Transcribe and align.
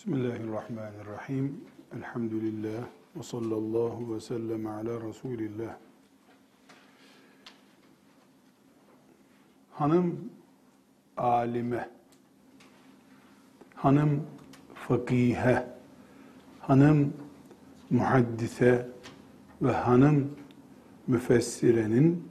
Bismillahirrahmanirrahim. 0.00 1.64
Elhamdülillah. 1.96 2.84
Ve 3.16 3.22
sallallahu 3.22 4.14
ve 4.14 4.20
sellem 4.20 4.66
ala 4.66 5.08
Resulillah. 5.08 5.76
Hanım 9.72 10.30
alime, 11.16 11.90
hanım 13.74 14.26
fakihe, 14.74 15.66
hanım 16.60 17.12
muhaddise 17.90 18.88
ve 19.62 19.72
hanım 19.72 20.36
müfessirenin 21.06 22.28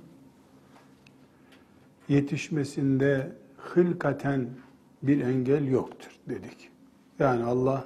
yetişmesinde 2.07 3.36
hılkaten 3.57 4.49
bir 5.04 5.21
engel 5.21 5.67
yoktur 5.67 6.11
dedik. 6.29 6.71
Yani 7.20 7.43
Allah 7.43 7.86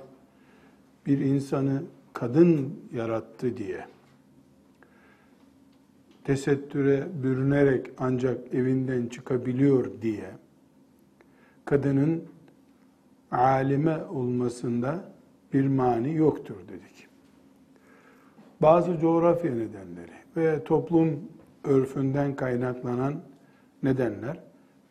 bir 1.06 1.20
insanı 1.20 1.84
kadın 2.14 2.80
yarattı 2.94 3.58
diye 3.58 3.86
tesettüre 6.24 7.08
bürünerek 7.24 7.92
ancak 7.98 8.54
evinden 8.54 9.08
çıkabiliyor 9.08 10.02
diye 10.02 10.32
kadının 11.66 12.24
alime 13.32 14.04
olmasında 14.04 15.14
bir 15.54 15.68
mani 15.68 16.16
yoktur 16.16 16.56
dedik. 16.68 17.08
Bazı 18.62 18.98
coğrafya 18.98 19.52
nedenleri 19.52 20.14
ve 20.38 20.64
toplum 20.64 21.20
örfünden 21.64 22.36
kaynaklanan 22.36 23.22
nedenler 23.84 24.40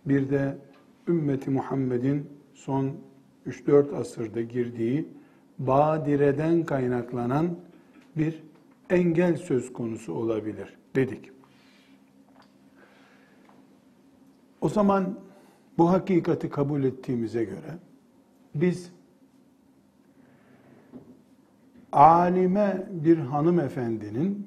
bir 0.07 0.31
de 0.31 0.57
ümmeti 1.09 1.51
Muhammed'in 1.51 2.29
son 2.55 2.97
3-4 3.47 3.97
asırda 3.97 4.41
girdiği 4.41 5.09
badireden 5.59 6.65
kaynaklanan 6.65 7.57
bir 8.17 8.43
engel 8.91 9.37
söz 9.37 9.73
konusu 9.73 10.13
olabilir 10.13 10.77
dedik. 10.95 11.31
O 14.61 14.69
zaman 14.69 15.19
bu 15.79 15.91
hakikati 15.91 16.51
kabul 16.51 16.85
ettiğimize 16.85 17.45
göre 17.45 17.79
biz 18.55 18.93
alime 21.93 22.87
bir 22.91 23.19
hanımefendinin 23.19 24.47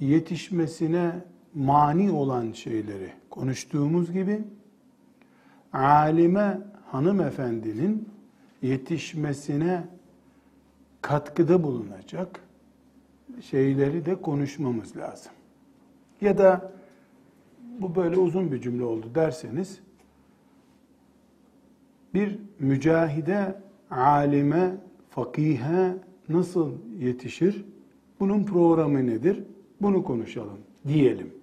yetişmesine 0.00 1.12
mani 1.54 2.10
olan 2.10 2.52
şeyleri 2.52 3.12
konuştuğumuz 3.30 4.12
gibi 4.12 4.44
alime 5.72 6.60
hanımefendinin 6.92 8.08
yetişmesine 8.62 9.84
katkıda 11.02 11.62
bulunacak 11.62 12.40
şeyleri 13.40 14.06
de 14.06 14.20
konuşmamız 14.20 14.96
lazım. 14.96 15.32
Ya 16.20 16.38
da 16.38 16.72
bu 17.80 17.94
böyle 17.94 18.16
uzun 18.16 18.52
bir 18.52 18.60
cümle 18.60 18.84
oldu 18.84 19.06
derseniz 19.14 19.80
bir 22.14 22.38
mücahide, 22.58 23.60
alime, 23.90 24.76
fakihe 25.10 25.94
nasıl 26.28 26.72
yetişir? 26.98 27.64
Bunun 28.20 28.44
programı 28.44 29.06
nedir? 29.06 29.44
Bunu 29.82 30.04
konuşalım 30.04 30.58
diyelim. 30.88 31.34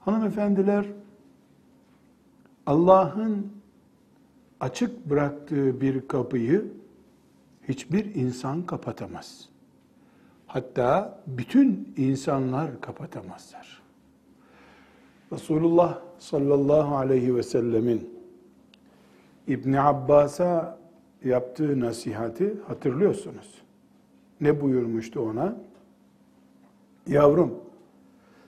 Hanımefendiler 0.00 0.86
Allah'ın 2.66 3.52
açık 4.60 5.10
bıraktığı 5.10 5.80
bir 5.80 6.08
kapıyı 6.08 6.72
hiçbir 7.68 8.14
insan 8.14 8.62
kapatamaz. 8.62 9.48
Hatta 10.46 11.20
bütün 11.26 11.94
insanlar 11.96 12.80
kapatamazlar. 12.80 13.82
Resulullah 15.32 15.98
sallallahu 16.18 16.96
aleyhi 16.96 17.36
ve 17.36 17.42
sellemin 17.42 18.10
İbn 19.46 19.72
Abbas'a 19.72 20.78
yaptığı 21.24 21.80
nasihati 21.80 22.56
hatırlıyorsunuz. 22.68 23.54
Ne 24.40 24.60
buyurmuştu 24.60 25.20
ona? 25.20 25.56
Yavrum, 27.06 27.54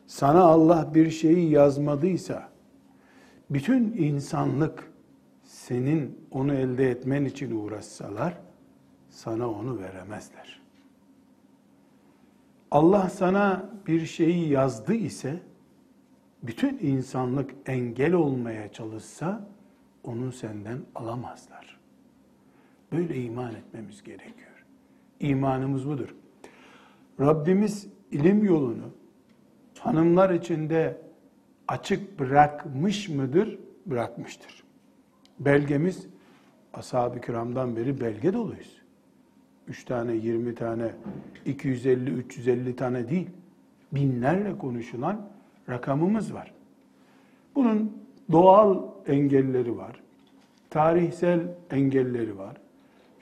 sana 0.07 0.45
Allah 0.45 0.91
bir 0.95 1.11
şeyi 1.11 1.51
yazmadıysa, 1.51 2.49
bütün 3.51 3.93
insanlık 3.93 4.93
senin 5.45 6.27
onu 6.31 6.55
elde 6.55 6.91
etmen 6.91 7.25
için 7.25 7.57
uğraşsalar, 7.57 8.39
sana 9.11 9.51
onu 9.51 9.79
veremezler. 9.79 10.61
Allah 12.71 13.09
sana 13.09 13.71
bir 13.87 14.07
şeyi 14.07 14.49
yazdı 14.49 14.95
ise, 14.95 15.41
bütün 16.43 16.79
insanlık 16.79 17.55
engel 17.67 18.13
olmaya 18.13 18.73
çalışsa, 18.73 19.49
onu 20.05 20.33
senden 20.33 20.79
alamazlar. 20.95 21.81
Böyle 22.93 23.23
iman 23.23 23.55
etmemiz 23.55 24.03
gerekiyor. 24.03 24.65
İmanımız 25.21 25.89
budur. 25.89 26.15
Rabbimiz 27.21 27.87
ilim 28.11 28.45
yolunu 28.45 28.91
hanımlar 29.79 30.31
içinde 30.31 31.06
açık 31.69 32.19
bırakmış 32.19 33.09
mıdır? 33.09 33.59
Bırakmıştır. 33.87 34.63
Belgemiz 35.41 36.07
ashab-ı 36.75 37.21
kiramdan 37.21 37.77
beri 37.77 38.01
belge 38.01 38.33
doluyuz. 38.33 38.77
3 39.69 39.85
tane, 39.85 40.13
20 40.13 40.55
tane, 40.55 40.93
250, 41.45 42.11
350 42.11 42.77
tane 42.77 43.09
değil, 43.09 43.29
binlerle 43.93 44.59
konuşulan 44.59 45.29
rakamımız 45.69 46.35
var. 46.35 46.53
Bunun 47.55 47.93
doğal 48.33 48.83
engelleri 49.07 49.77
var, 49.77 50.01
tarihsel 50.71 51.41
engelleri 51.71 52.39
var, 52.39 52.57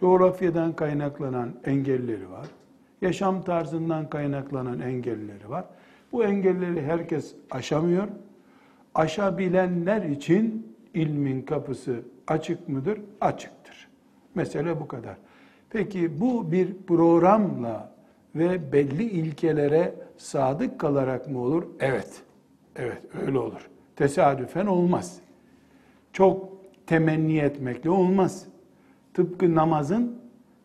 coğrafyadan 0.01 0.77
kaynaklanan 0.77 1.55
engelleri 1.65 2.31
var, 2.31 2.47
yaşam 3.03 3.43
tarzından 3.43 4.11
kaynaklanan 4.11 4.81
engelleri 4.81 5.51
var. 5.51 5.65
Bu 6.13 6.25
engelleri 6.25 6.83
herkes 6.83 7.35
aşamıyor. 7.51 8.09
Aşabilenler 8.95 10.03
için 10.03 10.77
ilmin 10.95 11.43
kapısı 11.43 12.03
açık 12.27 12.69
mıdır? 12.69 13.01
Açıktır. 13.21 13.89
Mesele 14.35 14.81
bu 14.81 14.89
kadar. 14.89 15.17
Peki 15.71 16.21
bu 16.21 16.53
bir 16.53 16.75
programla 16.87 17.95
ve 18.35 18.73
belli 18.73 19.03
ilkelere 19.03 19.95
sadık 20.17 20.81
kalarak 20.81 21.31
mı 21.31 21.39
olur? 21.39 21.65
Evet. 21.81 22.23
Evet 22.77 23.03
öyle 23.23 23.39
olur. 23.39 23.69
Tesadüfen 23.97 24.67
olmaz. 24.67 25.21
Çok 26.13 26.49
temenni 26.87 27.39
etmekle 27.39 27.91
olmaz. 27.91 28.47
Tıpkı 29.15 29.55
namazın 29.55 30.19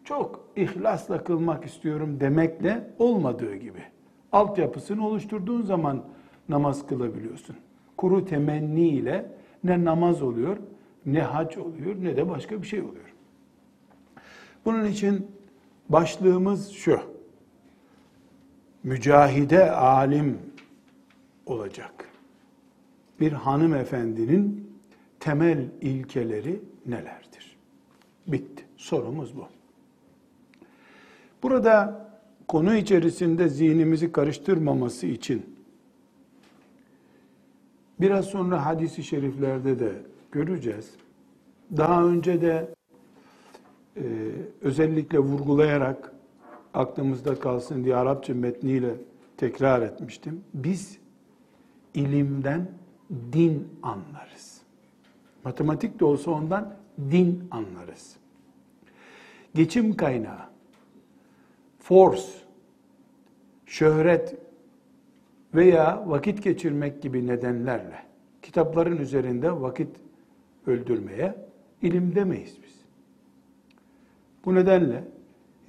çok 0.04 0.46
ihlasla 0.56 1.24
kılmak 1.24 1.66
istiyorum 1.66 2.20
demekle 2.20 2.90
olmadığı 3.00 3.56
gibi. 3.56 3.84
Altyapısını 4.32 5.08
oluşturduğun 5.08 5.62
zaman 5.62 6.04
namaz 6.50 6.88
kılabiliyorsun. 6.88 7.56
Kuru 8.00 8.26
temenni 8.26 8.88
ile 8.88 9.32
ne 9.64 9.86
namaz 9.86 10.22
oluyor, 10.22 10.58
ne 11.06 11.22
hac 11.22 11.58
oluyor, 11.58 11.96
ne 12.00 12.18
de 12.18 12.30
başka 12.30 12.62
bir 12.62 12.68
şey 12.68 12.82
oluyor. 12.82 13.14
Bunun 14.66 14.86
için 14.86 15.28
başlığımız 15.90 16.70
şu. 16.70 17.00
Mücahide 18.84 19.72
alim 19.72 20.38
olacak. 21.46 22.10
Bir 23.20 23.32
hanımefendinin 23.32 24.72
temel 25.20 25.66
ilkeleri 25.82 26.62
nelerdir? 26.86 27.58
Bitti. 28.28 28.66
Sorumuz 28.78 29.38
bu. 29.38 29.48
Burada 31.44 32.06
konu 32.48 32.76
içerisinde 32.76 33.50
zihnimizi 33.50 34.12
karıştırmaması 34.12 35.08
için 35.08 35.59
biraz 38.02 38.26
sonra 38.26 38.66
hadisi 38.66 39.04
şeriflerde 39.04 39.80
de 39.80 39.92
göreceğiz. 40.32 40.94
Daha 41.78 42.04
önce 42.04 42.42
de 42.42 42.74
e, 43.98 44.04
özellikle 44.62 45.20
vurgulayarak 45.20 46.14
aklımızda 46.74 47.40
kalsın 47.40 47.84
diye 47.84 47.96
Arapça 47.96 48.34
metniyle 48.34 48.96
tekrar 49.38 49.82
etmiştim. 49.82 50.44
Biz 50.54 50.98
ilimden 51.94 52.72
din 53.34 53.68
anlarız. 53.84 54.62
Matematik 55.44 56.00
de 56.00 56.06
olsa 56.06 56.32
ondan 56.32 56.76
din 57.12 57.48
anlarız. 57.52 58.16
Geçim 59.56 59.96
kaynağı, 59.96 60.42
force, 61.80 62.28
şöhret 63.66 64.38
veya 65.54 66.04
vakit 66.08 66.44
geçirmek 66.44 67.02
gibi 67.02 67.28
nedenlerle 67.28 68.04
kitapların 68.42 68.98
üzerinde 68.98 69.62
vakit 69.62 69.90
öldürmeye 70.68 71.36
ilim 71.82 72.16
demeyiz 72.16 72.58
biz. 72.64 72.80
Bu 74.46 74.56
nedenle 74.56 75.04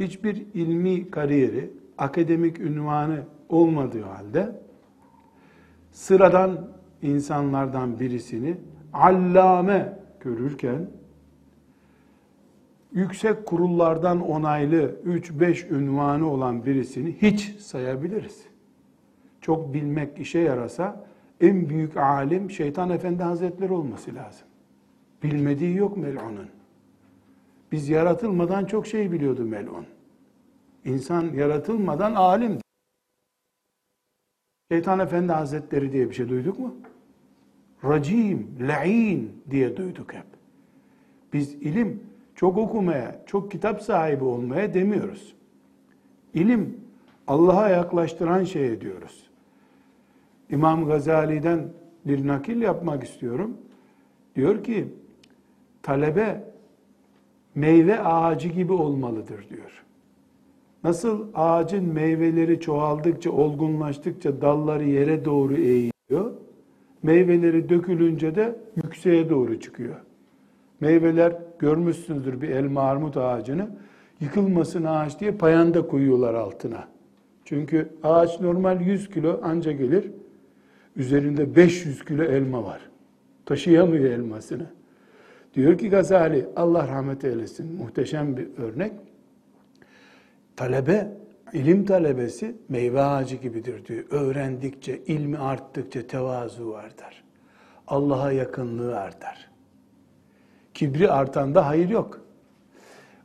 hiçbir 0.00 0.46
ilmi 0.54 1.10
kariyeri, 1.10 1.70
akademik 1.98 2.60
ünvanı 2.60 3.22
olmadığı 3.48 4.02
halde 4.02 4.60
sıradan 5.92 6.68
insanlardan 7.02 8.00
birisini 8.00 8.56
allame 8.92 9.98
görürken 10.20 10.90
yüksek 12.92 13.46
kurullardan 13.46 14.20
onaylı 14.20 14.96
3-5 15.06 15.68
ünvanı 15.74 16.30
olan 16.30 16.66
birisini 16.66 17.16
hiç 17.22 17.56
sayabiliriz. 17.56 18.49
Çok 19.50 19.74
bilmek 19.74 20.18
işe 20.18 20.38
yarasa 20.38 21.04
en 21.40 21.68
büyük 21.68 21.96
alim 21.96 22.50
Şeytan 22.50 22.90
Efendi 22.90 23.22
Hazretleri 23.22 23.72
olması 23.72 24.14
lazım. 24.14 24.46
Bilmediği 25.22 25.76
yok 25.76 25.96
mel'unun. 25.96 26.48
Biz 27.72 27.88
yaratılmadan 27.88 28.64
çok 28.64 28.86
şey 28.86 29.12
biliyordu 29.12 29.44
mel'un. 29.44 29.86
İnsan 30.84 31.24
yaratılmadan 31.34 32.14
alim. 32.14 32.58
Şeytan 34.72 34.98
Efendi 34.98 35.32
Hazretleri 35.32 35.92
diye 35.92 36.08
bir 36.08 36.14
şey 36.14 36.28
duyduk 36.28 36.58
mu? 36.58 36.74
Racim, 37.84 38.56
la'in 38.60 39.42
diye 39.50 39.76
duyduk 39.76 40.14
hep. 40.14 40.26
Biz 41.32 41.54
ilim 41.54 42.02
çok 42.34 42.58
okumaya, 42.58 43.22
çok 43.26 43.50
kitap 43.50 43.82
sahibi 43.82 44.24
olmaya 44.24 44.74
demiyoruz. 44.74 45.34
İlim 46.34 46.80
Allah'a 47.26 47.68
yaklaştıran 47.68 48.44
şey 48.44 48.80
diyoruz. 48.80 49.29
İmam 50.50 50.86
Gazali'den 50.86 51.68
bir 52.06 52.26
nakil 52.26 52.62
yapmak 52.62 53.04
istiyorum. 53.04 53.56
Diyor 54.36 54.64
ki 54.64 54.88
talebe 55.82 56.44
meyve 57.54 58.00
ağacı 58.00 58.48
gibi 58.48 58.72
olmalıdır 58.72 59.48
diyor. 59.48 59.84
Nasıl 60.84 61.26
ağacın 61.34 61.84
meyveleri 61.84 62.60
çoğaldıkça, 62.60 63.30
olgunlaştıkça 63.30 64.40
dalları 64.40 64.84
yere 64.84 65.24
doğru 65.24 65.54
eğiyor. 65.56 66.32
Meyveleri 67.02 67.68
dökülünce 67.68 68.34
de 68.34 68.56
yükseğe 68.84 69.30
doğru 69.30 69.60
çıkıyor. 69.60 69.96
Meyveler 70.80 71.36
görmüşsünüzdür 71.58 72.40
bir 72.40 72.48
elma 72.48 72.80
armut 72.80 73.16
ağacını. 73.16 73.70
Yıkılmasın 74.20 74.84
ağaç 74.84 75.20
diye 75.20 75.32
payanda 75.32 75.86
koyuyorlar 75.86 76.34
altına. 76.34 76.88
Çünkü 77.44 77.88
ağaç 78.02 78.40
normal 78.40 78.80
100 78.80 79.10
kilo 79.10 79.40
anca 79.42 79.72
gelir. 79.72 80.10
Üzerinde 81.00 81.56
500 81.56 82.04
kilo 82.04 82.22
elma 82.22 82.64
var. 82.64 82.80
Taşıyamıyor 83.46 84.04
elmasını. 84.04 84.66
Diyor 85.54 85.78
ki 85.78 85.88
Gazali, 85.88 86.46
Allah 86.56 86.88
rahmet 86.88 87.24
eylesin, 87.24 87.76
muhteşem 87.76 88.36
bir 88.36 88.48
örnek. 88.58 88.92
Talebe, 90.56 91.12
ilim 91.52 91.84
talebesi 91.84 92.54
meyve 92.68 93.02
ağacı 93.02 93.36
gibidir 93.36 93.86
diyor. 93.86 94.04
Öğrendikçe, 94.10 94.98
ilmi 95.06 95.38
arttıkça 95.38 96.06
tevazu 96.06 96.72
artar. 96.72 97.24
Allah'a 97.86 98.32
yakınlığı 98.32 98.98
artar. 98.98 99.50
Kibri 100.74 101.10
artanda 101.10 101.66
hayır 101.66 101.88
yok. 101.88 102.20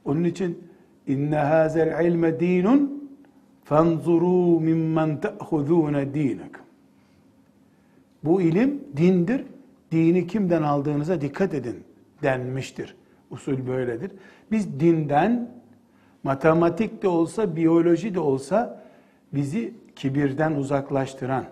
Onun 0.05 0.23
için 0.23 0.63
inne 1.07 1.37
hazel 1.37 2.05
ilme 2.05 2.39
dinun 2.39 3.09
fanzuru 3.63 4.59
mimmen 4.59 5.21
te'hudûne 5.21 6.13
dînekum. 6.13 6.64
Bu 8.25 8.41
ilim 8.41 8.83
dindir. 8.97 9.43
Dini 9.91 10.27
kimden 10.27 10.63
aldığınıza 10.63 11.21
dikkat 11.21 11.53
edin 11.53 11.83
denmiştir. 12.23 12.95
Usul 13.31 13.67
böyledir. 13.67 14.11
Biz 14.51 14.79
dinden 14.79 15.51
matematik 16.23 17.03
de 17.03 17.07
olsa, 17.07 17.55
biyoloji 17.55 18.15
de 18.15 18.19
olsa 18.19 18.83
bizi 19.33 19.73
kibirden 19.95 20.51
uzaklaştıran, 20.51 21.45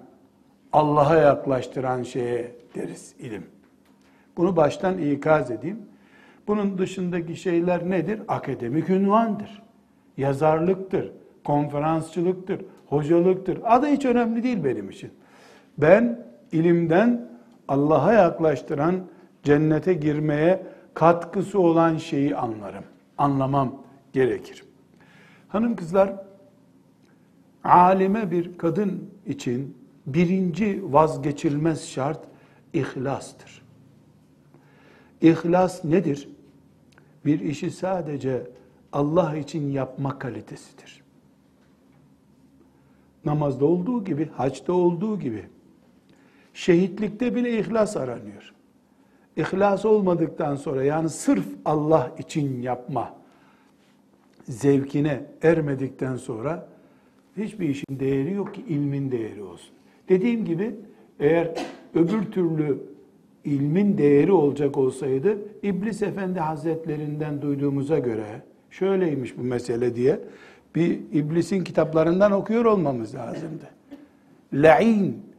Allah'a 0.74 1.18
yaklaştıran 1.18 2.04
şeye 2.04 2.52
deriz 2.76 3.16
ilim. 3.20 3.44
Bunu 4.38 4.56
baştan 4.56 4.98
ikaz 4.98 5.52
edeyim. 5.52 5.80
Bunun 6.48 6.78
dışındaki 6.78 7.36
şeyler 7.36 7.90
nedir? 7.90 8.22
Akademik 8.28 8.90
ünvandır. 8.90 9.64
Yazarlıktır, 10.18 11.12
konferansçılıktır, 11.44 12.62
hocalıktır. 12.86 13.60
Adı 13.64 13.88
hiç 13.88 14.06
önemli 14.06 14.44
değil 14.44 14.64
benim 14.64 14.90
için. 14.90 15.12
Ben 15.78 16.23
ilimden 16.54 17.30
Allah'a 17.68 18.14
yaklaştıran, 18.14 18.96
cennete 19.44 19.94
girmeye 19.94 20.64
katkısı 20.94 21.60
olan 21.60 21.98
şeyi 21.98 22.36
anlarım. 22.36 22.84
Anlamam 23.18 23.76
gerekir. 24.14 24.64
Hanım 25.48 25.76
kızlar, 25.76 26.16
alime 27.64 28.32
bir 28.32 28.58
kadın 28.58 29.10
için 29.26 29.78
birinci 30.06 30.94
vazgeçilmez 30.94 31.90
şart 31.90 32.20
ihlastır. 32.74 33.62
İhlas 35.22 35.86
nedir? 35.86 36.30
Bir 37.26 37.40
işi 37.40 37.72
sadece 37.72 38.48
Allah 38.94 39.38
için 39.38 39.72
yapma 39.72 40.20
kalitesidir. 40.20 41.04
Namazda 43.26 43.66
olduğu 43.66 44.04
gibi, 44.04 44.30
haçta 44.30 44.74
olduğu 44.74 45.20
gibi, 45.20 45.46
şehitlikte 46.54 47.36
bile 47.36 47.60
ihlas 47.60 47.98
aranıyor. 47.98 48.54
İhlas 49.38 49.86
olmadıktan 49.86 50.56
sonra 50.56 50.84
yani 50.84 51.10
sırf 51.10 51.46
Allah 51.66 52.12
için 52.20 52.62
yapma 52.62 53.16
zevkine 54.44 55.22
ermedikten 55.42 56.16
sonra 56.16 56.68
hiçbir 57.38 57.70
işin 57.70 58.00
değeri 58.00 58.34
yok 58.34 58.56
ki 58.56 58.64
ilmin 58.68 59.12
değeri 59.12 59.44
olsun. 59.44 59.76
Dediğim 60.10 60.46
gibi 60.46 60.76
eğer 61.20 61.52
öbür 61.96 62.32
türlü 62.32 62.78
ilmin 63.46 63.98
değeri 63.98 64.32
olacak 64.32 64.78
olsaydı 64.78 65.38
İblis 65.64 66.02
Efendi 66.02 66.40
Hazretlerinden 66.40 67.42
duyduğumuza 67.42 68.00
göre 68.00 68.42
şöyleymiş 68.70 69.38
bu 69.38 69.42
mesele 69.44 69.96
diye 69.96 70.20
bir 70.76 71.00
iblisin 71.14 71.64
kitaplarından 71.64 72.32
okuyor 72.32 72.66
olmamız 72.66 73.16
lazımdı. 73.16 73.66
La'in 74.54 75.33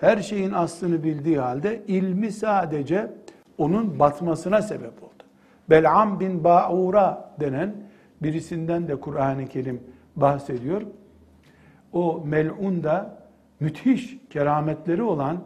her 0.00 0.18
şeyin 0.18 0.52
aslını 0.52 1.04
bildiği 1.04 1.38
halde 1.38 1.82
ilmi 1.86 2.32
sadece 2.32 3.10
onun 3.58 3.98
batmasına 3.98 4.62
sebep 4.62 5.02
oldu. 5.02 5.24
Bel'am 5.70 6.20
bin 6.20 6.44
Ba'ura 6.44 7.34
denen 7.40 7.74
birisinden 8.22 8.88
de 8.88 9.00
Kur'an-ı 9.00 9.46
Kerim 9.46 9.80
bahsediyor. 10.16 10.82
O 11.92 12.22
mel'un 12.26 12.82
da 12.82 13.18
müthiş 13.60 14.18
kerametleri 14.30 15.02
olan 15.02 15.38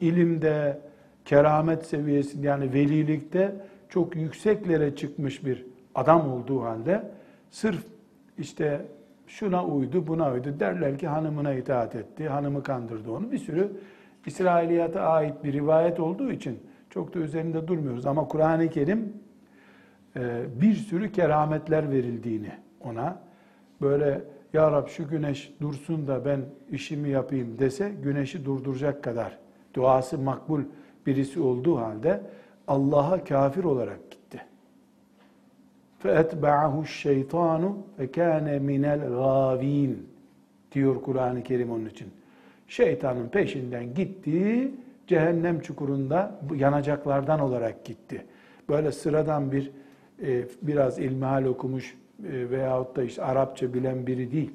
ilimde, 0.00 0.80
keramet 1.24 1.86
seviyesinde 1.86 2.46
yani 2.46 2.72
velilikte 2.72 3.56
çok 3.88 4.16
yükseklere 4.16 4.96
çıkmış 4.96 5.44
bir 5.46 5.66
adam 5.94 6.32
olduğu 6.32 6.62
halde 6.62 7.10
sırf 7.50 7.84
işte 8.38 8.86
şuna 9.38 9.66
uydu, 9.66 10.06
buna 10.06 10.32
uydu 10.32 10.60
derler 10.60 10.98
ki 10.98 11.08
hanımına 11.08 11.54
itaat 11.54 11.94
etti, 11.94 12.28
hanımı 12.28 12.62
kandırdı 12.62 13.10
onu. 13.12 13.32
Bir 13.32 13.38
sürü 13.38 13.72
İsrailiyata 14.26 15.00
ait 15.00 15.44
bir 15.44 15.52
rivayet 15.52 16.00
olduğu 16.00 16.32
için 16.32 16.60
çok 16.90 17.14
da 17.14 17.18
üzerinde 17.18 17.68
durmuyoruz. 17.68 18.06
Ama 18.06 18.28
Kur'an-ı 18.28 18.68
Kerim 18.68 19.12
e, 20.16 20.44
bir 20.60 20.74
sürü 20.74 21.12
kerametler 21.12 21.90
verildiğini 21.90 22.52
ona 22.80 23.18
böyle 23.80 24.20
Ya 24.52 24.72
Rab 24.72 24.88
şu 24.88 25.08
güneş 25.08 25.52
dursun 25.60 26.08
da 26.08 26.24
ben 26.24 26.40
işimi 26.70 27.08
yapayım 27.08 27.58
dese 27.58 27.92
güneşi 28.02 28.44
durduracak 28.44 29.04
kadar 29.04 29.38
duası 29.74 30.18
makbul 30.18 30.62
birisi 31.06 31.40
olduğu 31.40 31.78
halde 31.78 32.20
Allah'a 32.68 33.24
kafir 33.24 33.64
olarak. 33.64 34.00
فَاَتْبَعَهُ 36.03 36.73
الشَّيْطَانُ 36.85 37.63
فَكَانَ 37.97 38.47
مِنَ 38.69 38.83
الْغَاو۪ينَ 38.97 39.93
diyor 40.71 41.01
Kur'an-ı 41.01 41.43
Kerim 41.43 41.71
onun 41.71 41.85
için. 41.85 42.07
Şeytanın 42.67 43.27
peşinden 43.27 43.93
gitti, 43.93 44.71
cehennem 45.07 45.59
çukurunda 45.59 46.39
yanacaklardan 46.55 47.39
olarak 47.39 47.85
gitti. 47.85 48.25
Böyle 48.69 48.91
sıradan 48.91 49.51
bir 49.51 49.71
e, 50.23 50.43
biraz 50.61 50.99
ilmihal 50.99 51.45
okumuş 51.45 51.97
e, 52.31 52.49
veyahut 52.49 52.95
da 52.95 53.03
işte 53.03 53.23
Arapça 53.23 53.73
bilen 53.73 54.07
biri 54.07 54.31
değil. 54.31 54.51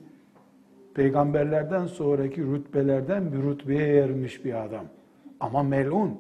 Peygamberlerden 0.95 1.87
sonraki 1.87 2.43
rütbelerden 2.43 3.33
bir 3.33 3.43
rütbeye 3.43 3.95
yermiş 3.95 4.45
bir 4.45 4.65
adam. 4.65 4.85
Ama 5.41 5.63
melun. 5.63 6.19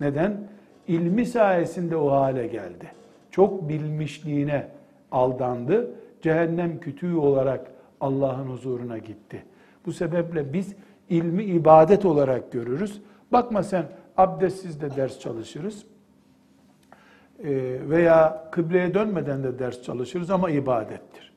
Neden? 0.00 0.48
İlmi 0.88 1.26
sayesinde 1.26 1.96
o 1.96 2.10
hale 2.10 2.46
geldi. 2.46 2.86
Çok 3.37 3.69
bilmişliğine 3.69 4.67
aldandı. 5.11 5.91
Cehennem 6.21 6.79
kütüğü 6.79 7.15
olarak 7.15 7.71
Allah'ın 8.01 8.47
huzuruna 8.47 8.97
gitti. 8.97 9.43
Bu 9.85 9.91
sebeple 9.91 10.53
biz 10.53 10.75
ilmi 11.09 11.43
ibadet 11.43 12.05
olarak 12.05 12.51
görürüz. 12.51 13.01
Bakma 13.31 13.63
sen 13.63 13.85
abdestsiz 14.17 14.81
de 14.81 14.95
ders 14.95 15.19
çalışırız. 15.19 15.85
veya 17.89 18.49
kıbleye 18.51 18.93
dönmeden 18.93 19.43
de 19.43 19.59
ders 19.59 19.81
çalışırız 19.81 20.31
ama 20.31 20.49
ibadettir. 20.49 21.33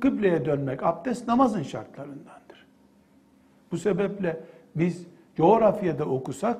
Kıbleye 0.00 0.44
dönmek 0.44 0.82
abdest 0.82 1.28
namazın 1.28 1.62
şartlarındandır. 1.62 2.66
Bu 3.72 3.78
sebeple 3.78 4.40
biz 4.76 5.06
coğrafyada 5.36 6.04
okusak 6.04 6.58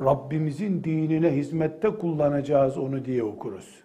Rabbimizin 0.00 0.84
dinine 0.84 1.36
hizmette 1.36 1.90
kullanacağız 1.90 2.78
onu 2.78 3.04
diye 3.04 3.24
okuruz. 3.24 3.84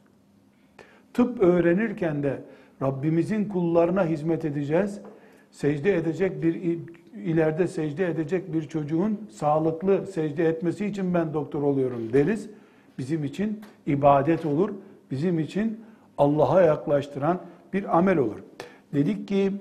Tıp 1.19 1.41
öğrenirken 1.41 2.23
de 2.23 2.41
Rabbimizin 2.81 3.45
kullarına 3.45 4.05
hizmet 4.05 4.45
edeceğiz. 4.45 4.99
Secde 5.51 5.95
edecek 5.95 6.43
bir 6.43 6.79
ileride 7.15 7.67
secde 7.67 8.07
edecek 8.07 8.53
bir 8.53 8.67
çocuğun 8.67 9.19
sağlıklı 9.31 10.07
secde 10.07 10.47
etmesi 10.47 10.85
için 10.85 11.13
ben 11.13 11.33
doktor 11.33 11.61
oluyorum 11.61 12.13
deriz. 12.13 12.49
Bizim 12.97 13.23
için 13.23 13.61
ibadet 13.87 14.45
olur. 14.45 14.69
Bizim 15.11 15.39
için 15.39 15.79
Allah'a 16.17 16.61
yaklaştıran 16.61 17.41
bir 17.73 17.97
amel 17.97 18.17
olur. 18.17 18.39
Dedik 18.93 19.27
ki 19.27 19.51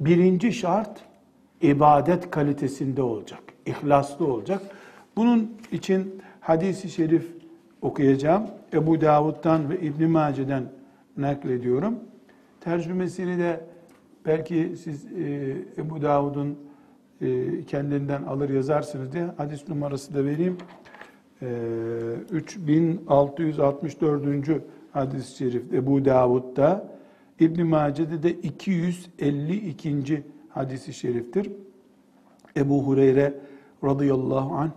birinci 0.00 0.52
şart 0.52 1.00
ibadet 1.62 2.30
kalitesinde 2.30 3.02
olacak. 3.02 3.42
ihlaslı 3.66 4.26
olacak. 4.26 4.62
Bunun 5.16 5.52
için 5.72 6.22
hadisi 6.40 6.90
şerif 6.90 7.26
okuyacağım. 7.82 8.46
Ebu 8.76 9.00
Davud'dan 9.00 9.70
ve 9.70 9.80
İbn 9.80 10.10
Mace'den 10.10 10.64
naklediyorum. 11.16 11.94
Tercümesini 12.60 13.38
de 13.38 13.60
belki 14.26 14.72
siz 14.82 15.06
e, 15.12 15.56
Ebu 15.78 16.02
Davud'un 16.02 16.58
e, 17.20 17.60
kendinden 17.62 18.22
alır 18.22 18.50
yazarsınız 18.50 19.12
diye 19.12 19.26
hadis 19.36 19.68
numarası 19.68 20.14
da 20.14 20.24
vereyim. 20.24 20.56
E, 21.42 21.46
3664. 22.30 24.62
hadis-i 24.92 25.36
şerif 25.36 25.72
Ebu 25.72 26.04
Davud'da 26.04 26.96
İbn 27.40 27.66
Mace'de 27.66 28.22
de 28.22 28.32
252. 28.32 30.22
hadisi 30.48 30.92
şeriftir. 30.92 31.50
Ebu 32.56 32.86
Hureyre 32.86 33.34
radıyallahu 33.84 34.54
anh 34.54 34.70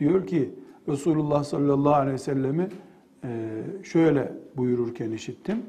diyor 0.00 0.26
ki 0.26 0.54
Resulullah 0.88 1.44
sallallahu 1.44 1.94
aleyhi 1.94 2.14
ve 2.14 2.18
sellemi 2.18 2.62
e, 2.62 2.68
şöyle 3.82 4.32
buyururken 4.56 5.10
işittim. 5.10 5.62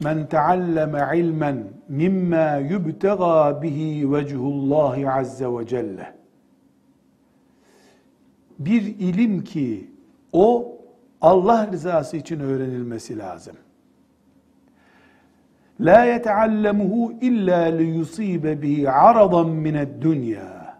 Men 0.00 0.26
tealleme 0.26 1.18
ilmen 1.18 1.64
mimma 1.88 2.56
yubtega 2.56 3.62
bihi 3.62 4.12
vechullahi 4.12 5.10
azze 5.10 5.46
ve 5.46 5.66
celle. 5.66 6.14
Bir 8.58 8.82
ilim 8.82 9.44
ki 9.44 9.90
o 10.32 10.76
Allah 11.20 11.72
rızası 11.72 12.16
için 12.16 12.40
öğrenilmesi 12.40 13.18
lazım. 13.18 13.56
La 15.80 16.04
yeteallemuhu 16.04 17.12
illa 17.20 17.58
liyusibe 17.58 18.62
bihi 18.62 18.90
aradan 18.90 19.48
mined 19.48 20.02
dünya. 20.02 20.78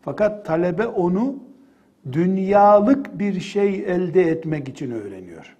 Fakat 0.00 0.46
talebe 0.46 0.86
onu 0.86 1.36
dünyalık 2.12 3.18
bir 3.18 3.40
şey 3.40 3.74
elde 3.74 4.22
etmek 4.22 4.68
için 4.68 4.90
öğreniyor. 4.90 5.56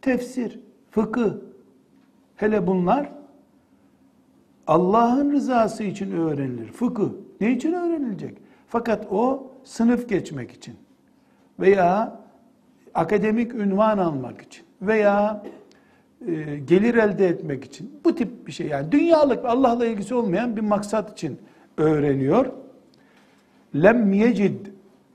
Tefsir, 0.00 0.60
fıkıh, 0.90 1.34
hele 2.36 2.66
bunlar 2.66 3.12
Allah'ın 4.66 5.32
rızası 5.32 5.84
için 5.84 6.10
öğrenilir. 6.10 6.72
Fıkıh 6.72 7.08
ne 7.40 7.52
için 7.52 7.72
öğrenilecek? 7.72 8.38
Fakat 8.68 9.06
o 9.12 9.50
sınıf 9.64 10.08
geçmek 10.08 10.50
için 10.50 10.74
veya 11.60 12.20
akademik 12.94 13.54
ünvan 13.54 13.98
almak 13.98 14.42
için 14.42 14.64
veya 14.82 15.42
e, 16.26 16.58
gelir 16.58 16.94
elde 16.94 17.28
etmek 17.28 17.64
için 17.64 18.00
bu 18.04 18.14
tip 18.14 18.46
bir 18.46 18.52
şey 18.52 18.66
yani 18.66 18.92
dünyalık 18.92 19.44
Allah'la 19.44 19.86
ilgisi 19.86 20.14
olmayan 20.14 20.56
bir 20.56 20.60
maksat 20.60 21.12
için 21.12 21.38
öğreniyor. 21.76 22.52
Lem 23.74 24.12
yecid 24.12 24.66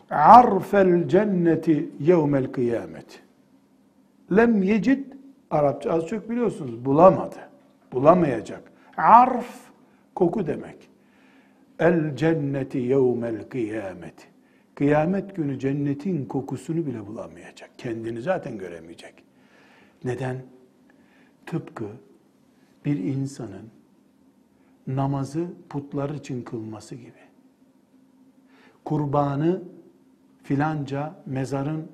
arfel 0.10 1.08
cenneti 1.08 1.90
yevmel 2.00 2.52
kıyamet. 2.52 3.24
Lem 4.32 4.64
yecid 4.64 5.18
Arapça 5.52 5.92
az 5.92 6.08
çok 6.08 6.30
biliyorsunuz 6.30 6.86
bulamadı. 6.86 7.36
Bulamayacak. 7.92 8.72
Arf 8.98 9.60
koku 10.16 10.48
demek. 10.48 10.90
El 11.80 12.16
cenneti 12.16 12.78
yevmel 12.78 13.50
kıyamet. 13.50 14.28
Kıyamet 14.76 15.36
günü 15.36 15.60
cennetin 15.60 16.26
kokusunu 16.26 16.86
bile 16.86 17.08
bulamayacak. 17.08 17.70
Kendini 17.78 18.22
zaten 18.22 18.58
göremeyecek. 18.58 19.14
Neden? 20.04 20.38
Tıpkı 21.46 21.86
bir 22.86 22.98
insanın 22.98 23.70
namazı 24.88 25.48
putlar 25.70 26.10
için 26.10 26.42
kılması 26.42 26.96
gibi. 26.96 27.28
Kurbanı 28.86 29.62
filanca 30.48 31.16
mezarın 31.26 31.88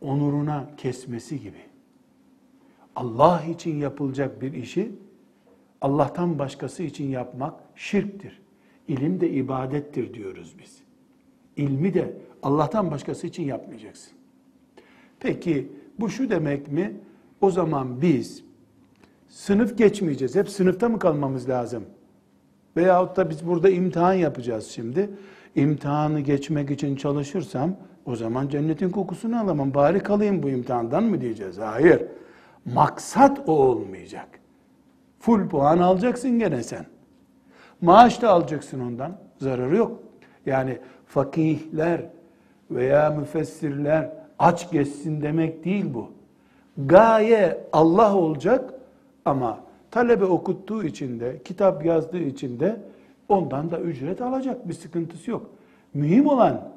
onuruna 0.00 0.70
kesmesi 0.76 1.40
gibi. 1.40 1.58
Allah 2.96 3.42
için 3.50 3.76
yapılacak 3.76 4.42
bir 4.42 4.52
işi 4.52 4.92
Allah'tan 5.80 6.38
başkası 6.38 6.82
için 6.82 7.08
yapmak 7.08 7.54
şirktir. 7.74 8.42
İlim 8.88 9.20
de 9.20 9.30
ibadettir 9.30 10.14
diyoruz 10.14 10.54
biz. 10.58 10.78
İlmi 11.56 11.94
de 11.94 12.16
Allah'tan 12.42 12.90
başkası 12.90 13.26
için 13.26 13.42
yapmayacaksın. 13.42 14.12
Peki 15.20 15.72
bu 16.00 16.10
şu 16.10 16.30
demek 16.30 16.72
mi? 16.72 16.96
O 17.40 17.50
zaman 17.50 18.02
biz 18.02 18.44
sınıf 19.28 19.78
geçmeyeceğiz. 19.78 20.36
Hep 20.36 20.48
sınıfta 20.48 20.88
mı 20.88 20.98
kalmamız 20.98 21.48
lazım? 21.48 21.84
Veyahut 22.76 23.16
da 23.16 23.30
biz 23.30 23.46
burada 23.46 23.70
imtihan 23.70 24.14
yapacağız 24.14 24.66
şimdi. 24.66 25.10
İmtihanı 25.54 26.20
geçmek 26.20 26.70
için 26.70 26.96
çalışırsam 26.96 27.76
o 28.06 28.16
zaman 28.16 28.48
cennetin 28.48 28.90
kokusunu 28.90 29.40
alamam. 29.40 29.74
Bari 29.74 30.00
kalayım 30.00 30.42
bu 30.42 30.48
imtihandan 30.48 31.04
mı 31.04 31.20
diyeceğiz? 31.20 31.58
Hayır. 31.58 32.02
Maksat 32.64 33.48
o 33.48 33.52
olmayacak. 33.52 34.28
Full 35.20 35.48
puan 35.48 35.78
alacaksın 35.78 36.38
gene 36.38 36.62
sen. 36.62 36.86
Maaş 37.80 38.22
da 38.22 38.30
alacaksın 38.30 38.80
ondan. 38.80 39.12
Zararı 39.38 39.76
yok. 39.76 40.02
Yani 40.46 40.78
fakihler 41.06 42.00
veya 42.70 43.10
müfessirler 43.10 44.10
aç 44.38 44.70
geçsin 44.70 45.22
demek 45.22 45.64
değil 45.64 45.94
bu. 45.94 46.10
Gaye 46.78 47.60
Allah 47.72 48.16
olacak 48.16 48.74
ama 49.24 49.60
talebe 49.90 50.24
okuttuğu 50.24 50.84
için 50.84 51.20
de, 51.20 51.42
kitap 51.44 51.84
yazdığı 51.84 52.18
için 52.18 52.60
de 52.60 52.80
ondan 53.28 53.70
da 53.70 53.80
ücret 53.80 54.22
alacak. 54.22 54.68
Bir 54.68 54.74
sıkıntısı 54.74 55.30
yok. 55.30 55.50
Mühim 55.94 56.26
olan 56.26 56.73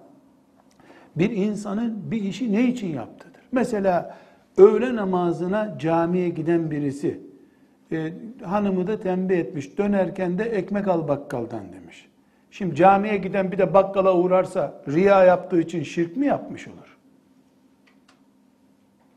bir 1.20 1.32
insanın 1.32 2.12
bir 2.12 2.22
işi 2.22 2.52
ne 2.52 2.68
için 2.68 2.88
yaptığıdır. 2.88 3.42
Mesela 3.52 4.18
öğle 4.58 4.96
namazına 4.96 5.80
camiye 5.80 6.30
giden 6.30 6.72
birisi 6.72 7.20
e, 7.92 8.14
hanımı 8.44 8.88
da 8.88 9.00
tembih 9.00 9.38
etmiş. 9.38 9.78
Dönerken 9.78 10.38
de 10.38 10.44
ekmek 10.44 10.88
al 10.88 11.08
bakkaldan 11.08 11.74
demiş. 11.74 12.08
Şimdi 12.52 12.76
camiye 12.76 13.18
giden 13.18 13.52
bir 13.52 13.58
de 13.58 13.74
bakkala 13.74 14.18
uğrarsa 14.18 14.82
riya 14.88 15.24
yaptığı 15.24 15.62
için 15.62 15.84
şirk 15.84 16.18
mi 16.18 16.26
yapmış 16.26 16.68
olur? 16.68 16.98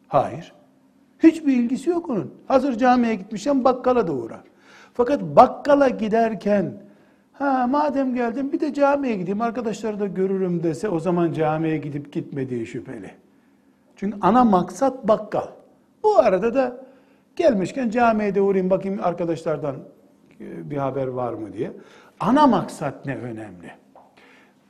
Hayır. 0.09 0.52
Hiçbir 1.23 1.52
ilgisi 1.52 1.90
yok 1.90 2.09
onun. 2.09 2.35
Hazır 2.49 2.78
camiye 2.78 3.14
gitmişken 3.14 3.64
bakkala 3.64 4.09
da 4.09 4.12
uğrar. 4.12 4.40
Fakat 4.95 5.23
bakkala 5.23 5.88
giderken 5.88 6.73
ha 7.40 7.66
madem 7.66 8.14
geldim 8.14 8.52
bir 8.52 8.61
de 8.61 8.75
camiye 8.75 9.16
gideyim 9.16 9.40
arkadaşları 9.40 10.00
da 10.00 10.06
görürüm 10.06 10.62
dese 10.62 10.88
o 10.88 11.00
zaman 11.00 11.32
camiye 11.32 11.76
gidip 11.76 12.12
gitmediği 12.12 12.66
şüpheli. 12.66 13.11
Çünkü 13.97 14.18
ana 14.20 14.44
maksat 14.44 15.09
bakkal. 15.09 15.47
Bu 16.02 16.18
arada 16.18 16.54
da 16.54 16.80
gelmişken 17.37 17.90
camiye 17.90 18.35
de 18.35 18.40
uğrayayım 18.40 18.70
bakayım 18.70 19.00
arkadaşlardan 19.02 19.76
e, 20.40 20.70
bir 20.70 20.76
haber 20.76 21.06
var 21.06 21.32
mı 21.32 21.52
diye. 21.52 21.73
Ana 22.20 22.47
maksat 22.47 23.06
ne 23.06 23.16
önemli? 23.16 23.70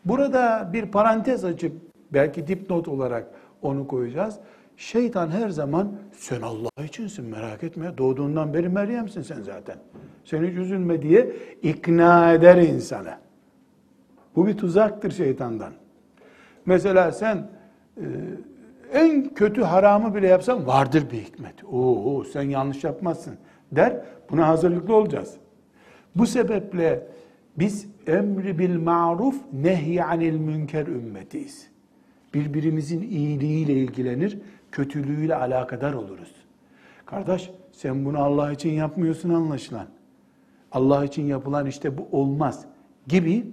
Burada 0.04 0.70
bir 0.72 0.86
parantez 0.86 1.44
açıp 1.44 1.72
belki 2.12 2.46
dipnot 2.46 2.88
olarak 2.88 3.26
onu 3.62 3.88
koyacağız. 3.88 4.38
Şeytan 4.80 5.30
her 5.30 5.48
zaman 5.48 5.92
sen 6.12 6.42
Allah 6.42 6.84
içinsin 6.84 7.24
merak 7.24 7.64
etme. 7.64 7.98
Doğduğundan 7.98 8.54
beri 8.54 8.68
Meryem'sin 8.68 9.22
sen 9.22 9.42
zaten. 9.42 9.76
Sen 10.24 10.44
hiç 10.44 10.56
üzülme 10.56 11.02
diye 11.02 11.32
ikna 11.62 12.32
eder 12.32 12.56
insanı. 12.56 13.14
Bu 14.36 14.46
bir 14.46 14.56
tuzaktır 14.56 15.10
şeytandan. 15.10 15.72
Mesela 16.66 17.12
sen 17.12 17.50
e, 17.96 18.04
en 18.92 19.34
kötü 19.34 19.62
haramı 19.62 20.14
bile 20.14 20.26
yapsan 20.26 20.66
vardır 20.66 21.04
bir 21.12 21.18
hikmet. 21.18 21.64
Oo 21.64 22.24
sen 22.24 22.42
yanlış 22.42 22.84
yapmazsın 22.84 23.34
der. 23.72 24.04
Buna 24.30 24.48
hazırlıklı 24.48 24.94
olacağız. 24.94 25.34
Bu 26.16 26.26
sebeple 26.26 27.06
biz 27.58 27.86
emri 28.06 28.58
bil 28.58 28.78
maruf 28.78 29.36
nehy 29.52 30.02
anil 30.02 30.36
münker 30.36 30.86
ümmetiyiz. 30.86 31.70
Birbirimizin 32.34 33.02
iyiliğiyle 33.02 33.72
ilgilenir, 33.72 34.38
kötülüğüyle 34.72 35.34
alakadar 35.34 35.92
oluruz. 35.92 36.34
Kardeş 37.06 37.50
sen 37.72 38.04
bunu 38.04 38.18
Allah 38.18 38.52
için 38.52 38.70
yapmıyorsun 38.70 39.30
anlaşılan. 39.30 39.86
Allah 40.72 41.04
için 41.04 41.22
yapılan 41.22 41.66
işte 41.66 41.98
bu 41.98 42.08
olmaz 42.12 42.66
gibi 43.06 43.46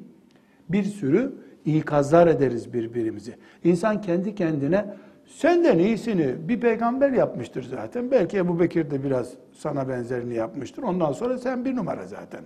bir 0.69 0.83
sürü 0.83 1.33
ikazlar 1.65 2.27
ederiz 2.27 2.73
birbirimizi. 2.73 3.35
İnsan 3.63 4.01
kendi 4.01 4.35
kendine 4.35 4.85
senden 5.25 5.79
iyisini 5.79 6.49
bir 6.49 6.59
peygamber 6.59 7.11
yapmıştır 7.11 7.63
zaten. 7.63 8.11
Belki 8.11 8.37
Ebu 8.37 8.59
Bekir 8.59 8.91
de 8.91 9.03
biraz 9.03 9.33
sana 9.53 9.89
benzerini 9.89 10.33
yapmıştır. 10.33 10.83
Ondan 10.83 11.11
sonra 11.11 11.37
sen 11.37 11.65
bir 11.65 11.75
numara 11.75 12.07
zaten 12.07 12.41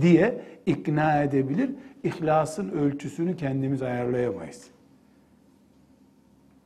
diye 0.00 0.40
ikna 0.66 1.22
edebilir. 1.22 1.70
İhlasın 2.02 2.68
ölçüsünü 2.68 3.36
kendimiz 3.36 3.82
ayarlayamayız. 3.82 4.66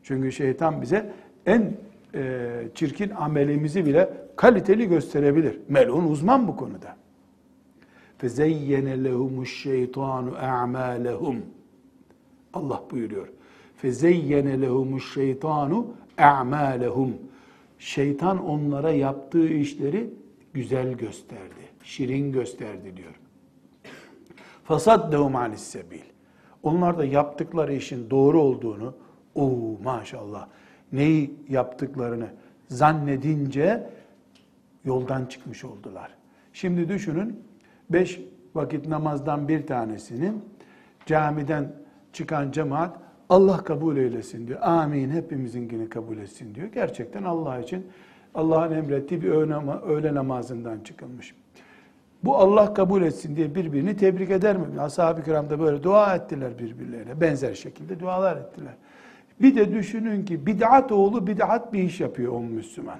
Çünkü 0.02 0.32
şeytan 0.32 0.82
bize 0.82 1.12
en 1.45 1.73
e, 2.13 2.49
çirkin 2.75 3.09
amelimizi 3.09 3.85
bile 3.85 4.09
kaliteli 4.35 4.89
gösterebilir. 4.89 5.59
Melun 5.69 6.07
uzman 6.07 6.47
bu 6.47 6.55
konuda. 6.55 6.95
فَزَيَّنَ 8.21 8.87
لَهُمُ 9.05 9.35
الشَّيْطَانُ 9.47 10.25
اَعْمَالَهُمْ 10.51 11.37
Allah 12.53 12.83
buyuruyor. 12.91 13.27
فَزَيَّنَ 13.81 14.47
لَهُمُ 14.65 14.99
الشَّيْطَانُ 14.99 15.85
اَعْمَالَهُمْ 16.17 17.11
Şeytan 17.79 18.45
onlara 18.45 18.91
yaptığı 18.91 19.47
işleri 19.47 20.13
güzel 20.53 20.93
gösterdi, 20.93 21.63
şirin 21.83 22.31
gösterdi 22.31 22.97
diyor. 22.97 23.15
فَصَدَّهُمْ 24.67 25.33
عَنِ 25.33 25.53
السَّبِيلِ 25.53 26.11
Onlar 26.63 26.97
da 26.97 27.05
yaptıkları 27.05 27.73
işin 27.73 28.09
doğru 28.09 28.41
olduğunu, 28.41 28.93
o 29.35 29.51
maşallah 29.83 30.47
neyi 30.92 31.34
yaptıklarını 31.48 32.26
zannedince 32.68 33.90
yoldan 34.84 35.26
çıkmış 35.26 35.64
oldular. 35.64 36.10
Şimdi 36.52 36.88
düşünün 36.88 37.40
beş 37.90 38.20
vakit 38.54 38.88
namazdan 38.88 39.48
bir 39.48 39.66
tanesinin 39.66 40.44
camiden 41.06 41.72
çıkan 42.12 42.50
cemaat 42.50 42.96
Allah 43.28 43.56
kabul 43.56 43.96
eylesin 43.96 44.48
diyor. 44.48 44.58
Amin 44.62 45.10
hepimizinkini 45.10 45.88
kabul 45.88 46.18
etsin 46.18 46.54
diyor. 46.54 46.68
Gerçekten 46.74 47.22
Allah 47.22 47.58
için 47.58 47.86
Allah'ın 48.34 48.72
emrettiği 48.72 49.22
bir 49.22 49.30
öğle 49.88 50.14
namazından 50.14 50.80
çıkılmış. 50.80 51.34
Bu 52.24 52.36
Allah 52.36 52.74
kabul 52.74 53.02
etsin 53.02 53.36
diye 53.36 53.54
birbirini 53.54 53.96
tebrik 53.96 54.30
eder 54.30 54.56
mi? 54.56 54.80
Ashab-ı 54.80 55.24
kiram 55.24 55.50
da 55.50 55.60
böyle 55.60 55.82
dua 55.82 56.14
ettiler 56.14 56.58
birbirlerine. 56.58 57.20
Benzer 57.20 57.54
şekilde 57.54 58.00
dualar 58.00 58.36
ettiler. 58.36 58.74
Bir 59.40 59.56
de 59.56 59.74
düşünün 59.74 60.24
ki 60.24 60.46
bid'at 60.46 60.92
oğlu 60.92 61.26
bid'at 61.26 61.72
bir 61.72 61.82
iş 61.82 62.00
yapıyor 62.00 62.32
o 62.32 62.40
Müslüman. 62.40 62.98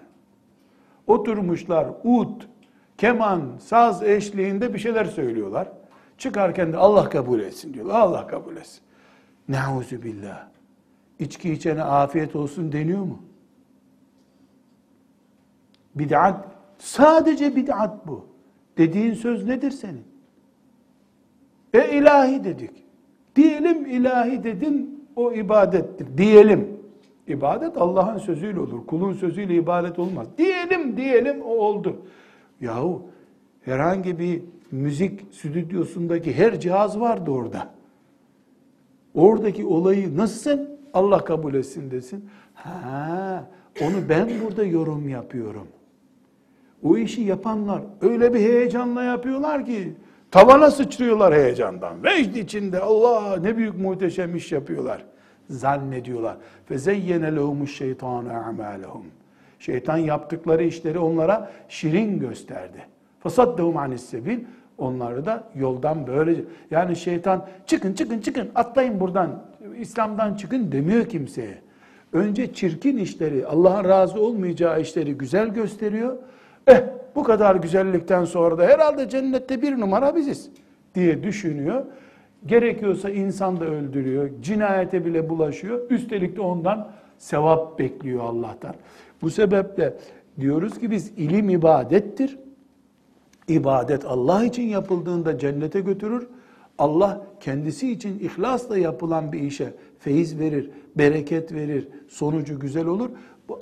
Oturmuşlar 1.06 1.88
ud, 2.04 2.42
keman, 2.98 3.42
saz 3.60 4.02
eşliğinde 4.02 4.74
bir 4.74 4.78
şeyler 4.78 5.04
söylüyorlar. 5.04 5.68
Çıkarken 6.18 6.72
de 6.72 6.76
Allah 6.76 7.08
kabul 7.08 7.40
etsin 7.40 7.74
diyorlar. 7.74 8.00
Allah 8.00 8.26
kabul 8.26 8.56
etsin. 8.56 8.80
Neuzu 9.48 10.02
billah. 10.02 10.48
İçki 11.18 11.52
içene 11.52 11.82
afiyet 11.82 12.36
olsun 12.36 12.72
deniyor 12.72 13.02
mu? 13.02 13.22
Bid'at, 15.94 16.44
sadece 16.78 17.56
bid'at 17.56 18.06
bu. 18.06 18.26
Dediğin 18.78 19.14
söz 19.14 19.44
nedir 19.44 19.70
senin? 19.70 20.04
E 21.74 21.98
ilahi 21.98 22.44
dedik. 22.44 22.70
Diyelim 23.36 23.86
ilahi 23.86 24.44
dedin, 24.44 24.95
o 25.16 25.32
ibadettir. 25.32 26.18
Diyelim. 26.18 26.76
İbadet 27.28 27.76
Allah'ın 27.76 28.18
sözüyle 28.18 28.60
olur. 28.60 28.86
Kulun 28.86 29.12
sözüyle 29.12 29.54
ibadet 29.54 29.98
olmaz. 29.98 30.26
Diyelim, 30.38 30.96
diyelim 30.96 31.42
o 31.42 31.50
oldu. 31.50 31.96
Yahu 32.60 33.02
herhangi 33.62 34.18
bir 34.18 34.42
müzik 34.70 35.20
stüdyosundaki 35.32 36.34
her 36.34 36.60
cihaz 36.60 37.00
vardı 37.00 37.30
orada. 37.30 37.70
Oradaki 39.14 39.66
olayı 39.66 40.16
nasıl 40.16 40.40
sen 40.40 40.68
Allah 40.94 41.24
kabul 41.24 41.54
etsin 41.54 41.90
desin. 41.90 42.28
Ha, 42.54 43.46
onu 43.80 44.08
ben 44.08 44.28
burada 44.44 44.64
yorum 44.64 45.08
yapıyorum. 45.08 45.66
O 46.82 46.96
işi 46.96 47.20
yapanlar 47.20 47.82
öyle 48.00 48.34
bir 48.34 48.40
heyecanla 48.40 49.02
yapıyorlar 49.02 49.66
ki 49.66 49.94
tavana 50.30 50.70
sıçrıyorlar 50.70 51.34
heyecandan. 51.34 52.04
Vecd 52.04 52.36
içinde 52.36 52.80
Allah 52.80 53.36
ne 53.36 53.56
büyük 53.56 53.78
muhteşem 53.78 54.36
iş 54.36 54.52
yapıyorlar. 54.52 55.04
Zannediyorlar. 55.50 56.36
Ve 56.70 56.78
zeyyene 56.78 57.36
lehumuş 57.36 57.76
şeytanu. 57.76 58.32
Şeytan 59.58 59.96
yaptıkları 59.96 60.64
işleri 60.64 60.98
onlara 60.98 61.50
şirin 61.68 62.18
gösterdi. 62.18 62.78
Fasaddehum 63.20 63.76
anis 63.76 64.02
sebil. 64.02 64.38
Onları 64.78 65.26
da 65.26 65.44
yoldan 65.54 66.06
böyle 66.06 66.34
yani 66.70 66.96
şeytan 66.96 67.46
çıkın 67.66 67.92
çıkın 67.92 68.20
çıkın 68.20 68.50
atlayın 68.54 69.00
buradan 69.00 69.42
İslam'dan 69.78 70.34
çıkın 70.34 70.72
demiyor 70.72 71.04
kimseye. 71.04 71.58
Önce 72.12 72.54
çirkin 72.54 72.96
işleri 72.96 73.46
Allah'ın 73.46 73.84
razı 73.84 74.20
olmayacağı 74.20 74.80
işleri 74.80 75.14
güzel 75.14 75.48
gösteriyor. 75.48 76.16
Eh 76.66 76.82
bu 77.16 77.22
kadar 77.22 77.56
güzellikten 77.56 78.24
sonra 78.24 78.58
da 78.58 78.64
herhalde 78.64 79.08
cennette 79.08 79.62
bir 79.62 79.80
numara 79.80 80.16
biziz 80.16 80.50
diye 80.94 81.22
düşünüyor. 81.22 81.84
Gerekiyorsa 82.46 83.10
insan 83.10 83.60
da 83.60 83.64
öldürüyor, 83.64 84.30
cinayete 84.42 85.04
bile 85.04 85.28
bulaşıyor. 85.28 85.90
Üstelik 85.90 86.36
de 86.36 86.40
ondan 86.40 86.88
sevap 87.18 87.78
bekliyor 87.78 88.24
Allah'tan. 88.24 88.74
Bu 89.22 89.30
sebeple 89.30 89.94
diyoruz 90.40 90.78
ki 90.78 90.90
biz 90.90 91.12
ilim 91.16 91.50
ibadettir. 91.50 92.38
İbadet 93.48 94.04
Allah 94.04 94.44
için 94.44 94.62
yapıldığında 94.62 95.38
cennete 95.38 95.80
götürür. 95.80 96.28
Allah 96.78 97.26
kendisi 97.40 97.92
için 97.92 98.18
ihlasla 98.18 98.78
yapılan 98.78 99.32
bir 99.32 99.40
işe 99.40 99.72
feyiz 99.98 100.38
verir, 100.38 100.70
bereket 100.96 101.52
verir, 101.52 101.88
sonucu 102.08 102.60
güzel 102.60 102.86
olur. 102.86 103.10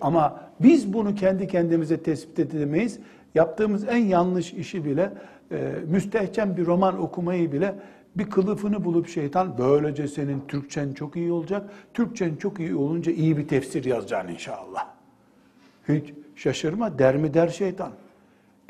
Ama 0.00 0.40
biz 0.60 0.92
bunu 0.92 1.14
kendi 1.14 1.48
kendimize 1.48 1.96
tespit 1.96 2.38
edemeyiz. 2.38 2.98
Yaptığımız 3.34 3.88
en 3.88 4.04
yanlış 4.04 4.52
işi 4.52 4.84
bile, 4.84 5.12
e, 5.50 5.72
müstehcen 5.86 6.56
bir 6.56 6.66
roman 6.66 7.02
okumayı 7.02 7.52
bile 7.52 7.74
bir 8.16 8.30
kılıfını 8.30 8.84
bulup 8.84 9.08
şeytan 9.08 9.58
böylece 9.58 10.08
senin 10.08 10.42
Türkçen 10.48 10.92
çok 10.92 11.16
iyi 11.16 11.32
olacak. 11.32 11.70
Türkçen 11.94 12.36
çok 12.36 12.60
iyi 12.60 12.74
olunca 12.74 13.12
iyi 13.12 13.36
bir 13.36 13.48
tefsir 13.48 13.84
yazacaksın 13.84 14.32
inşallah. 14.32 14.86
Hiç 15.88 16.14
şaşırma 16.36 16.98
der 16.98 17.16
mi 17.16 17.34
der 17.34 17.48
şeytan. 17.48 17.90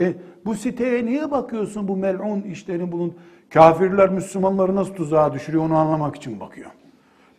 E, 0.00 0.14
bu 0.44 0.54
siteye 0.54 1.06
niye 1.06 1.30
bakıyorsun 1.30 1.88
bu 1.88 1.96
mel'un 1.96 2.42
işlerin 2.42 2.92
bulun? 2.92 3.14
Kafirler 3.50 4.10
Müslümanları 4.10 4.76
nasıl 4.76 4.94
tuzağa 4.94 5.32
düşürüyor 5.32 5.64
onu 5.64 5.76
anlamak 5.76 6.16
için 6.16 6.40
bakıyor. 6.40 6.70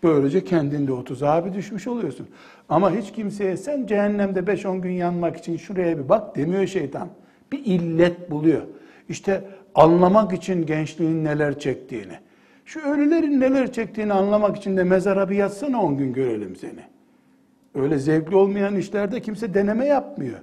Böylece 0.05 0.43
kendinde 0.43 0.93
o 0.93 1.03
tuzağa 1.03 1.45
bir 1.45 1.53
düşmüş 1.53 1.87
oluyorsun. 1.87 2.27
Ama 2.69 2.91
hiç 2.91 3.11
kimseye 3.11 3.57
sen 3.57 3.85
cehennemde 3.85 4.39
5-10 4.39 4.81
gün 4.81 4.91
yanmak 4.91 5.37
için 5.37 5.57
şuraya 5.57 5.97
bir 5.97 6.09
bak 6.09 6.35
demiyor 6.35 6.67
şeytan. 6.67 7.09
Bir 7.51 7.65
illet 7.65 8.31
buluyor. 8.31 8.61
İşte 9.09 9.43
anlamak 9.75 10.33
için 10.33 10.65
gençliğin 10.65 11.23
neler 11.23 11.59
çektiğini. 11.59 12.19
Şu 12.65 12.79
ölülerin 12.79 13.39
neler 13.39 13.71
çektiğini 13.71 14.13
anlamak 14.13 14.57
için 14.57 14.77
de 14.77 14.83
mezara 14.83 15.29
bir 15.29 15.35
yatsana 15.35 15.81
10 15.81 15.97
gün 15.97 16.13
görelim 16.13 16.55
seni. 16.55 16.81
Öyle 17.75 17.99
zevkli 17.99 18.35
olmayan 18.35 18.75
işlerde 18.75 19.21
kimse 19.21 19.53
deneme 19.53 19.85
yapmıyor. 19.85 20.39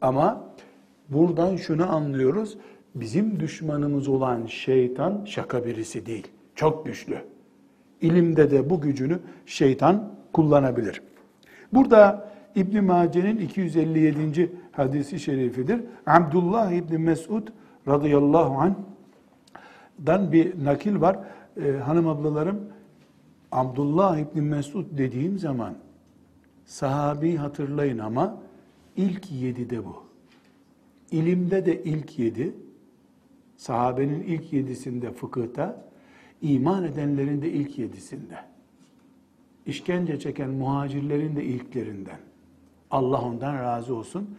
Ama 0.00 0.44
buradan 1.08 1.56
şunu 1.56 1.92
anlıyoruz. 1.92 2.58
Bizim 2.94 3.40
düşmanımız 3.40 4.08
olan 4.08 4.46
şeytan 4.46 5.24
şaka 5.24 5.64
birisi 5.64 6.06
değil. 6.06 6.26
Çok 6.54 6.86
güçlü. 6.86 7.33
İlimde 8.04 8.50
de 8.50 8.70
bu 8.70 8.80
gücünü 8.80 9.18
şeytan 9.46 10.10
kullanabilir. 10.32 11.02
Burada 11.72 12.30
İbn 12.54 12.84
Mace'nin 12.84 13.38
257. 13.38 14.52
hadisi 14.72 15.20
şerifidir. 15.20 15.80
Abdullah 16.06 16.72
İbn 16.72 17.00
Mesud 17.00 17.48
radıyallahu 17.88 18.54
anh'dan 18.54 20.32
bir 20.32 20.64
nakil 20.64 21.00
var. 21.00 21.18
Ee, 21.56 21.72
hanım 21.72 22.08
ablalarım 22.08 22.60
Abdullah 23.52 24.18
İbn 24.18 24.40
Mesud 24.42 24.98
dediğim 24.98 25.38
zaman 25.38 25.74
sahabi 26.66 27.36
hatırlayın 27.36 27.98
ama 27.98 28.36
ilk 28.96 29.32
yedi 29.32 29.70
de 29.70 29.84
bu. 29.84 29.96
İlimde 31.10 31.66
de 31.66 31.82
ilk 31.84 32.18
yedi, 32.18 32.54
sahabenin 33.56 34.22
ilk 34.22 34.52
yedisinde 34.52 35.12
fıkıhta, 35.12 35.84
iman 36.44 36.84
edenlerin 36.84 37.42
de 37.42 37.50
ilk 37.50 37.78
yedisinde. 37.78 38.38
İşkence 39.66 40.18
çeken 40.18 40.50
muhacirlerin 40.50 41.36
de 41.36 41.44
ilklerinden. 41.44 42.18
Allah 42.90 43.20
ondan 43.20 43.54
razı 43.54 43.94
olsun. 43.94 44.36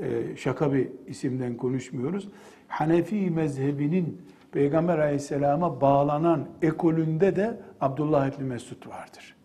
Ee, 0.00 0.36
şaka 0.36 0.72
bir 0.72 0.88
isimden 1.06 1.56
konuşmuyoruz. 1.56 2.28
Hanefi 2.68 3.30
mezhebinin 3.30 4.22
Peygamber 4.52 4.98
aleyhisselama 4.98 5.80
bağlanan 5.80 6.48
ekolünde 6.62 7.36
de 7.36 7.60
Abdullah 7.80 8.28
İbni 8.34 8.44
Mesud 8.44 8.88
vardır. 8.88 9.36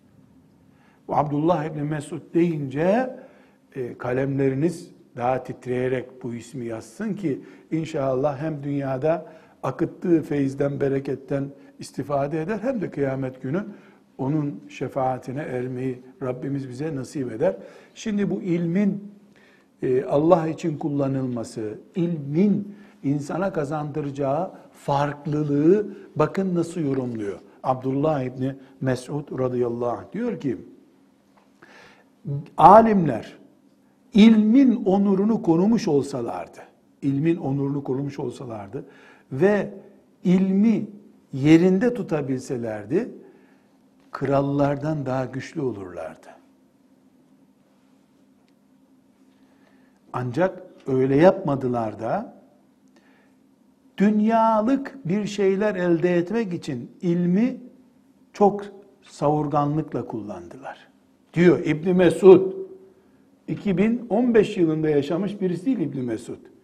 Bu 1.08 1.16
Abdullah 1.16 1.66
İbni 1.66 1.84
Mesud 1.84 2.22
deyince 2.34 3.16
e, 3.76 3.98
kalemleriniz 3.98 4.92
daha 5.18 5.44
titreyerek 5.44 6.24
bu 6.24 6.34
ismi 6.34 6.66
yazsın 6.66 7.14
ki 7.14 7.42
inşallah 7.72 8.42
hem 8.42 8.64
dünyada 8.64 9.26
akıttığı 9.64 10.22
feyizden, 10.22 10.80
bereketten 10.80 11.50
istifade 11.80 12.42
eder 12.42 12.60
hem 12.62 12.82
de 12.82 12.90
kıyamet 12.90 13.42
günü 13.42 13.66
onun 14.18 14.62
şefaatine 14.70 15.42
ermeyi 15.42 16.02
Rabbimiz 16.22 16.70
bize 16.70 16.96
nasip 16.96 17.32
eder. 17.32 17.56
Şimdi 17.96 18.30
bu 18.30 18.42
ilmin 18.42 19.12
e, 19.82 20.04
Allah 20.04 20.48
için 20.48 20.78
kullanılması, 20.78 21.80
ilmin 21.96 22.76
insana 23.04 23.54
kazandıracağı 23.54 24.52
farklılığı 24.72 25.88
bakın 26.16 26.56
nasıl 26.56 26.82
yorumluyor. 26.82 27.40
Abdullah 27.64 28.24
İbni 28.24 28.56
Mesud 28.82 29.40
radıyallahu 29.40 29.90
anh 29.90 30.14
diyor 30.14 30.40
ki, 30.40 30.58
alimler 32.58 33.38
ilmin 34.14 34.86
onurunu 34.86 35.42
korumuş 35.42 35.88
olsalardı, 35.88 36.60
ilmin 37.02 37.36
onurunu 37.36 37.84
korumuş 37.84 38.20
olsalardı 38.20 38.86
ve 39.32 39.74
ilmi 40.24 40.88
yerinde 41.36 41.94
tutabilselerdi, 41.94 43.12
krallardan 44.12 45.06
daha 45.06 45.26
güçlü 45.26 45.62
olurlardı. 45.62 46.28
Ancak 50.14 50.64
öyle 50.88 51.16
yapmadılar 51.16 52.00
da 52.00 52.36
dünyalık 53.98 54.98
bir 55.06 55.26
şeyler 55.26 55.76
elde 55.76 56.16
etmek 56.16 56.54
için 56.54 56.92
ilmi 57.02 57.58
çok 58.34 58.66
savurganlıkla 59.02 60.06
kullandılar. 60.06 60.88
Diyor 61.34 61.66
İbni 61.66 61.94
Mesud. 61.94 62.54
2015 63.48 64.58
yılında 64.58 64.90
yaşamış 64.90 65.42
birisi 65.42 65.66
değil 65.66 65.80
İbni 65.80 66.02
Mesud. 66.02 66.55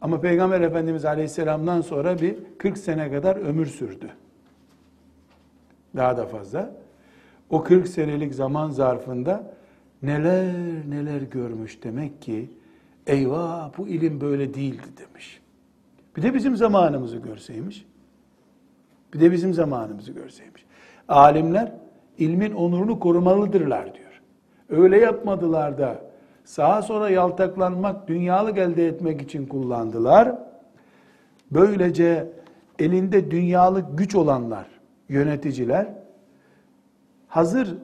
Ama 0.00 0.20
Peygamber 0.20 0.60
Efendimiz 0.60 1.04
Aleyhisselam'dan 1.04 1.80
sonra 1.80 2.18
bir 2.18 2.36
40 2.58 2.78
sene 2.78 3.10
kadar 3.10 3.36
ömür 3.36 3.66
sürdü. 3.66 4.10
Daha 5.96 6.16
da 6.16 6.26
fazla. 6.26 6.70
O 7.50 7.64
40 7.64 7.88
senelik 7.88 8.34
zaman 8.34 8.70
zarfında 8.70 9.54
neler 10.02 10.54
neler 10.88 11.22
görmüş 11.22 11.82
demek 11.82 12.22
ki 12.22 12.50
eyvah 13.06 13.78
bu 13.78 13.88
ilim 13.88 14.20
böyle 14.20 14.54
değildi 14.54 14.86
demiş. 14.96 15.40
Bir 16.16 16.22
de 16.22 16.34
bizim 16.34 16.56
zamanımızı 16.56 17.16
görseymiş. 17.16 17.86
Bir 19.14 19.20
de 19.20 19.32
bizim 19.32 19.54
zamanımızı 19.54 20.12
görseymiş. 20.12 20.66
Alimler 21.08 21.72
ilmin 22.18 22.52
onurunu 22.52 23.00
korumalıdırlar 23.00 23.94
diyor. 23.94 24.22
Öyle 24.68 24.98
yapmadılar 24.98 25.78
da 25.78 26.05
sağa 26.46 26.82
sonra 26.82 27.10
yaltaklanmak, 27.10 28.08
dünyalık 28.08 28.58
elde 28.58 28.86
etmek 28.86 29.22
için 29.22 29.46
kullandılar. 29.46 30.38
Böylece 31.50 32.28
elinde 32.78 33.30
dünyalık 33.30 33.98
güç 33.98 34.14
olanlar, 34.14 34.66
yöneticiler 35.08 35.88
hazır 37.28 37.76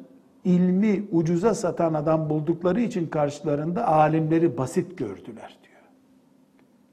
ilmi 0.45 1.05
ucuza 1.13 1.55
satan 1.55 1.95
adam 1.95 2.31
buldukları 2.31 2.81
için 2.81 3.07
karşılarında 3.07 3.89
alimleri 3.89 4.59
basit 4.59 4.99
gördüler 4.99 5.59
diyor. 5.63 5.83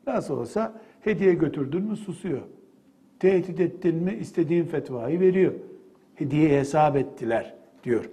Nasıl 0.07 0.37
olsa 0.37 0.73
hediye 1.01 1.33
götürdün 1.33 1.83
mü 1.83 1.95
susuyor. 1.95 2.41
Tehdit 3.19 3.59
ettin 3.59 3.95
mi 3.95 4.13
istediğin 4.13 4.65
fetvayı 4.65 5.19
veriyor. 5.19 5.53
Hediye 6.15 6.59
hesap 6.59 6.95
ettiler 6.95 7.53
diyor. 7.83 8.09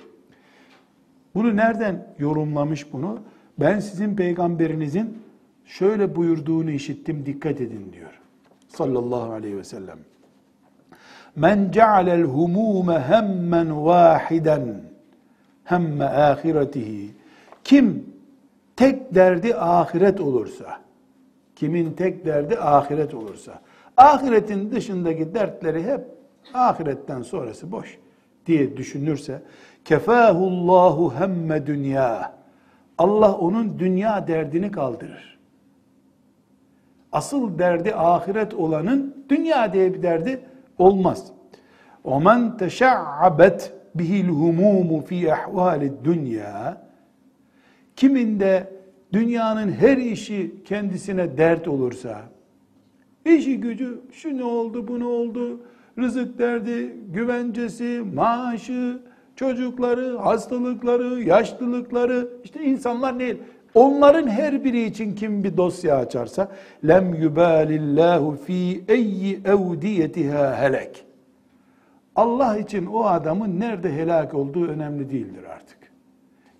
Bunu 1.35 1.57
nereden 1.57 2.15
yorumlamış 2.19 2.93
bunu? 2.93 3.19
Ben 3.61 3.81
sizin 3.81 4.17
peygamberinizin 4.17 5.23
şöyle 5.65 6.17
buyurduğunu 6.17 6.71
işittim 6.71 7.27
dikkat 7.27 7.61
edin 7.61 7.93
diyor. 7.93 8.21
Sallallahu 8.69 9.33
aleyhi 9.33 9.57
ve 9.57 9.65
sellem. 9.65 9.99
Men 11.37 11.71
cealel 11.71 12.23
humume 12.23 13.01
hemmen 13.01 13.85
vahiden 13.85 14.81
hemme 15.65 16.05
ahiretihi. 16.05 17.11
Kim 17.65 18.05
tek 18.77 19.15
derdi 19.15 19.55
ahiret 19.55 20.21
olursa, 20.21 20.81
kimin 21.57 21.93
tek 21.93 22.27
derdi 22.27 22.59
ahiret 22.59 23.15
olursa, 23.15 23.61
ahiretin 23.97 24.73
dışındaki 24.73 25.35
dertleri 25.35 25.85
hep 25.85 26.01
ahiretten 26.55 27.23
sonrası 27.23 27.73
boş 27.73 27.99
diye 28.47 28.77
düşünürse, 28.77 29.43
kefahullahu 29.85 31.15
hemme 31.15 31.67
dünya. 31.67 32.36
Allah 32.98 33.38
onun 33.38 33.80
dünya 33.80 34.28
derdini 34.28 34.72
kaldırır. 34.72 35.40
Asıl 37.12 37.60
derdi 37.60 37.96
ahiret 37.96 38.54
olanın 38.54 39.26
dünya 39.30 39.74
diye 39.74 39.94
bir 39.94 40.04
derdi 40.04 40.46
olmaz. 40.78 41.32
وَمَنْ 42.06 42.58
تَشَعَّبَتْ 42.58 43.82
bihil 43.96 44.28
humumu 44.28 45.02
fi 45.02 45.34
ahvali 45.34 45.94
dünya 46.04 46.88
kiminde 47.96 48.74
dünyanın 49.14 49.72
her 49.72 49.98
işi 49.98 50.56
kendisine 50.66 51.38
dert 51.38 51.68
olursa 51.68 52.22
işi 53.26 53.60
gücü 53.60 54.02
şu 54.12 54.38
ne 54.38 54.44
oldu 54.44 54.88
bu 54.88 55.00
ne 55.00 55.06
oldu 55.06 55.62
rızık 55.98 56.40
derdi 56.40 56.96
güvencesi 57.14 58.04
maaşı 58.14 59.00
çocukları 59.37 60.17
hastalıkları 60.17 61.23
yaşlılıkları 61.23 62.29
işte 62.45 62.65
insanlar 62.65 63.19
ne 63.19 63.37
onların 63.75 64.27
her 64.29 64.65
biri 64.65 64.83
için 64.85 65.15
kim 65.15 65.45
bir 65.45 65.57
dosya 65.57 65.97
açarsa 65.97 66.49
lem 66.89 67.15
yubalillahu 67.15 68.37
fi 68.37 68.85
eyyi 68.89 69.41
evdiyetiha 69.45 70.63
helek 70.63 71.07
Allah 72.17 72.59
için 72.59 72.87
o 72.87 73.05
adamın 73.05 73.61
nerede 73.61 73.93
helak 73.93 74.35
olduğu 74.35 74.69
önemli 74.69 75.11
değildir 75.11 75.45
artık. 75.45 75.79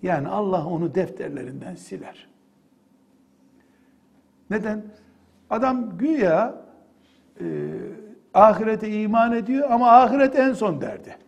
Yani 0.03 0.27
Allah 0.27 0.65
onu 0.65 0.95
defterlerinden 0.95 1.75
siler. 1.75 2.27
Neden? 4.49 4.83
Adam 5.49 5.97
güya 5.97 6.55
e, 7.39 7.45
ahirete 8.33 9.01
iman 9.01 9.33
ediyor 9.33 9.71
ama 9.71 9.91
ahiret 9.91 10.35
en 10.35 10.53
son 10.53 10.81
derdi. 10.81 11.26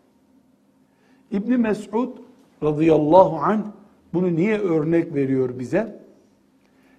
İbni 1.32 1.58
Mesud 1.58 2.18
radıyallahu 2.64 3.38
anh 3.38 3.64
bunu 4.14 4.36
niye 4.36 4.60
örnek 4.60 5.16
veriyor 5.16 5.60
bize? 5.60 6.00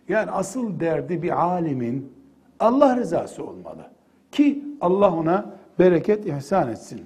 Yani 0.09 0.31
asıl 0.31 0.81
derdi 0.81 1.23
bir 1.23 1.43
alimin 1.45 2.13
Allah 2.61 2.97
rızası 2.97 3.45
olmalı. 3.45 3.91
Ki 4.33 4.65
Allah 4.81 5.15
ona 5.15 5.55
bereket 5.79 6.27
ihsan 6.27 6.69
etsin. 6.69 7.01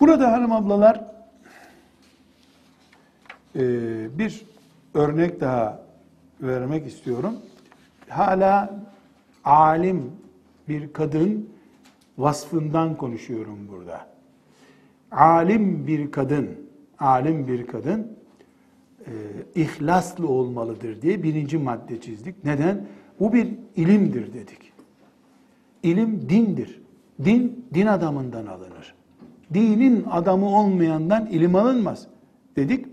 Burada 0.00 0.32
hanım 0.32 0.52
ablalar 0.52 1.04
e, 3.54 3.62
bir 4.18 4.46
örnek 4.94 5.40
daha 5.40 5.82
vermek 6.40 6.86
istiyorum. 6.86 7.36
Hala 8.08 8.74
alim 9.44 10.12
bir 10.68 10.92
kadın 10.92 11.50
vasfından 12.18 12.96
konuşuyorum 12.96 13.68
burada. 13.68 14.15
Alim 15.16 15.86
bir 15.86 16.10
kadın, 16.10 16.48
alim 16.98 17.48
bir 17.48 17.66
kadın 17.66 18.12
e, 19.06 19.12
ihlaslı 19.54 20.28
olmalıdır 20.28 21.02
diye 21.02 21.22
birinci 21.22 21.58
madde 21.58 22.00
çizdik. 22.00 22.44
Neden? 22.44 22.86
Bu 23.20 23.32
bir 23.32 23.48
ilimdir 23.76 24.32
dedik. 24.32 24.72
İlim 25.82 26.28
dindir. 26.28 26.82
Din, 27.24 27.64
din 27.74 27.86
adamından 27.86 28.46
alınır 28.46 28.96
dinin 29.54 30.04
adamı 30.10 30.58
olmayandan 30.58 31.26
ilim 31.26 31.54
alınmaz 31.54 32.06
dedik. 32.56 32.86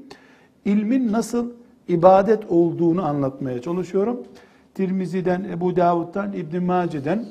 İlmin 0.66 1.12
nasıl 1.12 1.52
ibadet 1.88 2.52
olduğunu 2.52 3.06
anlatmaya 3.06 3.62
çalışıyorum. 3.62 4.24
Tirmizi'den, 4.74 5.44
Ebu 5.44 5.76
Davud'dan, 5.76 6.34
İbn 6.34 6.64
Mace'den 6.64 7.26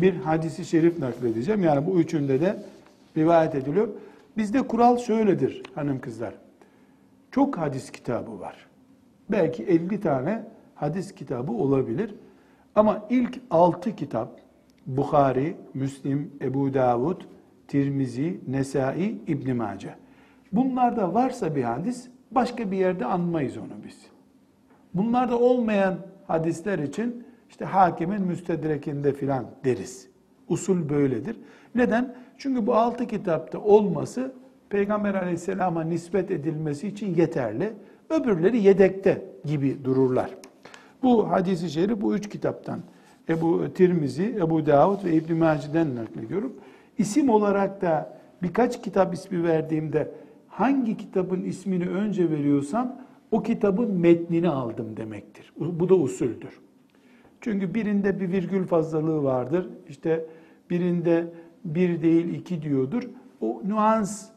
bir 0.00 0.14
hadisi 0.14 0.64
şerif 0.64 0.98
nakledeceğim. 0.98 1.64
Yani 1.64 1.86
bu 1.86 2.00
üçünde 2.00 2.40
de 2.40 2.62
rivayet 3.16 3.54
ediliyor. 3.54 3.88
Bizde 4.36 4.62
kural 4.62 4.98
şöyledir 4.98 5.62
hanım 5.74 6.00
kızlar. 6.00 6.34
Çok 7.30 7.58
hadis 7.58 7.90
kitabı 7.90 8.40
var. 8.40 8.66
Belki 9.30 9.64
50 9.64 10.00
tane 10.00 10.44
hadis 10.74 11.14
kitabı 11.14 11.52
olabilir. 11.52 12.14
Ama 12.74 13.06
ilk 13.10 13.40
6 13.50 13.96
kitap 13.96 14.40
Bukhari, 14.86 15.56
Müslim, 15.74 16.32
Ebu 16.42 16.74
Davud, 16.74 17.20
Tirmizi, 17.68 18.40
Nesai, 18.48 19.18
İbn 19.26 19.56
Mace. 19.56 19.94
Bunlarda 20.52 21.14
varsa 21.14 21.56
bir 21.56 21.62
hadis 21.62 22.08
başka 22.30 22.70
bir 22.70 22.76
yerde 22.76 23.04
anmayız 23.04 23.56
onu 23.56 23.84
biz. 23.86 23.98
Bunlarda 24.94 25.38
olmayan 25.38 25.98
hadisler 26.26 26.78
için 26.78 27.24
işte 27.48 27.64
hakimin 27.64 28.22
müstedrekinde 28.22 29.12
filan 29.12 29.46
deriz. 29.64 30.08
Usul 30.48 30.88
böyledir. 30.88 31.36
Neden? 31.74 32.14
Çünkü 32.40 32.66
bu 32.66 32.74
altı 32.74 33.06
kitapta 33.06 33.58
olması 33.58 34.32
Peygamber 34.68 35.14
aleyhisselama 35.14 35.84
nispet 35.84 36.30
edilmesi 36.30 36.88
için 36.88 37.14
yeterli. 37.14 37.72
Öbürleri 38.10 38.62
yedekte 38.62 39.24
gibi 39.44 39.84
dururlar. 39.84 40.30
Bu 41.02 41.30
hadisi 41.30 41.70
şerif 41.70 42.00
bu 42.00 42.14
üç 42.14 42.28
kitaptan 42.28 42.80
Ebu 43.28 43.74
Tirmizi, 43.74 44.36
Ebu 44.38 44.66
Davud 44.66 45.04
ve 45.04 45.12
İbn 45.12 45.34
Mace'den 45.34 45.96
naklediyorum. 45.96 46.52
İsim 46.98 47.28
olarak 47.28 47.82
da 47.82 48.18
birkaç 48.42 48.82
kitap 48.82 49.14
ismi 49.14 49.44
verdiğimde 49.44 50.10
hangi 50.48 50.96
kitabın 50.96 51.42
ismini 51.42 51.88
önce 51.88 52.30
veriyorsam 52.30 52.96
o 53.30 53.42
kitabın 53.42 53.92
metnini 53.92 54.48
aldım 54.48 54.96
demektir. 54.96 55.52
Bu 55.58 55.88
da 55.88 55.94
usuldür. 55.94 56.60
Çünkü 57.40 57.74
birinde 57.74 58.20
bir 58.20 58.32
virgül 58.32 58.66
fazlalığı 58.66 59.22
vardır. 59.22 59.68
İşte 59.88 60.26
birinde 60.70 61.26
bir 61.64 62.02
değil 62.02 62.34
iki 62.34 62.62
diyordur. 62.62 63.02
O 63.40 63.62
nüans 63.64 64.28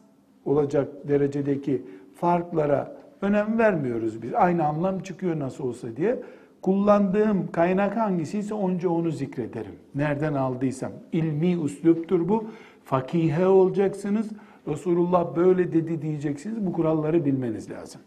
olacak 0.44 1.08
derecedeki 1.08 1.82
farklara 2.14 2.96
önem 3.22 3.58
vermiyoruz 3.58 4.22
biz. 4.22 4.34
Aynı 4.34 4.64
anlam 4.64 5.00
çıkıyor 5.00 5.38
nasıl 5.38 5.64
olsa 5.64 5.96
diye. 5.96 6.22
Kullandığım 6.62 7.52
kaynak 7.52 7.96
hangisiyse 7.96 8.54
onca 8.54 8.88
onu 8.88 9.10
zikrederim. 9.10 9.74
Nereden 9.94 10.34
aldıysam. 10.34 10.92
ilmi 11.12 11.58
usluptur 11.58 12.28
bu. 12.28 12.44
Fakihe 12.84 13.46
olacaksınız. 13.46 14.28
Resulullah 14.68 15.36
böyle 15.36 15.72
dedi 15.72 16.02
diyeceksiniz. 16.02 16.66
Bu 16.66 16.72
kuralları 16.72 17.24
bilmeniz 17.24 17.70
lazım. 17.70 18.00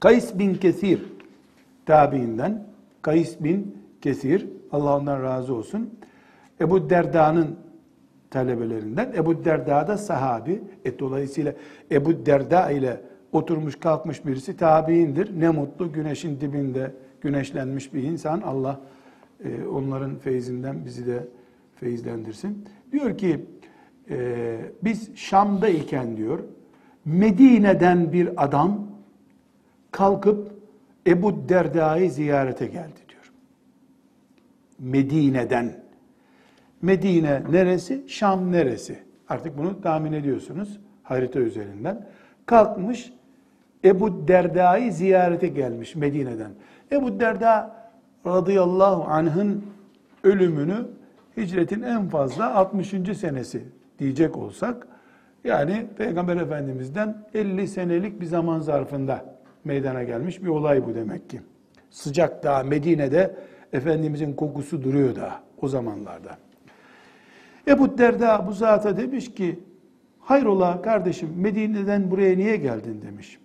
Kays 0.00 0.38
bin 0.38 0.54
Kesir 0.54 1.02
tabiinden 1.86 2.66
Kays 3.02 3.40
bin 3.40 3.76
Kesir 4.00 4.46
Allah 4.72 4.96
ondan 4.96 5.22
razı 5.22 5.54
olsun. 5.54 5.90
Ebu 6.60 6.90
Derda'nın 6.90 7.56
talebelerinden. 8.30 9.12
Ebu 9.16 9.44
Derda 9.44 9.86
da 9.88 9.98
sahabi. 9.98 10.62
E, 10.84 10.98
dolayısıyla 10.98 11.54
Ebu 11.90 12.26
Derda 12.26 12.70
ile 12.70 13.00
oturmuş 13.32 13.76
kalkmış 13.76 14.26
birisi 14.26 14.56
tabiindir. 14.56 15.40
Ne 15.40 15.50
mutlu 15.50 15.92
güneşin 15.92 16.40
dibinde 16.40 16.92
güneşlenmiş 17.20 17.94
bir 17.94 18.02
insan. 18.02 18.40
Allah 18.40 18.80
e, 19.44 19.66
onların 19.66 20.16
feyzinden 20.16 20.84
bizi 20.84 21.06
de 21.06 21.28
feyizlendirsin. 21.74 22.64
Diyor 22.92 23.18
ki 23.18 23.46
e, 24.10 24.56
biz 24.84 25.16
Şam'da 25.16 25.68
iken 25.68 26.16
diyor 26.16 26.38
Medine'den 27.04 28.12
bir 28.12 28.44
adam 28.44 28.86
kalkıp 29.90 30.52
Ebu 31.06 31.48
Derda'yı 31.48 32.10
ziyarete 32.10 32.66
geldi 32.66 33.00
diyor. 33.08 33.32
Medine'den. 34.78 35.87
Medine 36.82 37.42
neresi? 37.50 38.04
Şam 38.06 38.52
neresi? 38.52 38.98
Artık 39.28 39.58
bunu 39.58 39.80
tahmin 39.80 40.12
ediyorsunuz 40.12 40.80
harita 41.02 41.40
üzerinden. 41.40 42.06
Kalkmış 42.46 43.12
Ebu 43.84 44.28
Derda'yı 44.28 44.92
ziyarete 44.92 45.48
gelmiş 45.48 45.96
Medine'den. 45.96 46.50
Ebu 46.92 47.20
Derda 47.20 47.76
radıyallahu 48.26 49.04
anh'ın 49.04 49.64
ölümünü 50.24 50.86
hicretin 51.36 51.82
en 51.82 52.08
fazla 52.08 52.54
60. 52.54 52.94
senesi 53.18 53.62
diyecek 53.98 54.36
olsak 54.36 54.88
yani 55.44 55.86
Peygamber 55.98 56.36
Efendimiz'den 56.36 57.24
50 57.34 57.68
senelik 57.68 58.20
bir 58.20 58.26
zaman 58.26 58.58
zarfında 58.58 59.24
meydana 59.64 60.02
gelmiş 60.02 60.42
bir 60.42 60.48
olay 60.48 60.86
bu 60.86 60.94
demek 60.94 61.30
ki. 61.30 61.40
Sıcak 61.90 62.44
daha 62.44 62.62
Medine'de 62.62 63.36
Efendimizin 63.72 64.32
kokusu 64.32 64.82
duruyor 64.82 65.16
da 65.16 65.32
o 65.62 65.68
zamanlarda. 65.68 66.38
Ebu 67.68 67.98
Derda 67.98 68.46
bu 68.46 68.52
zata 68.52 68.96
demiş 68.96 69.34
ki 69.34 69.58
hayrola 70.20 70.82
kardeşim 70.82 71.28
Medine'den 71.36 72.10
buraya 72.10 72.36
niye 72.36 72.56
geldin 72.56 73.02
demiş. 73.02 73.38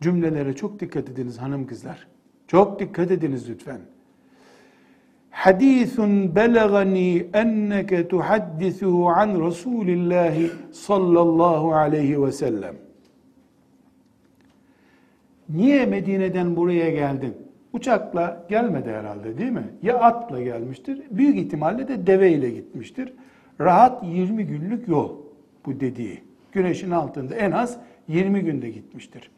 Cümlelere 0.00 0.52
çok 0.52 0.80
dikkat 0.80 1.08
ediniz 1.08 1.38
hanım 1.38 1.66
kızlar. 1.66 2.06
Çok 2.46 2.80
dikkat 2.80 3.10
ediniz 3.10 3.50
lütfen. 3.50 3.80
Hadisun 5.30 6.36
belagani 6.36 7.26
enneke 7.32 8.08
tuhaddisuhu 8.08 9.08
an 9.08 9.46
Resulillah 9.46 10.34
sallallahu 10.72 11.74
aleyhi 11.74 12.22
ve 12.22 12.32
sellem. 12.32 12.74
Niye 15.48 15.86
Medine'den 15.86 16.56
buraya 16.56 16.90
geldin? 16.90 17.36
Uçakla 17.72 18.46
gelmedi 18.48 18.90
herhalde 18.90 19.38
değil 19.38 19.50
mi? 19.52 19.64
Ya 19.82 19.98
atla 19.98 20.42
gelmiştir, 20.42 21.02
büyük 21.10 21.38
ihtimalle 21.38 21.88
de 21.88 22.06
deve 22.06 22.32
ile 22.32 22.50
gitmiştir. 22.50 23.12
Rahat 23.60 24.04
20 24.04 24.44
günlük 24.44 24.88
yol 24.88 25.16
bu 25.66 25.80
dediği. 25.80 26.22
Güneşin 26.52 26.90
altında 26.90 27.34
en 27.34 27.50
az 27.50 27.78
20 28.08 28.40
günde 28.40 28.70
gitmiştir. 28.70 29.30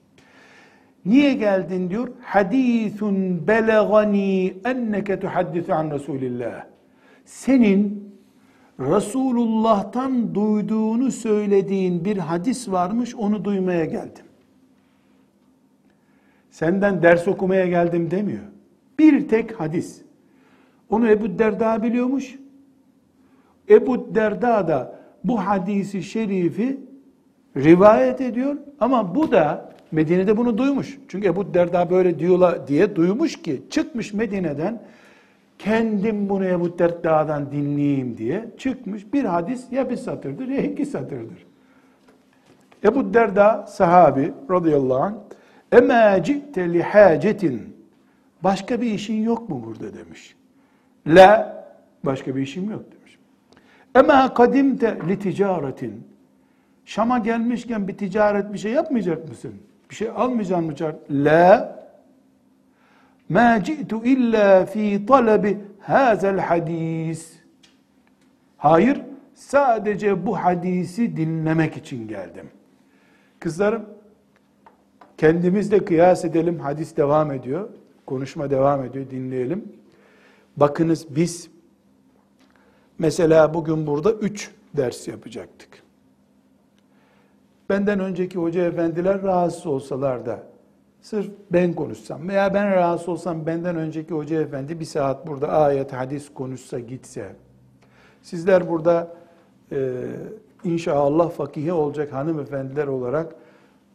Niye 1.04 1.34
geldin 1.34 1.90
diyor? 1.90 2.08
Hadisun 2.22 3.46
belagani 3.46 4.54
enneke 4.64 5.20
tuhaddisu 5.20 5.72
an 5.72 5.90
Resulillah. 5.90 6.64
Senin 7.24 8.12
Resulullah'tan 8.80 10.34
duyduğunu 10.34 11.10
söylediğin 11.10 12.04
bir 12.04 12.16
hadis 12.16 12.68
varmış, 12.68 13.14
onu 13.14 13.44
duymaya 13.44 13.84
geldim. 13.84 14.24
Senden 16.50 17.02
ders 17.02 17.28
okumaya 17.28 17.66
geldim 17.66 18.10
demiyor. 18.10 18.44
Bir 18.98 19.28
tek 19.28 19.60
hadis. 19.60 20.02
Onu 20.90 21.08
Ebu 21.08 21.38
Derda 21.38 21.82
biliyormuş. 21.82 22.41
Ebu 23.72 24.14
Derda 24.14 24.68
da 24.68 24.98
bu 25.24 25.38
hadisi 25.46 26.02
şerifi 26.02 26.80
rivayet 27.56 28.20
ediyor 28.20 28.56
ama 28.80 29.14
bu 29.14 29.32
da 29.32 29.72
Medine'de 29.92 30.36
bunu 30.36 30.58
duymuş. 30.58 30.98
Çünkü 31.08 31.28
Ebu 31.28 31.54
Derda 31.54 31.90
böyle 31.90 32.18
diyorlar 32.18 32.68
diye 32.68 32.96
duymuş 32.96 33.42
ki 33.42 33.62
çıkmış 33.70 34.12
Medine'den 34.12 34.82
kendim 35.58 36.28
bunu 36.28 36.44
Ebu 36.44 36.78
Derda'dan 36.78 37.52
dinleyeyim 37.52 38.18
diye 38.18 38.48
çıkmış 38.58 39.12
bir 39.12 39.24
hadis 39.24 39.72
ya 39.72 39.90
bir 39.90 39.96
satırdır 39.96 40.48
ya 40.48 40.62
iki 40.62 40.86
satırdır. 40.86 41.46
Ebu 42.84 43.14
Derda 43.14 43.66
sahabi 43.68 44.32
radıyallahu 44.50 45.02
anh 45.02 45.14
Ema 45.72 46.22
ci'te 46.22 46.72
li 46.72 46.82
hacetin 46.82 47.76
başka 48.44 48.80
bir 48.80 48.90
işin 48.90 49.22
yok 49.22 49.48
mu 49.48 49.62
burada 49.66 49.94
demiş. 49.94 50.36
La 51.06 51.64
başka 52.04 52.36
bir 52.36 52.42
işim 52.42 52.70
yok 52.70 52.84
demiş. 52.92 53.01
Ema 53.94 54.34
kadimte 54.34 54.98
li 55.08 55.18
ticaretin 55.18 56.06
Şam'a 56.84 57.18
gelmişken 57.18 57.88
bir 57.88 57.96
ticaret 57.96 58.52
bir 58.52 58.58
şey 58.58 58.72
yapmayacak 58.72 59.28
mısın? 59.28 59.54
Bir 59.90 59.94
şey 59.94 60.08
almayacak 60.08 61.10
mı? 61.10 61.24
La 61.24 61.78
ma 63.28 63.64
ci'tu 63.64 64.04
illa 64.04 64.66
fi 64.66 65.06
talebi 65.06 65.58
hazel 65.80 66.38
hadis. 66.38 67.32
Hayır, 68.56 69.02
sadece 69.34 70.26
bu 70.26 70.36
hadisi 70.36 71.16
dinlemek 71.16 71.76
için 71.76 72.08
geldim. 72.08 72.46
Kızlarım, 73.40 73.84
kendimiz 75.18 75.72
de 75.72 75.84
kıyas 75.84 76.24
edelim, 76.24 76.58
hadis 76.58 76.96
devam 76.96 77.32
ediyor. 77.32 77.68
Konuşma 78.06 78.50
devam 78.50 78.84
ediyor, 78.84 79.10
dinleyelim. 79.10 79.72
Bakınız 80.56 81.16
biz, 81.16 81.50
mesela 82.98 83.54
bugün 83.54 83.86
burada 83.86 84.12
üç 84.12 84.50
ders 84.76 85.08
yapacaktık 85.08 85.82
benden 87.68 88.00
önceki 88.00 88.38
hoca 88.38 88.64
efendiler 88.64 89.22
rahatsız 89.22 89.66
olsalar 89.66 90.26
da 90.26 90.42
sırf 91.00 91.30
ben 91.50 91.72
konuşsam 91.72 92.28
veya 92.28 92.54
ben 92.54 92.70
rahatsız 92.70 93.08
olsam 93.08 93.46
benden 93.46 93.76
önceki 93.76 94.14
hoca 94.14 94.40
efendi 94.40 94.80
bir 94.80 94.84
saat 94.84 95.26
burada 95.26 95.48
ayet 95.48 95.92
hadis 95.92 96.34
konuşsa 96.34 96.78
gitse 96.78 97.36
sizler 98.22 98.68
burada 98.68 99.14
e, 99.72 100.02
inşallah 100.64 101.30
fakihe 101.30 101.72
olacak 101.72 102.12
hanımefendiler 102.12 102.86
olarak 102.86 103.34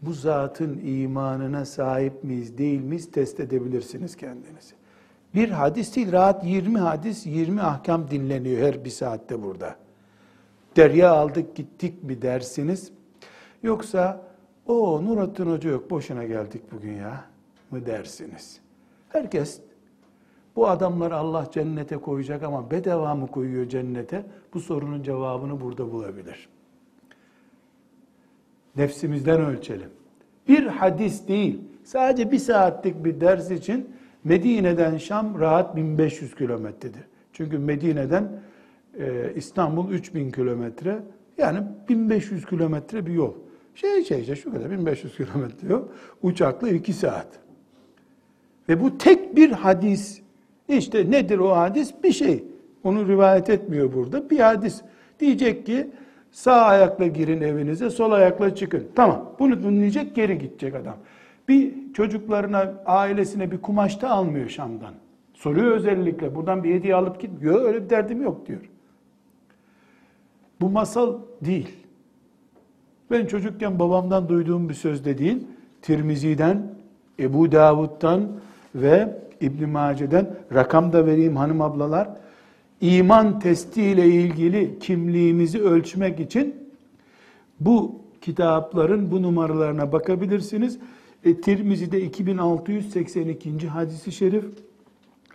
bu 0.02 0.14
zatın 0.14 0.82
imanına 0.84 1.66
sahip 1.66 2.24
miyiz 2.24 2.58
değil 2.58 2.82
miyiz 2.82 3.12
test 3.12 3.40
edebilirsiniz 3.40 4.16
kendinizi. 4.16 4.76
Bir 5.38 5.50
hadis 5.50 5.96
değil 5.96 6.12
rahat 6.12 6.46
20 6.46 6.80
hadis 6.80 7.26
20 7.26 7.62
ahkam 7.62 8.12
dinleniyor 8.12 8.62
her 8.62 8.86
bir 8.86 8.90
saatte 8.90 9.44
burada. 9.44 9.76
Derya 10.76 11.12
aldık 11.12 11.56
gittik 11.56 12.04
mi 12.04 12.22
dersiniz 12.22 12.92
Yoksa 13.64 14.22
o 14.66 15.06
Nurattin 15.06 15.46
Hoca 15.46 15.70
yok 15.70 15.90
boşuna 15.90 16.24
geldik 16.24 16.62
bugün 16.72 16.94
ya 16.94 17.26
mı 17.72 17.86
dersiniz? 17.86 18.60
Herkes 19.10 19.62
bu 20.56 20.68
adamları 20.68 21.16
Allah 21.16 21.48
cennete 21.52 21.98
koyacak 21.98 22.44
ama 22.44 22.72
bedava 22.72 23.16
mı 23.16 23.28
koyuyor 23.28 23.70
cennete? 23.70 24.26
Bu 24.54 24.60
sorunun 24.60 25.04
cevabını 25.04 25.62
burada 25.62 25.92
bulabilir. 25.92 26.50
Nefsimizden 28.76 29.42
ölçelim. 29.42 29.90
Bir 30.48 30.66
hadis 30.66 31.28
değil, 31.28 31.62
sadece 31.84 32.32
bir 32.32 32.40
saatlik 32.40 33.06
bir 33.06 33.22
ders 33.22 33.52
için 33.52 33.98
Medine'den 34.24 34.98
Şam 34.98 35.40
rahat 35.40 35.76
1500 35.76 36.36
kilometredir. 36.36 37.02
Çünkü 37.34 37.58
Medine'den 37.58 38.32
e, 39.00 39.34
İstanbul 39.36 39.92
3000 39.92 40.32
kilometre, 40.32 41.00
yani 41.38 41.60
1500 41.90 42.46
kilometre 42.46 43.06
bir 43.06 43.14
yol. 43.14 43.34
Şey 43.76 44.04
şey 44.04 44.22
işte 44.22 44.36
şu 44.36 44.52
kadar 44.52 44.72
1500 44.72 45.18
kilometre 45.18 45.68
yok. 45.68 45.94
Uçakla 46.22 46.70
2 46.70 46.94
saat. 46.94 47.28
Ve 48.70 48.82
bu 48.82 48.98
tek 48.98 49.36
bir 49.36 49.52
hadis. 49.52 50.22
İşte 50.68 51.12
nedir 51.12 51.38
o 51.38 51.56
hadis? 51.56 51.94
Bir 52.04 52.12
şey. 52.12 52.44
Onu 52.84 53.08
rivayet 53.08 53.50
etmiyor 53.50 53.94
burada. 53.94 54.30
Bir 54.30 54.40
hadis. 54.40 54.82
Diyecek 55.20 55.66
ki 55.66 55.88
sağ 56.32 56.62
ayakla 56.62 57.08
girin 57.08 57.42
evinize, 57.42 57.90
sol 57.90 58.12
ayakla 58.12 58.56
çıkın. 58.56 58.88
Tamam. 58.96 59.36
Bunu 59.40 59.64
dinleyecek, 59.64 60.16
geri 60.16 60.38
gidecek 60.38 60.76
adam. 60.76 60.98
Bir 61.48 61.94
çocuklarına, 61.94 62.74
ailesine 62.86 63.52
bir 63.52 63.58
kumaş 63.58 64.02
da 64.02 64.10
almıyor 64.10 64.50
Şam'dan. 64.50 64.94
Soruyor 65.34 65.72
özellikle. 65.72 66.36
Buradan 66.36 66.64
bir 66.64 66.74
hediye 66.74 66.96
alıp 66.96 67.22
gitmiyor. 67.22 67.62
Öyle 67.62 67.86
bir 67.86 67.90
derdim 67.90 68.22
yok 68.22 68.48
diyor. 68.48 68.70
Bu 70.62 70.70
masal 70.70 71.14
değil. 71.42 71.70
Ben 73.12 73.26
çocukken 73.26 73.80
babamdan 73.80 74.30
duyduğum 74.30 74.70
bir 74.70 74.74
söz 74.74 75.06
de 75.06 75.18
değil. 75.18 75.48
Tirmizi'den, 75.82 76.74
Ebu 77.20 77.52
Davud'dan 77.52 78.28
ve 78.76 79.18
İbn 79.42 79.70
Mace'den 79.70 80.36
rakam 80.54 80.94
da 80.94 81.06
vereyim 81.06 81.36
hanım 81.36 81.62
ablalar. 81.62 82.10
İman 82.82 83.40
testiyle 83.40 84.06
ilgili 84.06 84.80
kimliğimizi 84.80 85.62
ölçmek 85.62 86.20
için 86.20 86.56
bu 87.60 88.02
kitapların 88.22 89.12
bu 89.12 89.22
numaralarına 89.22 89.92
bakabilirsiniz. 89.92 90.80
E, 91.24 91.42
Tirmizi'de 91.42 92.02
2682. 92.02 93.68
hadisi 93.68 94.12
şerif, 94.12 94.46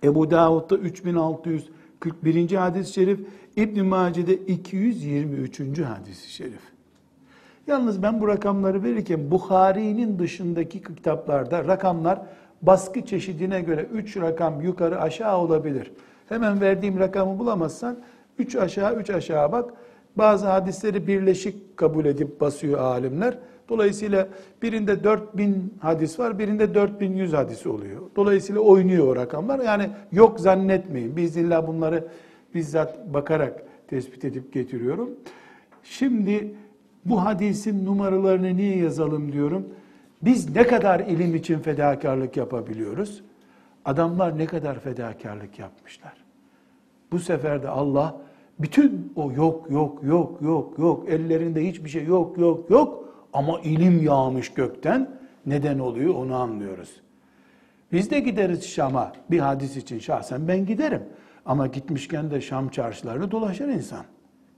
Ebu 0.05 0.31
Davud'da 0.31 0.77
3641. 0.77 2.53
hadis-i 2.53 2.93
şerif, 2.93 3.21
İbn 3.57 3.85
Mace'de 3.85 4.37
223. 4.37 5.81
hadis-i 5.81 6.33
şerif. 6.33 6.61
Yalnız 7.67 8.03
ben 8.03 8.21
bu 8.21 8.29
rakamları 8.29 8.85
verirken 8.85 9.31
Bukhari'nin 9.31 10.19
dışındaki 10.19 10.83
kitaplarda 10.83 11.67
rakamlar 11.67 12.23
baskı 12.63 13.07
çeşidine 13.07 13.61
göre 13.61 13.87
3 13.93 14.17
rakam 14.17 14.61
yukarı 14.61 15.01
aşağı 15.01 15.39
olabilir. 15.39 15.93
Hemen 16.29 16.61
verdiğim 16.61 16.99
rakamı 16.99 17.39
bulamazsan 17.39 17.97
3 18.39 18.57
aşağı 18.57 18.97
3 18.97 19.11
aşağı 19.11 19.53
bak. 19.53 19.75
Bazı 20.17 20.47
hadisleri 20.47 21.07
birleşik 21.07 21.77
kabul 21.77 22.05
edip 22.05 22.41
basıyor 22.41 22.81
alimler. 22.81 23.39
Dolayısıyla 23.69 24.29
birinde 24.63 25.05
4000 25.05 25.75
hadis 25.81 26.19
var, 26.19 26.39
birinde 26.39 26.75
4100 26.75 27.33
hadis 27.33 27.67
oluyor. 27.67 28.01
Dolayısıyla 28.17 28.61
oynuyor 28.61 29.07
o 29.07 29.17
rakamlar. 29.17 29.61
Yani 29.61 29.91
yok 30.13 30.41
zannetmeyin. 30.41 31.17
Biz 31.17 31.37
illa 31.37 31.67
bunları 31.67 32.09
bizzat 32.55 33.15
bakarak 33.15 33.63
tespit 33.89 34.25
edip 34.25 34.53
getiriyorum. 34.53 35.11
Şimdi 35.83 36.55
bu 37.05 37.25
hadisin 37.25 37.87
numaralarını 37.87 38.57
niye 38.57 38.77
yazalım 38.77 39.33
diyorum. 39.33 39.67
Biz 40.23 40.57
ne 40.57 40.67
kadar 40.67 41.01
ilim 41.01 41.35
için 41.35 41.59
fedakarlık 41.59 42.37
yapabiliyoruz? 42.37 43.23
Adamlar 43.85 44.39
ne 44.39 44.47
kadar 44.47 44.79
fedakarlık 44.79 45.59
yapmışlar. 45.59 46.13
Bu 47.13 47.19
sefer 47.19 47.63
de 47.63 47.69
Allah 47.69 48.21
bütün 48.59 49.13
o 49.17 49.33
yok 49.33 49.71
yok 49.71 50.03
yok 50.03 50.43
yok 50.43 50.79
yok 50.79 51.09
ellerinde 51.09 51.69
hiçbir 51.69 51.91
şey 51.91 52.05
yok 52.05 52.39
yok 52.39 52.71
yok 52.71 53.02
ama 53.33 53.61
ilim 53.61 54.03
yağmış 54.03 54.49
gökten 54.55 55.11
neden 55.47 55.79
oluyor 55.79 56.15
onu 56.15 56.35
anlıyoruz. 56.35 57.01
Biz 57.93 58.11
de 58.11 58.21
gideriz 58.21 58.65
Şam'a 58.65 59.13
bir 59.31 59.39
hadis 59.39 59.77
için 59.77 59.99
şahsen 59.99 60.49
ben 60.49 60.67
giderim. 60.67 61.03
Ama 61.47 61.67
gitmişken 61.67 62.31
de 62.31 62.41
Şam 62.41 62.69
çarşılarını 62.69 63.31
dolaşır 63.31 63.69
insan. 63.69 64.05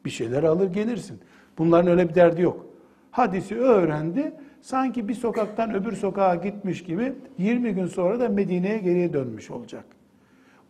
Bir 0.04 0.10
şeyler 0.10 0.42
alır 0.42 0.72
gelirsin. 0.72 1.20
Bunların 1.58 1.90
öyle 1.90 2.08
bir 2.08 2.14
derdi 2.14 2.42
yok. 2.42 2.66
Hadisi 3.10 3.58
öğrendi. 3.58 4.32
Sanki 4.60 5.08
bir 5.08 5.14
sokaktan 5.14 5.74
öbür 5.74 5.96
sokağa 5.96 6.34
gitmiş 6.34 6.84
gibi 6.84 7.12
20 7.38 7.74
gün 7.74 7.86
sonra 7.86 8.20
da 8.20 8.28
Medine'ye 8.28 8.78
geriye 8.78 9.12
dönmüş 9.12 9.50
olacak. 9.50 9.84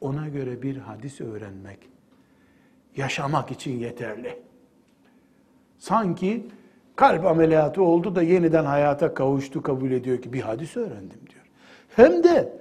Ona 0.01 0.29
göre 0.29 0.63
bir 0.63 0.77
hadis 0.77 1.21
öğrenmek 1.21 1.79
yaşamak 2.97 3.51
için 3.51 3.79
yeterli. 3.79 4.39
Sanki 5.79 6.47
kalp 6.97 7.27
ameliyatı 7.27 7.83
oldu 7.83 8.15
da 8.15 8.23
yeniden 8.23 8.65
hayata 8.65 9.15
kavuştu 9.15 9.63
kabul 9.63 9.91
ediyor 9.91 10.23
ki 10.23 10.33
bir 10.33 10.41
hadis 10.41 10.77
öğrendim 10.77 11.21
diyor. 11.31 11.45
Hem 11.97 12.25
de 12.25 12.53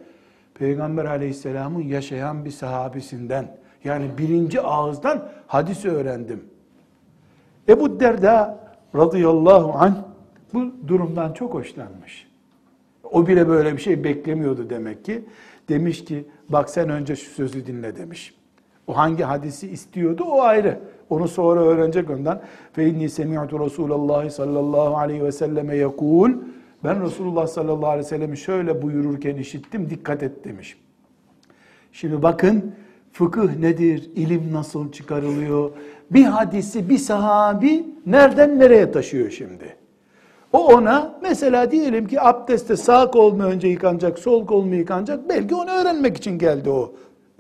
Peygamber 0.54 1.06
aleyhisselamın 1.06 1.82
yaşayan 1.82 2.46
bir 2.46 2.52
sahabesinden 2.52 3.58
yani 3.84 4.06
birinci 4.18 4.62
ağızdan 4.62 5.30
hadis 5.48 5.86
öğrendim. 5.86 6.44
Ebu 7.70 8.00
Derda 8.00 8.60
radıyallahu 8.96 9.74
anh 9.74 9.96
bu 10.54 10.88
durumdan 10.88 11.34
çok 11.34 11.54
hoşlanmış. 11.54 12.28
O 13.04 13.28
bile 13.28 13.48
böyle 13.48 13.74
bir 13.74 13.82
şey 13.82 14.04
beklemiyordu 14.04 14.70
demek 14.70 15.06
ki. 15.06 15.26
Demiş 15.70 16.06
ki 16.06 16.26
bak 16.50 16.70
sen 16.70 16.90
önce 16.90 17.16
şu 17.16 17.32
sözü 17.32 17.68
dinle 17.68 17.96
demiş. 17.96 18.36
O 18.88 18.98
hangi 18.98 19.24
hadisi 19.24 19.70
istiyordu 19.70 20.24
o 20.24 20.42
ayrı. 20.42 20.80
Onu 21.14 21.28
sonra 21.28 21.60
öğrenecek 21.60 22.10
ondan. 22.10 22.42
Fe 22.74 22.88
inni 22.88 23.10
semi'tu 23.10 23.66
Resulullah 23.66 24.30
sallallahu 24.30 24.98
aleyhi 24.98 25.24
ve 25.24 25.32
selleme 25.32 25.76
yekul. 25.76 26.32
Ben 26.84 27.04
Resulullah 27.04 27.48
sallallahu 27.48 27.90
aleyhi 27.90 28.06
ve 28.06 28.10
sellemi 28.10 28.38
şöyle 28.38 28.82
buyururken 28.82 29.36
işittim 29.36 29.90
dikkat 29.90 30.24
et 30.24 30.46
demiş. 30.46 30.78
Şimdi 31.92 32.24
bakın 32.24 32.72
fıkıh 33.12 33.56
nedir? 33.60 34.10
İlim 34.16 34.54
nasıl 34.54 34.92
çıkarılıyor? 34.92 35.72
Bir 36.12 36.24
hadisi 36.24 36.90
bir 36.90 36.98
sahabi 36.98 37.86
nereden 38.06 38.60
nereye 38.60 38.92
taşıyor 38.92 39.30
şimdi? 39.32 39.76
O 40.54 40.68
ona 40.68 41.20
mesela 41.22 41.72
diyelim 41.72 42.08
ki 42.08 42.22
abdestte 42.22 42.78
sağ 42.78 43.12
kol 43.12 43.34
mu 43.34 43.44
önce 43.44 43.68
yıkanacak, 43.68 44.20
sol 44.20 44.46
kol 44.46 44.64
mu 44.64 44.76
yıkanacak? 44.76 45.30
Belki 45.30 45.56
onu 45.56 45.72
öğrenmek 45.72 46.18
için 46.18 46.38
geldi 46.38 46.70
o 46.70 46.94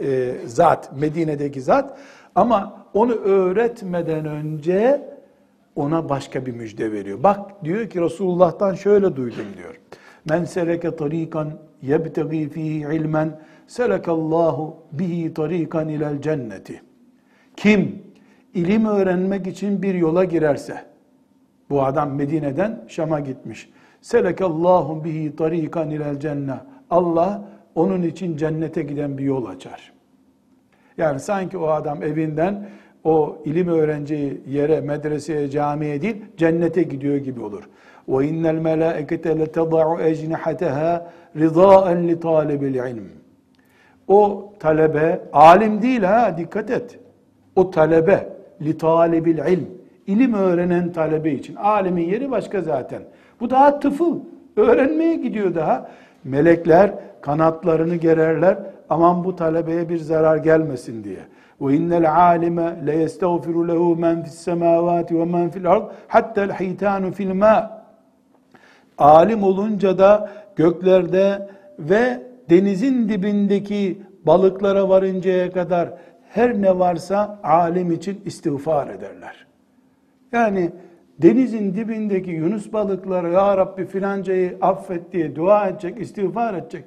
e, 0.03 0.35
zat, 0.45 0.91
Medine'deki 0.99 1.61
zat. 1.61 1.97
Ama 2.35 2.85
onu 2.93 3.11
öğretmeden 3.13 4.25
önce 4.25 5.01
ona 5.75 6.09
başka 6.09 6.45
bir 6.45 6.51
müjde 6.51 6.91
veriyor. 6.91 7.23
Bak 7.23 7.65
diyor 7.65 7.89
ki 7.89 8.01
Resulullah'tan 8.01 8.73
şöyle 8.73 9.15
duydum 9.15 9.45
diyor. 9.57 9.79
Men 10.29 10.45
seleke 10.45 10.95
tarikan 10.95 11.51
yebtegi 11.81 12.49
fihi 12.49 12.95
ilmen 12.95 13.39
selekallahu 13.67 14.77
bihi 14.91 15.33
tarikan 15.33 15.89
ilel 15.89 16.21
cenneti. 16.21 16.81
Kim 17.55 18.03
ilim 18.53 18.85
öğrenmek 18.85 19.47
için 19.47 19.81
bir 19.81 19.93
yola 19.93 20.23
girerse, 20.23 20.85
bu 21.69 21.83
adam 21.83 22.15
Medine'den 22.15 22.85
Şam'a 22.87 23.19
gitmiş. 23.19 23.69
Selekallahu 24.01 25.03
bihi 25.03 25.35
tarikan 25.35 25.89
ilel 25.89 26.19
cennet. 26.19 26.59
Allah 26.89 27.45
onun 27.75 28.01
için 28.01 28.37
cennete 28.37 28.83
giden 28.83 29.17
bir 29.17 29.23
yol 29.23 29.45
açar. 29.45 29.92
Yani 30.97 31.19
sanki 31.19 31.57
o 31.57 31.67
adam 31.67 32.03
evinden 32.03 32.65
o 33.03 33.37
ilim 33.45 33.67
öğreneceği 33.67 34.41
yere, 34.47 34.81
medreseye, 34.81 35.49
camiye 35.49 36.01
değil, 36.01 36.25
cennete 36.37 36.83
gidiyor 36.83 37.15
gibi 37.15 37.41
olur. 37.41 37.69
Melaikete 38.59 39.39
letada'u 39.39 40.01
ecnihataha 40.01 41.11
ridaen 41.35 42.07
li 42.07 42.19
talibil 42.19 42.75
ilm. 42.75 43.03
O 44.07 44.53
talebe 44.59 45.21
alim 45.33 45.81
değil 45.81 46.03
ha 46.03 46.37
dikkat 46.37 46.71
et. 46.71 46.99
O 47.55 47.71
talebe 47.71 48.29
talibil 48.79 49.37
ilm. 49.37 49.65
İlim 50.07 50.33
öğrenen 50.33 50.91
talebe 50.91 51.31
için. 51.31 51.55
Alimin 51.55 52.09
yeri 52.09 52.31
başka 52.31 52.61
zaten. 52.61 53.01
Bu 53.39 53.49
daha 53.49 53.79
tıfıl. 53.79 54.19
Öğrenmeye 54.57 55.15
gidiyor 55.15 55.55
daha. 55.55 55.89
Melekler 56.23 56.91
kanatlarını 57.21 57.95
gererler. 57.95 58.57
Aman 58.89 59.23
bu 59.23 59.35
talebeye 59.35 59.89
bir 59.89 59.97
zarar 59.97 60.37
gelmesin 60.37 61.03
diye. 61.03 61.19
Ve 61.61 61.75
innel 61.75 62.15
alime 62.15 62.85
le 62.85 62.95
yestağfiru 62.97 63.67
lehu 63.67 63.95
men 63.95 64.23
fis 64.23 64.33
semavati 64.33 65.19
ve 65.19 65.25
men 65.25 65.49
fil 65.49 65.71
ard 65.71 65.91
hatta'l 66.07 66.49
hitanu 66.49 67.11
fil 67.11 67.33
ma. 67.33 67.83
Alim 68.97 69.43
olunca 69.43 69.97
da 69.97 70.29
göklerde 70.55 71.49
ve 71.79 72.23
denizin 72.49 73.09
dibindeki 73.09 74.01
balıklara 74.25 74.89
varıncaya 74.89 75.51
kadar 75.51 75.89
her 76.29 76.61
ne 76.61 76.79
varsa 76.79 77.39
alim 77.43 77.91
için 77.91 78.21
istiğfar 78.25 78.87
ederler. 78.87 79.45
Yani 80.31 80.71
denizin 81.21 81.73
dibindeki 81.73 82.31
Yunus 82.31 82.73
balıkları 82.73 83.31
ya 83.31 83.57
Rabbi 83.57 83.85
filancayı 83.85 84.57
affet 84.61 85.11
diye 85.11 85.35
dua 85.35 85.67
edecek, 85.67 85.99
istiğfar 85.99 86.53
edecek. 86.53 86.85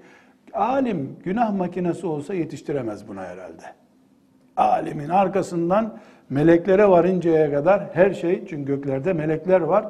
Alim 0.57 1.17
günah 1.25 1.53
makinesi 1.53 2.07
olsa 2.07 2.35
yetiştiremez 2.35 3.09
buna 3.09 3.23
herhalde. 3.23 3.63
Alimin 4.57 5.09
arkasından 5.09 5.99
meleklere 6.31 6.89
varıncaya 6.89 7.53
kadar 7.53 7.83
her 7.93 8.15
şey, 8.15 8.47
çünkü 8.47 8.65
göklerde 8.65 9.13
melekler 9.13 9.61
var. 9.61 9.87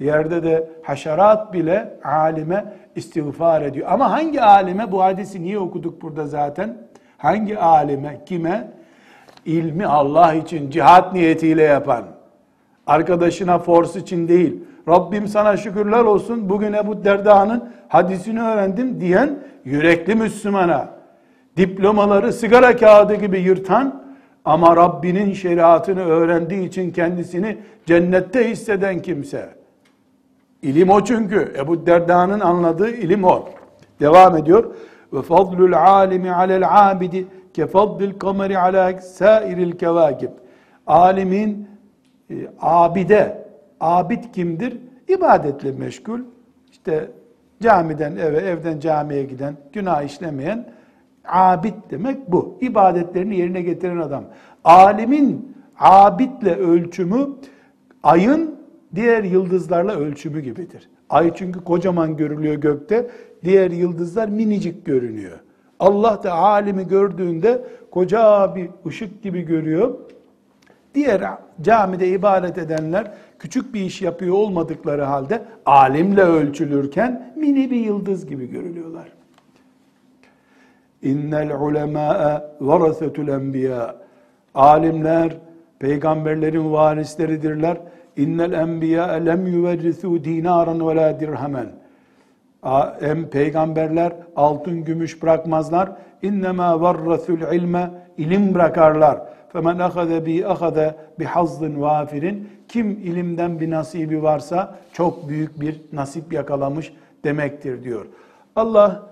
Yerde 0.00 0.42
de 0.42 0.68
haşerat 0.82 1.52
bile 1.52 1.98
alime 2.04 2.64
istiğfar 2.96 3.62
ediyor. 3.62 3.88
Ama 3.90 4.10
hangi 4.10 4.42
alime 4.42 4.92
bu 4.92 5.02
hadisi 5.02 5.42
niye 5.42 5.58
okuduk 5.58 6.02
burada 6.02 6.26
zaten? 6.26 6.76
Hangi 7.18 7.58
alime, 7.58 8.20
kime? 8.26 8.70
İlmi 9.44 9.86
Allah 9.86 10.34
için 10.34 10.70
cihat 10.70 11.12
niyetiyle 11.12 11.62
yapan, 11.62 12.04
arkadaşına 12.86 13.58
force 13.58 14.00
için 14.00 14.28
değil, 14.28 14.64
Rabbim 14.88 15.28
sana 15.28 15.56
şükürler 15.56 16.04
olsun 16.04 16.48
bugün 16.48 16.72
Ebu 16.72 17.04
Derda'nın 17.04 17.70
hadisini 17.88 18.42
öğrendim 18.42 19.00
diyen 19.00 19.38
yürekli 19.64 20.14
Müslümana 20.14 20.88
diplomaları 21.56 22.32
sigara 22.32 22.76
kağıdı 22.76 23.14
gibi 23.14 23.40
yırtan 23.40 24.06
ama 24.44 24.76
Rabbinin 24.76 25.32
şeriatını 25.32 26.04
öğrendiği 26.04 26.68
için 26.68 26.90
kendisini 26.90 27.58
cennette 27.86 28.50
hisseden 28.50 29.02
kimse. 29.02 29.48
İlim 30.62 30.90
o 30.90 31.04
çünkü. 31.04 31.54
Ebu 31.58 31.86
Derda'nın 31.86 32.40
anladığı 32.40 32.90
ilim 32.90 33.24
o. 33.24 33.48
Devam 34.00 34.36
ediyor. 34.36 34.74
Ve 35.12 35.22
fadlul 35.22 35.72
alimi 35.72 36.32
alel 36.32 36.90
abidi 36.90 37.26
ke 37.54 37.66
fadlil 37.66 38.18
kameri 38.18 38.58
ala 38.58 39.00
sairil 39.00 39.72
kevakib. 39.72 40.30
Alimin 40.86 41.68
e, 42.30 42.34
abide, 42.60 43.45
abid 43.80 44.24
kimdir? 44.32 44.78
İbadetle 45.08 45.72
meşgul. 45.72 46.20
İşte 46.70 47.10
camiden 47.62 48.16
eve, 48.16 48.38
evden 48.38 48.80
camiye 48.80 49.24
giden, 49.24 49.56
günah 49.72 50.02
işlemeyen 50.02 50.68
abid 51.24 51.74
demek 51.90 52.32
bu. 52.32 52.58
İbadetlerini 52.60 53.36
yerine 53.36 53.62
getiren 53.62 53.96
adam. 53.96 54.24
Alimin 54.64 55.56
abidle 55.78 56.54
ölçümü 56.54 57.28
ayın 58.02 58.56
diğer 58.94 59.24
yıldızlarla 59.24 59.96
ölçümü 59.96 60.40
gibidir. 60.40 60.90
Ay 61.10 61.34
çünkü 61.34 61.64
kocaman 61.64 62.16
görülüyor 62.16 62.54
gökte, 62.54 63.10
diğer 63.44 63.70
yıldızlar 63.70 64.28
minicik 64.28 64.86
görünüyor. 64.86 65.38
Allah 65.80 66.20
da 66.22 66.32
alimi 66.32 66.88
gördüğünde 66.88 67.64
koca 67.90 68.54
bir 68.54 68.70
ışık 68.86 69.22
gibi 69.22 69.42
görüyor. 69.42 69.94
Diğer 70.96 71.22
camide 71.62 72.08
ibadet 72.08 72.58
edenler 72.58 73.10
küçük 73.38 73.74
bir 73.74 73.80
iş 73.80 74.02
yapıyor 74.02 74.34
olmadıkları 74.34 75.02
halde 75.02 75.42
alimle 75.66 76.22
ölçülürken 76.22 77.32
mini 77.36 77.70
bir 77.70 77.76
yıldız 77.76 78.26
gibi 78.26 78.50
görülüyorlar. 78.50 79.08
İnnel 81.02 81.60
ulemâe 81.60 82.42
varasetul 82.60 83.28
enbiya. 83.28 83.96
Alimler 84.54 85.36
peygamberlerin 85.78 86.72
varisleridirler. 86.72 87.78
İnnel 88.16 88.52
enbiya 88.52 89.06
lem 89.06 89.46
yuverrisu 89.46 90.24
dinaran 90.24 90.88
ve 90.88 90.96
la 90.96 91.20
dirhamen. 91.20 91.66
Hem 93.00 93.30
peygamberler 93.30 94.12
altın 94.36 94.84
gümüş 94.84 95.22
bırakmazlar. 95.22 95.92
İnnemâ 96.22 96.80
varrasul 96.80 97.54
ilme 97.54 97.90
ilim 98.18 98.54
bırakarlar. 98.54 99.20
Ahade 99.54 100.26
bi 100.26 100.46
ahade 100.46 100.96
bi 101.18 101.24
hazzın 101.24 101.80
vafirin. 101.80 102.48
Kim 102.68 102.90
ilimden 102.90 103.60
bir 103.60 103.70
nasibi 103.70 104.22
varsa 104.22 104.78
çok 104.92 105.28
büyük 105.28 105.60
bir 105.60 105.80
nasip 105.92 106.32
yakalamış 106.32 106.92
demektir 107.24 107.84
diyor. 107.84 108.06
Allah 108.56 109.02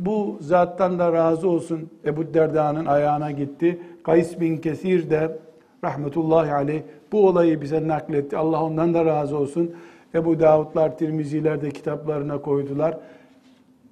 bu 0.00 0.38
zattan 0.40 0.98
da 0.98 1.12
razı 1.12 1.48
olsun 1.48 1.90
Ebu 2.04 2.34
Derda'nın 2.34 2.86
ayağına 2.86 3.30
gitti. 3.30 3.78
Kays 4.02 4.40
bin 4.40 4.56
Kesir 4.56 5.10
de 5.10 5.38
rahmetullahi 5.84 6.52
aleyh 6.52 6.82
bu 7.12 7.26
olayı 7.26 7.60
bize 7.60 7.88
nakletti. 7.88 8.36
Allah 8.36 8.64
ondan 8.64 8.94
da 8.94 9.04
razı 9.04 9.36
olsun. 9.36 9.74
Ebu 10.14 10.40
Davudlar, 10.40 10.98
Tirmiziler 10.98 11.62
de 11.62 11.70
kitaplarına 11.70 12.38
koydular. 12.38 12.98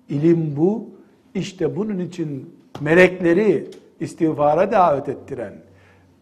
İlim 0.09 0.55
bu. 0.57 0.86
İşte 1.34 1.76
bunun 1.76 1.99
için 1.99 2.55
melekleri 2.80 3.66
istiğfara 4.01 4.72
davet 4.72 5.09
ettiren, 5.09 5.55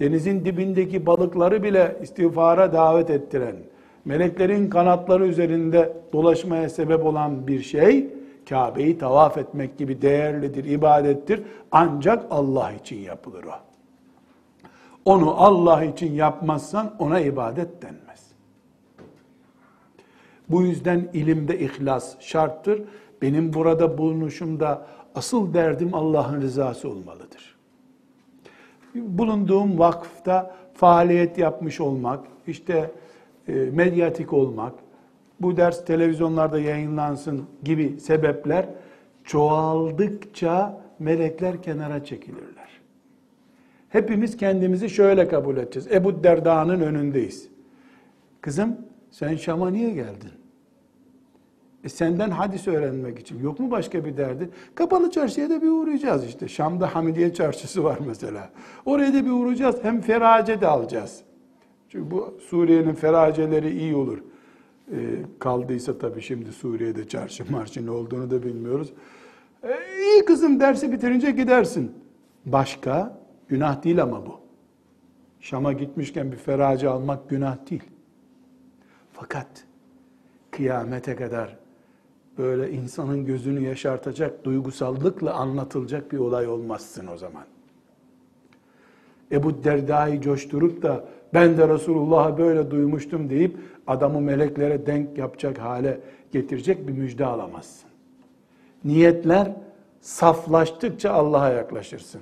denizin 0.01 0.45
dibindeki 0.45 1.07
balıkları 1.07 1.63
bile 1.63 1.97
istiğfara 2.03 2.73
davet 2.73 3.11
ettiren, 3.11 3.57
meleklerin 4.05 4.71
kanatları 4.71 5.27
üzerinde 5.27 5.93
dolaşmaya 6.13 6.69
sebep 6.69 7.05
olan 7.05 7.47
bir 7.47 7.63
şey, 7.63 8.11
Kabe'yi 8.49 8.99
tavaf 8.99 9.39
etmek 9.39 9.79
gibi 9.79 10.03
değerlidir, 10.03 10.65
ibadettir. 10.65 11.43
Ancak 11.73 12.27
Allah 12.31 12.73
için 12.73 12.97
yapılır 12.97 13.45
o. 13.45 13.55
Onu 15.05 15.41
Allah 15.41 15.85
için 15.85 16.13
yapmazsan 16.13 16.95
ona 16.99 17.21
ibadet 17.21 17.83
denmez. 17.83 18.27
Bu 20.49 20.63
yüzden 20.63 21.09
ilimde 21.13 21.59
ihlas 21.59 22.21
şarttır. 22.21 22.83
Benim 23.23 23.53
burada 23.53 23.99
bulunuşumda 23.99 24.87
asıl 25.15 25.55
derdim 25.55 25.95
Allah'ın 25.95 26.41
rızası 26.41 26.89
olmalıdır. 26.89 27.56
Bulunduğum 29.03 29.79
vakıfta 29.79 30.55
faaliyet 30.75 31.39
yapmış 31.39 31.81
olmak, 31.81 32.25
işte 32.47 32.91
e, 33.49 33.53
medyatik 33.53 34.33
olmak, 34.33 34.75
bu 35.41 35.57
ders 35.57 35.85
televizyonlarda 35.85 36.59
yayınlansın 36.59 37.45
gibi 37.65 38.01
sebepler 38.01 38.67
çoğaldıkça 39.25 40.81
melekler 40.99 41.63
kenara 41.63 42.05
çekilirler. 42.05 42.81
Hepimiz 43.89 44.37
kendimizi 44.37 44.91
şöyle 44.91 45.29
kabul 45.29 45.57
edeceğiz. 45.57 45.89
Ebu 45.93 46.25
Derda'nın 46.25 46.81
önündeyiz. 46.81 47.49
Kızım 48.41 48.77
sen 49.11 49.37
Şam'a 49.37 49.71
niye 49.71 49.91
geldin? 49.91 50.31
E 51.87 51.89
senden 51.89 52.31
hadis 52.31 52.69
öğrenmek 52.69 53.19
için. 53.19 53.39
Yok 53.39 53.61
mu 53.61 53.71
başka 53.71 54.05
bir 54.05 54.17
derdi? 54.17 54.51
Kapalı 54.75 55.11
çarşıya 55.11 55.51
da 55.51 55.63
bir 55.63 55.69
uğrayacağız 55.69 56.25
işte. 56.25 56.49
Şam'da 56.49 56.95
Hamidiye 56.95 57.35
çarşısı 57.35 57.85
var 57.85 57.99
mesela. 58.07 58.51
Oraya 58.85 59.15
da 59.15 59.25
bir 59.25 59.31
uğrayacağız. 59.31 59.77
Hem 59.83 60.01
ferace 60.01 60.61
de 60.61 60.67
alacağız. 60.67 61.21
Çünkü 61.89 62.11
bu 62.11 62.39
Suriye'nin 62.49 62.95
feraceleri 62.95 63.79
iyi 63.79 63.95
olur. 63.95 64.19
E, 64.93 64.97
kaldıysa 65.39 65.99
tabii 65.99 66.23
şimdi 66.23 66.53
Suriye'de 66.53 67.09
çarşı 67.09 67.53
marşı 67.53 67.87
ne 67.87 67.91
olduğunu 67.91 68.31
da 68.31 68.43
bilmiyoruz. 68.43 68.93
E, 69.63 69.69
iyi 70.01 70.25
kızım 70.25 70.61
dersi 70.61 70.93
bitirince 70.93 71.31
gidersin. 71.31 71.93
Başka 72.47 73.19
günah 73.49 73.85
değil 73.85 74.03
ama 74.03 74.27
bu. 74.27 74.41
Şam'a 75.41 75.73
gitmişken 75.73 76.33
bir 76.33 76.37
ferace 76.37 76.89
almak 76.89 77.29
günah 77.29 77.71
değil. 77.71 77.85
Fakat 79.13 79.49
kıyamete 80.51 81.17
kadar 81.17 81.66
böyle 82.39 82.71
insanın 82.71 83.25
gözünü 83.25 83.61
yaşartacak, 83.61 84.45
duygusallıkla 84.45 85.35
anlatılacak 85.35 86.13
bir 86.13 86.19
olay 86.19 86.49
olmazsın 86.49 87.07
o 87.07 87.17
zaman. 87.17 87.45
Ebu 89.33 89.65
Derda'yı 89.65 90.21
coşturup 90.21 90.83
da 90.83 91.05
ben 91.35 91.59
de 91.59 91.69
Resulullah'ı 91.69 92.39
böyle 92.39 92.71
duymuştum 92.71 93.31
deyip 93.31 93.57
adamı 93.87 94.21
meleklere 94.21 94.87
denk 94.87 95.19
yapacak 95.19 95.59
hale 95.59 96.01
getirecek 96.33 96.89
bir 96.89 96.93
müjde 96.93 97.27
alamazsın. 97.27 97.91
Niyetler 98.85 99.53
saflaştıkça 100.01 101.13
Allah'a 101.13 101.51
yaklaşırsın. 101.51 102.21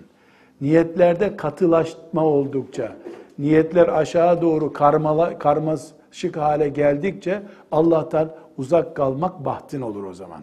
Niyetlerde 0.61 1.37
katılaşma 1.37 2.25
oldukça, 2.25 2.97
niyetler 3.39 3.89
aşağı 3.89 4.43
doğru 4.43 4.73
karmala, 4.73 5.39
karmaşık 5.39 6.37
hale 6.37 6.69
geldikçe 6.69 7.43
Allah'tan 7.73 8.31
uzak 8.59 8.97
kalmak 8.97 9.45
bahtın 9.45 9.81
olur 9.81 10.05
o 10.05 10.15
zaman. 10.15 10.43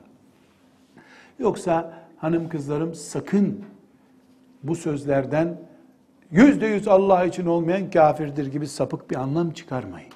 Yoksa 1.40 1.94
hanım 2.18 2.50
kızlarım 2.50 2.96
sakın 2.96 3.66
bu 4.64 4.76
sözlerden 4.76 5.58
yüzde 6.32 6.66
yüz 6.68 6.88
Allah 6.88 7.26
için 7.26 7.46
olmayan 7.46 7.90
kafirdir 7.90 8.46
gibi 8.48 8.68
sapık 8.68 9.12
bir 9.12 9.16
anlam 9.16 9.52
çıkarmayın. 9.52 10.12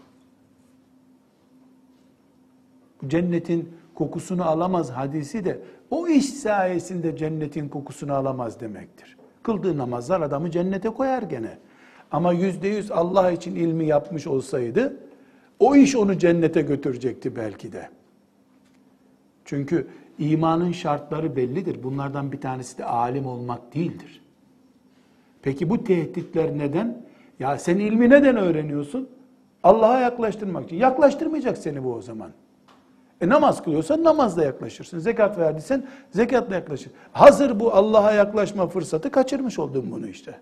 Cennetin 3.07 3.75
kokusunu 3.95 4.43
alamaz 4.47 4.91
hadisi 4.91 5.45
de 5.45 5.59
o 5.91 6.07
iş 6.07 6.25
sayesinde 6.25 7.17
cennetin 7.17 7.69
kokusunu 7.69 8.13
alamaz 8.13 8.59
demektir. 8.59 9.17
Kıldığı 9.43 9.77
namazlar 9.77 10.21
adamı 10.21 10.51
cennete 10.51 10.89
koyar 10.89 11.21
gene. 11.21 11.57
Ama 12.11 12.33
yüzde 12.33 12.67
yüz 12.67 12.91
Allah 12.91 13.31
için 13.31 13.55
ilmi 13.55 13.85
yapmış 13.85 14.27
olsaydı 14.27 14.97
o 15.59 15.75
iş 15.75 15.95
onu 15.95 16.17
cennete 16.17 16.61
götürecekti 16.61 17.35
belki 17.35 17.71
de. 17.71 17.89
Çünkü 19.45 19.87
imanın 20.19 20.71
şartları 20.71 21.35
bellidir. 21.35 21.83
Bunlardan 21.83 22.31
bir 22.31 22.41
tanesi 22.41 22.77
de 22.77 22.85
alim 22.85 23.25
olmak 23.25 23.75
değildir. 23.75 24.21
Peki 25.41 25.69
bu 25.69 25.83
tehditler 25.83 26.57
neden? 26.57 27.05
Ya 27.39 27.57
sen 27.57 27.77
ilmi 27.77 28.09
neden 28.09 28.37
öğreniyorsun? 28.37 29.09
Allah'a 29.63 29.99
yaklaştırmak 29.99 30.65
için. 30.65 30.75
Yaklaştırmayacak 30.75 31.57
seni 31.57 31.83
bu 31.83 31.93
o 31.93 32.01
zaman. 32.01 32.31
E 33.21 33.29
namaz 33.29 33.63
kılıyorsan 33.63 34.03
namazla 34.03 34.43
yaklaşırsın. 34.43 34.99
Zekat 34.99 35.37
verdiysen 35.37 35.85
zekatla 36.11 36.55
yaklaşır. 36.55 36.91
Hazır 37.11 37.59
bu 37.59 37.73
Allah'a 37.73 38.11
yaklaşma 38.11 38.67
fırsatı 38.67 39.11
kaçırmış 39.11 39.59
oldun 39.59 39.91
bunu 39.91 40.07
işte. 40.07 40.39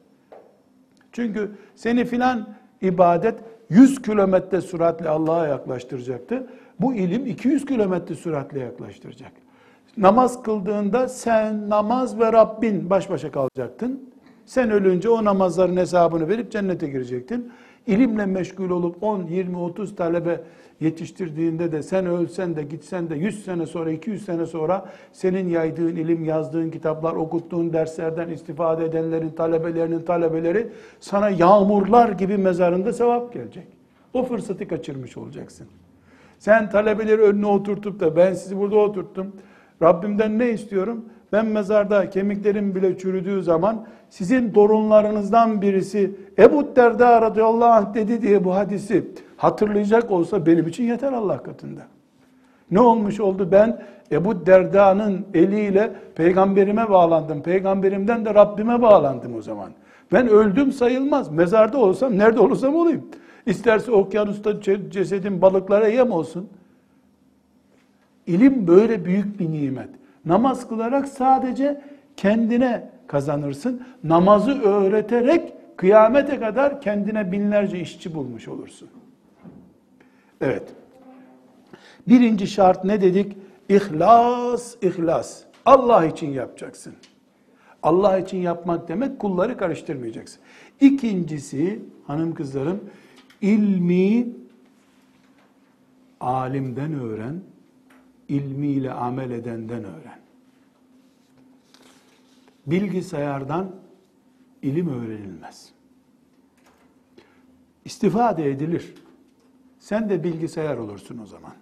Çünkü 1.11 1.51
seni 1.75 2.05
filan 2.05 2.47
ibadet 2.81 3.35
100 3.69 4.01
kilometre 4.01 4.61
süratle 4.61 5.09
Allah'a 5.09 5.47
yaklaştıracaktı. 5.47 6.47
Bu 6.79 6.93
ilim 6.93 7.25
200 7.25 7.65
kilometre 7.65 8.15
süratle 8.15 8.59
yaklaştıracak. 8.59 9.31
Namaz 9.97 10.43
kıldığında 10.43 11.07
sen 11.07 11.69
namaz 11.69 12.19
ve 12.19 12.33
Rabbin 12.33 12.89
baş 12.89 13.09
başa 13.09 13.31
kalacaktın. 13.31 14.09
Sen 14.45 14.71
ölünce 14.71 15.09
o 15.09 15.25
namazların 15.25 15.77
hesabını 15.77 16.27
verip 16.27 16.51
cennete 16.51 16.87
girecektin. 16.87 17.51
İlimle 17.87 18.25
meşgul 18.25 18.69
olup 18.69 19.03
10, 19.03 19.23
20, 19.23 19.57
30 19.57 19.95
talebe 19.95 20.41
yetiştirdiğinde 20.83 21.71
de 21.71 21.83
sen 21.83 22.05
ölsen 22.05 22.55
de 22.55 22.63
gitsen 22.63 23.09
de 23.09 23.15
100 23.15 23.45
sene 23.45 23.65
sonra 23.65 23.91
200 23.91 24.25
sene 24.25 24.45
sonra 24.45 24.85
senin 25.11 25.49
yaydığın 25.49 25.95
ilim, 25.95 26.25
yazdığın 26.25 26.69
kitaplar, 26.69 27.13
okuttuğun 27.13 27.73
derslerden 27.73 28.29
istifade 28.29 28.85
edenlerin, 28.85 29.29
talebelerinin 29.29 30.01
talebeleri 30.01 30.67
sana 30.99 31.29
yağmurlar 31.29 32.09
gibi 32.09 32.37
mezarında 32.37 32.93
sevap 32.93 33.33
gelecek. 33.33 33.67
O 34.13 34.23
fırsatı 34.23 34.67
kaçırmış 34.67 35.17
olacaksın. 35.17 35.67
Sen 36.39 36.69
talebeleri 36.69 37.21
önüne 37.21 37.45
oturtup 37.45 37.99
da 37.99 38.15
ben 38.15 38.33
sizi 38.33 38.59
burada 38.59 38.75
oturttum. 38.75 39.33
Rabbimden 39.81 40.39
ne 40.39 40.49
istiyorum? 40.49 41.05
Ben 41.33 41.45
mezarda 41.45 42.09
kemiklerim 42.09 42.75
bile 42.75 42.97
çürüdüğü 42.97 43.43
zaman 43.43 43.85
sizin 44.09 44.51
torunlarınızdan 44.51 45.61
birisi 45.61 46.15
Ebu 46.37 46.75
Derda 46.75 47.21
radıyallahu 47.21 47.71
anh 47.73 47.93
dedi 47.93 48.21
diye 48.21 48.43
bu 48.43 48.55
hadisi 48.55 49.07
hatırlayacak 49.37 50.11
olsa 50.11 50.45
benim 50.45 50.67
için 50.67 50.83
yeter 50.83 51.13
Allah 51.13 51.43
katında. 51.43 51.81
Ne 52.71 52.79
olmuş 52.79 53.19
oldu? 53.19 53.49
Ben 53.51 53.81
Ebu 54.11 54.45
Derda'nın 54.45 55.25
eliyle 55.33 55.91
peygamberime 56.15 56.89
bağlandım. 56.89 57.41
Peygamberimden 57.41 58.25
de 58.25 58.33
Rabbime 58.33 58.81
bağlandım 58.81 59.35
o 59.35 59.41
zaman. 59.41 59.69
Ben 60.11 60.27
öldüm 60.27 60.71
sayılmaz. 60.71 61.31
Mezarda 61.31 61.77
olsam 61.77 62.17
nerede 62.17 62.39
olursam 62.39 62.75
olayım. 62.75 63.05
İsterse 63.45 63.91
okyanusta 63.91 64.61
cesedim 64.89 65.41
balıklara 65.41 65.87
yem 65.87 66.11
olsun. 66.11 66.49
İlim 68.27 68.67
böyle 68.67 69.05
büyük 69.05 69.39
bir 69.39 69.51
nimet. 69.51 69.89
Namaz 70.25 70.67
kılarak 70.67 71.07
sadece 71.07 71.81
kendine 72.17 72.89
kazanırsın. 73.07 73.87
Namazı 74.03 74.61
öğreterek 74.61 75.53
kıyamete 75.77 76.39
kadar 76.39 76.81
kendine 76.81 77.31
binlerce 77.31 77.79
işçi 77.79 78.15
bulmuş 78.15 78.47
olursun. 78.47 78.89
Evet. 80.41 80.63
Birinci 82.07 82.47
şart 82.47 82.83
ne 82.83 83.01
dedik? 83.01 83.37
İhlas, 83.69 84.75
ihlas. 84.81 85.41
Allah 85.65 86.05
için 86.05 86.29
yapacaksın. 86.29 86.93
Allah 87.83 88.17
için 88.19 88.37
yapmak 88.37 88.87
demek 88.87 89.19
kulları 89.19 89.57
karıştırmayacaksın. 89.57 90.39
İkincisi 90.81 91.79
hanım 92.07 92.33
kızlarım 92.33 92.79
ilmi 93.41 94.27
alimden 96.19 96.93
öğren, 96.93 97.39
ilmiyle 98.29 98.91
amel 98.91 99.31
edenden 99.31 99.83
öğren. 99.83 100.19
Bilgisayardan 102.67 103.75
ilim 104.61 104.89
öğrenilmez. 104.89 105.73
İstifade 107.85 108.51
edilir. 108.51 108.93
Sen 109.79 110.09
de 110.09 110.23
bilgisayar 110.23 110.77
olursun 110.77 111.17
o 111.17 111.25
zaman. 111.25 111.53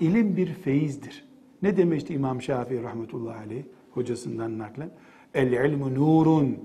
İlim 0.00 0.36
bir 0.36 0.54
feyizdir. 0.54 1.24
Ne 1.62 1.76
demişti 1.76 2.14
İmam 2.14 2.42
Şafii 2.42 2.82
rahmetullahi 2.82 3.38
aleyh 3.38 3.62
hocasından 3.90 4.58
naklen? 4.58 4.90
El 5.34 5.52
ilmu 5.52 5.94
nurun 5.94 6.58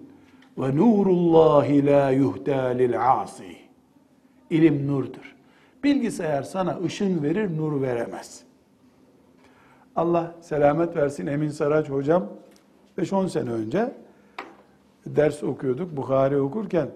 ve 0.57 0.75
nurullahi 0.75 1.85
la 1.85 2.11
yuhda 2.11 2.61
lil 2.61 3.21
asi. 3.21 3.57
İlim 4.49 4.87
nurdur. 4.87 5.35
Bilgisayar 5.83 6.43
sana 6.43 6.79
ışın 6.83 7.23
verir, 7.23 7.57
nur 7.57 7.81
veremez. 7.81 8.43
Allah 9.95 10.35
selamet 10.41 10.95
versin 10.95 11.27
Emin 11.27 11.49
Saraç 11.49 11.89
hocam 11.89 12.27
5-10 12.97 13.29
sene 13.29 13.49
önce 13.49 13.93
ders 15.05 15.43
okuyorduk. 15.43 15.97
Bukhari 15.97 16.37
okurken 16.37 16.89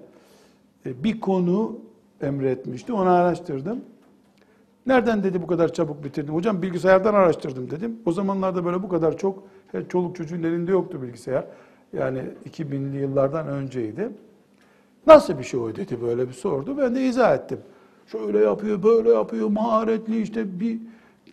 e, 0.86 1.04
bir 1.04 1.20
konu 1.20 1.80
emretmişti. 2.22 2.94
Onu 2.94 3.10
araştırdım. 3.10 3.82
Nereden 4.86 5.24
dedi 5.24 5.42
bu 5.42 5.48
kadar 5.48 5.74
çabuk 5.74 6.04
bitirdin? 6.04 6.34
Hocam 6.34 6.62
bilgisayardan 6.62 7.14
araştırdım 7.14 7.72
dedim. 7.72 8.00
O 8.06 8.12
zamanlarda 8.12 8.66
böyle 8.66 8.84
bu 8.84 8.90
kadar 8.90 9.18
çok 9.18 9.44
çoluk 9.90 10.16
çocuğun 10.16 10.44
elinde 10.44 10.72
yoktu 10.72 11.02
bilgisayar. 11.02 11.46
Yani 11.94 12.24
2000'li 12.50 12.98
yıllardan 12.98 13.48
önceydi. 13.48 14.10
Nasıl 15.08 15.40
bir 15.40 15.44
şey 15.44 15.60
o 15.60 15.76
dedi 15.76 16.02
böyle 16.02 16.28
bir 16.28 16.34
sordu. 16.34 16.78
Ben 16.78 16.96
de 16.96 17.06
izah 17.06 17.36
ettim. 17.36 17.60
Şöyle 18.08 18.40
yapıyor, 18.40 18.84
böyle 18.84 19.10
yapıyor, 19.10 19.48
maharetli 19.48 20.22
işte 20.22 20.60
bir 20.60 20.80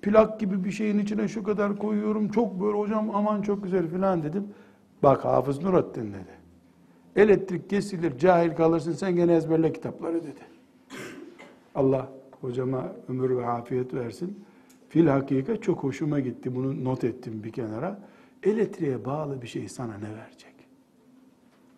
plak 0.03 0.41
gibi 0.41 0.65
bir 0.65 0.71
şeyin 0.71 0.99
içine 0.99 1.29
şu 1.29 1.43
kadar 1.43 1.77
koyuyorum. 1.77 2.29
Çok 2.29 2.61
böyle 2.61 2.79
hocam 2.79 3.11
aman 3.15 3.43
çok 3.43 3.65
güzel 3.65 3.89
filan 3.89 4.23
dedim. 4.23 4.49
Bak 5.03 5.25
Hafız 5.25 5.63
Nurattin 5.63 6.13
dedi. 6.13 6.41
Elektrik 7.17 7.71
kesilir, 7.71 8.19
cahil 8.19 8.55
kalırsın 8.55 8.93
sen 8.93 9.17
gene 9.17 9.35
ezberle 9.35 9.73
kitapları 9.73 10.23
dedi. 10.23 10.41
Allah 11.75 12.09
hocama 12.41 12.93
ömür 13.09 13.37
ve 13.37 13.47
afiyet 13.47 13.95
versin. 13.95 14.45
Fil 14.89 15.07
hakika 15.07 15.61
çok 15.61 15.83
hoşuma 15.83 16.21
gitti. 16.21 16.55
Bunu 16.55 16.85
not 16.85 17.05
ettim 17.05 17.45
bir 17.45 17.53
kenara. 17.53 17.99
Elektriğe 18.43 19.05
bağlı 19.05 19.43
bir 19.43 19.47
şey 19.47 19.69
sana 19.69 19.99
ne 19.99 20.17
verecek? 20.17 20.55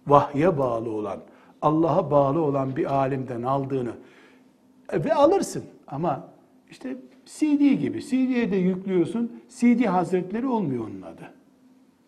Vahye 0.06 0.58
bağlı 0.58 0.90
olan, 0.90 1.20
Allah'a 1.62 2.10
bağlı 2.10 2.40
olan 2.40 2.76
bir 2.76 2.94
alimden 2.94 3.42
aldığını 3.42 3.92
e, 4.92 5.04
ve 5.04 5.14
alırsın. 5.14 5.64
Ama 5.86 6.28
işte 6.70 6.96
CD 7.38 7.80
gibi. 7.80 8.02
CD'ye 8.02 8.50
de 8.50 8.56
yüklüyorsun. 8.56 9.32
CD 9.48 9.84
hazretleri 9.84 10.46
olmuyor 10.46 10.84
onun 10.84 11.02
adı. 11.02 11.30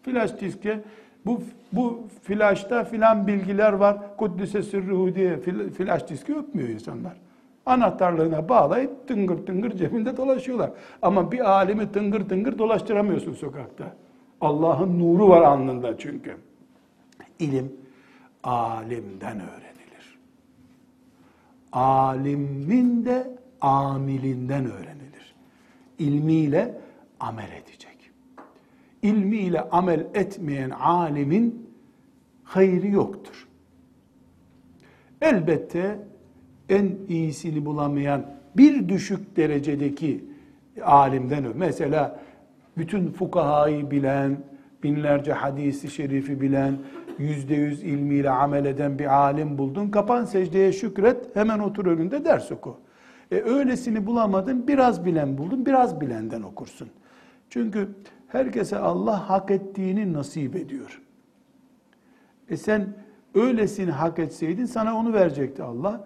Flash 0.02 0.40
diske 0.40 0.80
bu, 1.26 1.40
bu 1.72 2.02
flashta 2.22 2.84
filan 2.84 3.26
bilgiler 3.26 3.72
var. 3.72 4.16
Kuddüse 4.16 4.62
sırruhu 4.62 5.14
diye 5.14 5.36
flash 5.76 6.08
diski 6.08 6.36
öpmüyor 6.36 6.68
insanlar. 6.68 7.12
Anahtarlığına 7.66 8.48
bağlayıp 8.48 9.08
tıngır 9.08 9.46
tıngır 9.46 9.70
cebinde 9.70 10.16
dolaşıyorlar. 10.16 10.70
Ama 11.02 11.32
bir 11.32 11.50
alimi 11.50 11.92
tıngır 11.92 12.28
tıngır 12.28 12.58
dolaştıramıyorsun 12.58 13.34
sokakta. 13.34 13.84
Allah'ın 14.40 14.98
nuru 14.98 15.28
var 15.28 15.42
alnında 15.42 15.98
çünkü. 15.98 16.36
İlim 17.38 17.72
alimden 18.42 19.40
öğrenilir. 19.40 20.18
Alimin 21.72 23.04
de 23.04 23.30
amilinden 23.60 24.64
öğrenilir. 24.64 25.03
İlmiyle 25.98 26.78
amel 27.20 27.52
edecek. 27.52 28.10
İlmiyle 29.02 29.60
amel 29.60 30.06
etmeyen 30.14 30.70
alimin 30.70 31.70
hayri 32.44 32.90
yoktur. 32.90 33.48
Elbette 35.20 35.98
en 36.68 36.96
iyisini 37.08 37.64
bulamayan 37.64 38.34
bir 38.56 38.88
düşük 38.88 39.36
derecedeki 39.36 40.24
alimden 40.82 41.44
mesela 41.54 42.20
bütün 42.76 43.12
fukahayı 43.12 43.90
bilen, 43.90 44.38
binlerce 44.82 45.32
hadisi 45.32 45.90
şerifi 45.90 46.40
bilen, 46.40 46.78
yüzde 47.18 47.54
yüz 47.54 47.82
ilmiyle 47.82 48.30
amel 48.30 48.64
eden 48.64 48.98
bir 48.98 49.14
alim 49.14 49.58
buldun. 49.58 49.90
Kapan 49.90 50.24
secdeye 50.24 50.72
şükret, 50.72 51.36
hemen 51.36 51.58
otur 51.58 51.86
önünde 51.86 52.24
ders 52.24 52.52
oku. 52.52 52.76
E 53.34 53.42
öylesini 53.42 54.06
bulamadın, 54.06 54.68
biraz 54.68 55.04
bilen 55.04 55.38
buldun, 55.38 55.66
biraz 55.66 56.00
bilenden 56.00 56.42
okursun. 56.42 56.88
Çünkü 57.50 57.88
herkese 58.28 58.78
Allah 58.78 59.30
hak 59.30 59.50
ettiğini 59.50 60.12
nasip 60.12 60.56
ediyor. 60.56 61.02
E 62.50 62.56
sen 62.56 62.86
öylesini 63.34 63.90
hak 63.90 64.18
etseydin 64.18 64.64
sana 64.64 64.96
onu 64.96 65.12
verecekti 65.12 65.62
Allah. 65.62 66.04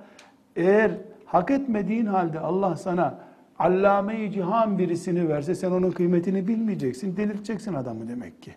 Eğer 0.57 0.91
hak 1.25 1.51
etmediğin 1.51 2.07
halde 2.07 2.41
Allah 2.41 2.77
sana 2.77 3.19
allame-i 3.59 4.33
cihan 4.33 4.79
birisini 4.79 5.29
verse 5.29 5.55
sen 5.55 5.71
onun 5.71 5.91
kıymetini 5.91 6.49
bilmeyeceksin, 6.49 7.17
delirteceksin 7.17 7.75
adamı 7.75 8.09
demek 8.09 8.43
ki. 8.43 8.55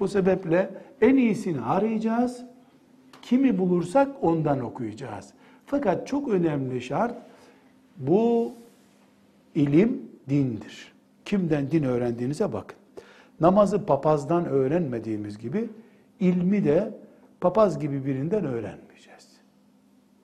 Bu 0.00 0.08
sebeple 0.08 0.70
en 1.00 1.16
iyisini 1.16 1.60
arayacağız. 1.60 2.44
Kimi 3.22 3.58
bulursak 3.58 4.08
ondan 4.20 4.60
okuyacağız. 4.60 5.32
Fakat 5.66 6.06
çok 6.06 6.28
önemli 6.28 6.80
şart 6.80 7.14
bu 7.96 8.52
ilim 9.54 10.02
dindir. 10.28 10.92
Kimden 11.24 11.70
din 11.70 11.82
öğrendiğinize 11.82 12.52
bakın. 12.52 12.76
Namazı 13.40 13.86
papazdan 13.86 14.44
öğrenmediğimiz 14.46 15.38
gibi 15.38 15.68
ilmi 16.20 16.64
de 16.64 16.94
papaz 17.40 17.78
gibi 17.78 18.06
birinden 18.06 18.44
öğrenmeyeceğiz. 18.44 19.28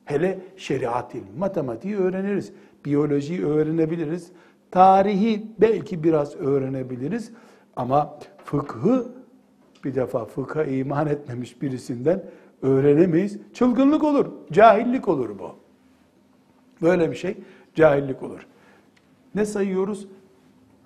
Hele 0.04 0.38
şeriat 0.56 1.14
ilmi, 1.14 1.38
matematiği 1.38 1.96
öğreniriz, 1.96 2.52
biyolojiyi 2.84 3.46
öğrenebiliriz, 3.46 4.30
tarihi 4.70 5.46
belki 5.60 6.04
biraz 6.04 6.36
öğrenebiliriz 6.36 7.30
ama 7.76 8.18
fıkhı 8.44 9.08
bir 9.84 9.94
defa 9.94 10.24
fıkha 10.24 10.64
iman 10.64 11.06
etmemiş 11.06 11.62
birisinden 11.62 12.22
öğrenemeyiz. 12.62 13.38
Çılgınlık 13.54 14.04
olur, 14.04 14.26
cahillik 14.52 15.08
olur 15.08 15.38
bu. 15.38 15.54
Böyle 16.82 17.10
bir 17.10 17.16
şey 17.16 17.36
cahillik 17.76 18.22
olur. 18.22 18.46
Ne 19.34 19.46
sayıyoruz? 19.46 20.06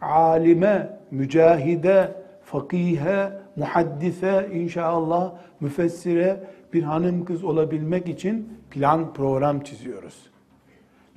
Alime, 0.01 0.99
mücahide, 1.11 2.15
fakihe, 2.45 3.33
muhaddise, 3.57 4.51
inşallah, 4.53 5.33
müfessire, 5.61 6.45
bir 6.73 6.83
hanım 6.83 7.25
kız 7.25 7.45
olabilmek 7.45 8.09
için 8.09 8.49
plan 8.71 9.15
program 9.15 9.61
çiziyoruz. 9.61 10.31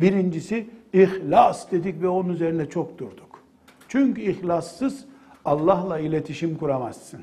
Birincisi 0.01 0.67
ihlas 0.93 1.71
dedik 1.71 2.01
ve 2.01 2.07
onun 2.07 2.29
üzerine 2.29 2.69
çok 2.69 2.97
durduk. 2.99 3.43
Çünkü 3.87 4.21
ihlassız 4.21 5.05
Allah'la 5.45 5.99
iletişim 5.99 6.57
kuramazsın. 6.57 7.21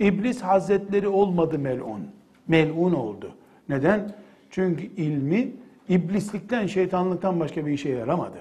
İblis 0.00 0.42
hazretleri 0.42 1.08
olmadı 1.08 1.58
melun. 1.58 2.08
Melun 2.48 2.92
oldu. 2.92 3.32
Neden? 3.68 4.14
Çünkü 4.50 4.84
ilmi 4.84 5.52
iblislikten, 5.88 6.66
şeytanlıktan 6.66 7.40
başka 7.40 7.66
bir 7.66 7.72
işe 7.72 7.88
yaramadı. 7.88 8.38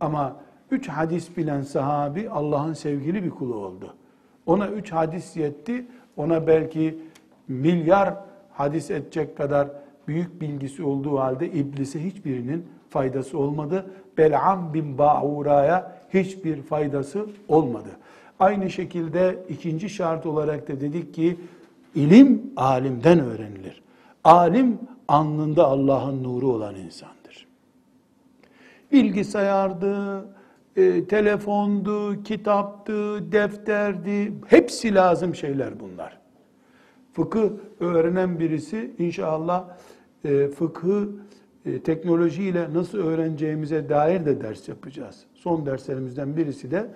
Ama 0.00 0.36
üç 0.70 0.88
hadis 0.88 1.36
bilen 1.36 1.62
sahabi 1.62 2.30
Allah'ın 2.30 2.72
sevgili 2.72 3.24
bir 3.24 3.30
kulu 3.30 3.54
oldu. 3.54 3.94
Ona 4.46 4.68
üç 4.68 4.92
hadis 4.92 5.36
yetti. 5.36 5.86
Ona 6.16 6.46
belki 6.46 6.98
milyar 7.48 8.14
hadis 8.52 8.90
edecek 8.90 9.36
kadar 9.36 9.68
büyük 10.08 10.40
bilgisi 10.40 10.82
olduğu 10.82 11.18
halde 11.18 11.50
iblise 11.50 12.04
hiçbirinin 12.04 12.66
faydası 12.90 13.38
olmadı. 13.38 13.90
Bel'am 14.18 14.74
bin 14.74 14.98
Ba'ura'ya 14.98 15.92
hiçbir 16.14 16.62
faydası 16.62 17.26
olmadı. 17.48 17.88
Aynı 18.40 18.70
şekilde 18.70 19.38
ikinci 19.48 19.88
şart 19.88 20.26
olarak 20.26 20.68
da 20.68 20.80
dedik 20.80 21.14
ki 21.14 21.36
ilim 21.94 22.42
alimden 22.56 23.20
öğrenilir. 23.20 23.82
Alim 24.24 24.78
alnında 25.08 25.66
Allah'ın 25.66 26.24
nuru 26.24 26.52
olan 26.52 26.74
insandır. 26.74 27.46
Bilgisayardı, 28.92 30.24
e, 30.76 31.04
telefondu, 31.04 32.22
kitaptı, 32.22 33.32
defterdi, 33.32 34.32
hepsi 34.46 34.94
lazım 34.94 35.34
şeyler 35.34 35.80
bunlar. 35.80 36.18
Fıkıh 37.12 37.48
öğrenen 37.80 38.40
birisi 38.40 38.94
inşallah 38.98 39.64
e, 40.24 40.48
fıkhı 40.48 41.08
e, 41.66 41.80
teknolojiyle 41.80 42.74
nasıl 42.74 42.98
öğreneceğimize 42.98 43.88
dair 43.88 44.26
de 44.26 44.40
ders 44.40 44.68
yapacağız. 44.68 45.24
Son 45.34 45.66
derslerimizden 45.66 46.36
birisi 46.36 46.70
de 46.70 46.86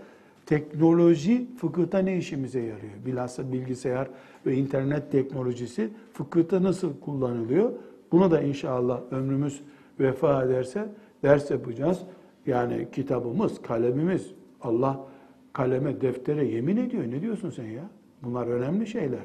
teknoloji 0.46 1.46
fıkıhta 1.56 1.98
ne 1.98 2.16
işimize 2.16 2.60
yarıyor? 2.60 2.92
Bilhassa 3.06 3.52
bilgisayar 3.52 4.08
ve 4.46 4.54
internet 4.54 5.12
teknolojisi 5.12 5.90
fıkıhta 6.12 6.62
nasıl 6.62 7.00
kullanılıyor? 7.00 7.72
Buna 8.12 8.30
da 8.30 8.40
inşallah 8.40 9.00
ömrümüz 9.10 9.60
vefa 10.00 10.44
ederse 10.44 10.88
ders 11.22 11.50
yapacağız. 11.50 12.02
Yani 12.46 12.88
kitabımız, 12.92 13.62
kalemimiz, 13.62 14.30
Allah 14.62 15.00
kaleme, 15.52 16.00
deftere 16.00 16.44
yemin 16.44 16.76
ediyor. 16.76 17.04
Ne 17.04 17.22
diyorsun 17.22 17.50
sen 17.50 17.64
ya? 17.64 17.84
Bunlar 18.22 18.46
önemli 18.46 18.86
şeyler. 18.86 19.22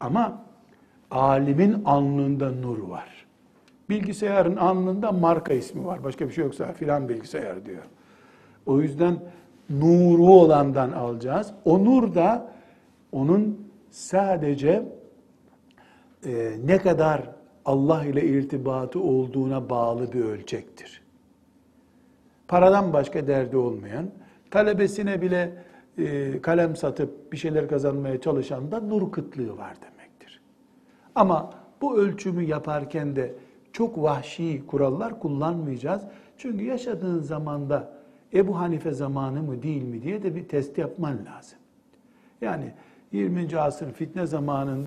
Ama 0.00 0.44
alimin 1.10 1.84
alnında 1.84 2.50
nur 2.50 2.78
var. 2.78 3.26
Bilgisayarın 3.88 4.56
alnında 4.56 5.12
marka 5.12 5.52
ismi 5.52 5.86
var. 5.86 6.04
Başka 6.04 6.28
bir 6.28 6.32
şey 6.32 6.44
yoksa 6.44 6.72
filan 6.72 7.08
bilgisayar 7.08 7.66
diyor. 7.66 7.82
O 8.66 8.80
yüzden 8.80 9.18
nuru 9.70 10.26
olandan 10.26 10.92
alacağız. 10.92 11.52
O 11.64 11.84
nur 11.84 12.14
da 12.14 12.52
onun 13.12 13.68
sadece 13.90 14.82
e, 16.26 16.52
ne 16.64 16.78
kadar 16.78 17.35
Allah 17.66 18.04
ile 18.04 18.24
irtibatı 18.24 19.00
olduğuna 19.00 19.70
bağlı 19.70 20.12
bir 20.12 20.24
ölçektir. 20.24 21.02
Paradan 22.48 22.92
başka 22.92 23.26
derdi 23.26 23.56
olmayan, 23.56 24.10
talebesine 24.50 25.22
bile 25.22 25.52
e, 25.98 26.40
kalem 26.42 26.76
satıp 26.76 27.32
bir 27.32 27.36
şeyler 27.36 27.68
kazanmaya 27.68 28.20
çalışan 28.20 28.70
da 28.70 28.80
nur 28.80 29.12
kıtlığı 29.12 29.58
var 29.58 29.74
demektir. 29.82 30.40
Ama 31.14 31.50
bu 31.80 31.98
ölçümü 31.98 32.42
yaparken 32.42 33.16
de 33.16 33.34
çok 33.72 34.02
vahşi 34.02 34.66
kurallar 34.66 35.20
kullanmayacağız. 35.20 36.02
Çünkü 36.36 36.64
yaşadığın 36.64 37.20
zamanda 37.20 37.92
Ebu 38.34 38.58
Hanife 38.58 38.92
zamanı 38.92 39.42
mı 39.42 39.62
değil 39.62 39.82
mi 39.82 40.02
diye 40.02 40.22
de 40.22 40.34
bir 40.34 40.48
test 40.48 40.78
yapman 40.78 41.18
lazım. 41.26 41.58
Yani 42.40 42.72
20. 43.12 43.58
asır 43.58 43.92
fitne 43.92 44.26
zamanında 44.26 44.86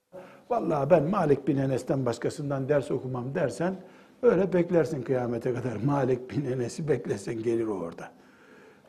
vallahi 0.50 0.90
ben 0.90 1.04
Malik 1.04 1.48
bin 1.48 1.58
Enes'ten 1.58 2.06
başkasından 2.06 2.70
ders 2.70 2.92
okumam 2.92 3.36
dersen 3.36 3.76
öyle 4.22 4.54
beklersin 4.54 5.02
kıyamete 5.02 5.54
kadar. 5.54 5.76
Malik 5.86 6.32
bin 6.32 6.46
Enes'i 6.46 6.88
beklesen 6.88 7.44
gelir 7.44 7.68
orada. 7.68 8.12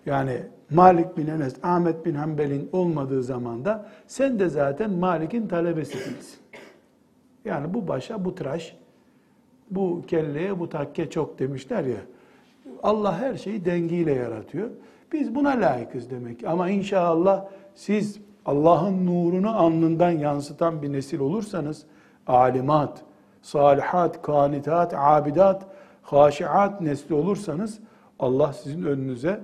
Yani 0.06 0.42
Malik 0.70 1.16
bin 1.16 1.26
Enes, 1.26 1.54
Ahmet 1.62 2.06
bin 2.06 2.14
Hanbel'in 2.14 2.68
olmadığı 2.72 3.22
zamanda 3.22 3.88
sen 4.06 4.38
de 4.38 4.48
zaten 4.48 4.90
Malik'in 4.90 5.48
talebesi. 5.48 5.98
Yani 7.44 7.74
bu 7.74 7.88
başa 7.88 8.24
bu 8.24 8.34
tıraş, 8.34 8.76
bu 9.70 10.02
kelleye 10.06 10.60
bu 10.60 10.68
takke 10.68 11.10
çok 11.10 11.38
demişler 11.38 11.84
ya. 11.84 12.00
Allah 12.82 13.18
her 13.18 13.34
şeyi 13.34 13.64
dengiyle 13.64 14.12
yaratıyor. 14.12 14.70
Biz 15.12 15.34
buna 15.34 15.50
layıkız 15.50 16.10
demek. 16.10 16.44
Ama 16.44 16.70
inşallah 16.70 17.46
siz 17.74 18.20
Allah'ın 18.46 19.06
nurunu 19.06 19.58
alnından 19.58 20.10
yansıtan 20.10 20.82
bir 20.82 20.92
nesil 20.92 21.20
olursanız 21.20 21.82
alimat, 22.26 23.02
salihat, 23.42 24.22
kanitat, 24.22 24.94
abidat, 24.96 25.66
haşiat 26.02 26.80
nesli 26.80 27.14
olursanız 27.14 27.78
Allah 28.18 28.52
sizin 28.52 28.82
önünüze 28.82 29.40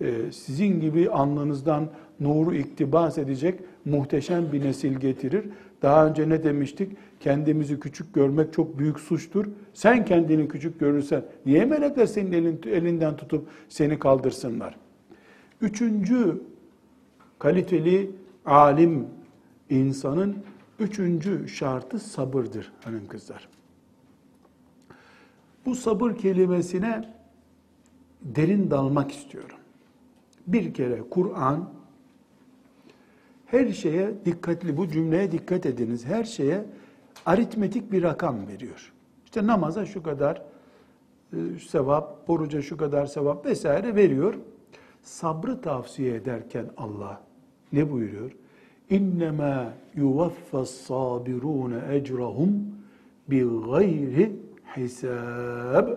e, 0.00 0.32
sizin 0.32 0.80
gibi 0.80 1.10
alnınızdan 1.10 1.88
nuru 2.20 2.54
iktibas 2.54 3.18
edecek 3.18 3.60
muhteşem 3.84 4.52
bir 4.52 4.64
nesil 4.64 4.92
getirir. 4.92 5.44
Daha 5.82 6.06
önce 6.06 6.28
ne 6.28 6.42
demiştik? 6.42 6.96
Kendimizi 7.20 7.80
küçük 7.80 8.14
görmek 8.14 8.52
çok 8.52 8.78
büyük 8.78 9.00
suçtur. 9.00 9.46
Sen 9.74 10.04
kendini 10.04 10.48
küçük 10.48 10.80
görürsen 10.80 11.22
niye 11.46 11.64
melekler 11.64 12.06
senin 12.06 12.32
elin, 12.32 12.60
elinden 12.66 13.16
tutup 13.16 13.48
seni 13.68 13.98
kaldırsınlar? 13.98 14.76
Üçüncü 15.60 16.42
kaliteli 17.38 18.10
alim 18.46 19.06
insanın 19.70 20.36
üçüncü 20.78 21.48
şartı 21.48 21.98
sabırdır 21.98 22.72
hanım 22.84 23.08
kızlar. 23.08 23.48
Bu 25.66 25.74
sabır 25.74 26.16
kelimesine 26.16 27.14
derin 28.22 28.70
dalmak 28.70 29.12
istiyorum. 29.12 29.56
Bir 30.46 30.74
kere 30.74 31.02
Kur'an 31.10 31.70
her 33.46 33.68
şeye 33.68 34.14
dikkatli, 34.24 34.76
bu 34.76 34.88
cümleye 34.88 35.32
dikkat 35.32 35.66
ediniz. 35.66 36.04
Her 36.04 36.24
şeye 36.24 36.64
aritmetik 37.26 37.92
bir 37.92 38.02
rakam 38.02 38.46
veriyor. 38.46 38.92
İşte 39.24 39.46
namaza 39.46 39.86
şu 39.86 40.02
kadar 40.02 40.42
e, 41.32 41.58
sevap, 41.68 42.30
oruca 42.30 42.62
şu 42.62 42.76
kadar 42.76 43.06
sevap 43.06 43.46
vesaire 43.46 43.94
veriyor. 43.94 44.34
Sabrı 45.02 45.60
tavsiye 45.60 46.14
ederken 46.14 46.66
Allah 46.76 47.27
ne 47.72 47.90
buyuruyor? 47.90 48.32
İnnemâ 48.90 49.72
yuvaffas 49.94 50.70
sabirûne 50.70 51.94
ecrahum 51.94 52.64
bi 53.28 53.44
gayri 53.70 54.32
hisab. 54.76 55.88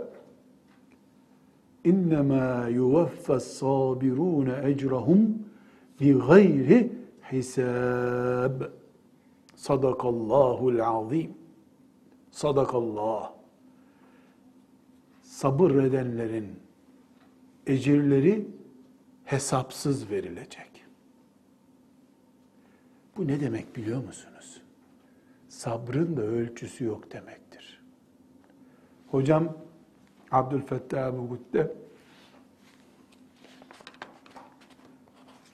İnnemâ 1.83 2.67
yuvaffas 2.67 3.43
sabirûne 3.43 4.69
ecrahum 4.69 5.37
bi 6.01 6.13
gayri 6.13 6.91
hisab. 7.31 8.61
Sadakallahul 9.55 10.79
azim. 10.79 11.31
Sadakallah. 12.31 13.31
Sabır 15.21 15.71
edenlerin 15.71 16.47
ecirleri 17.67 18.47
hesapsız 19.25 20.11
verilecek. 20.11 20.70
Bu 23.21 23.27
ne 23.27 23.39
demek 23.39 23.75
biliyor 23.75 24.03
musunuz? 24.03 24.61
Sabrın 25.49 26.17
da 26.17 26.21
ölçüsü 26.21 26.85
yok 26.85 27.11
demektir. 27.11 27.81
Hocam 29.07 29.57
Abdülfettah 30.31 31.07
Ebu 31.07 31.29
Gütte 31.29 31.71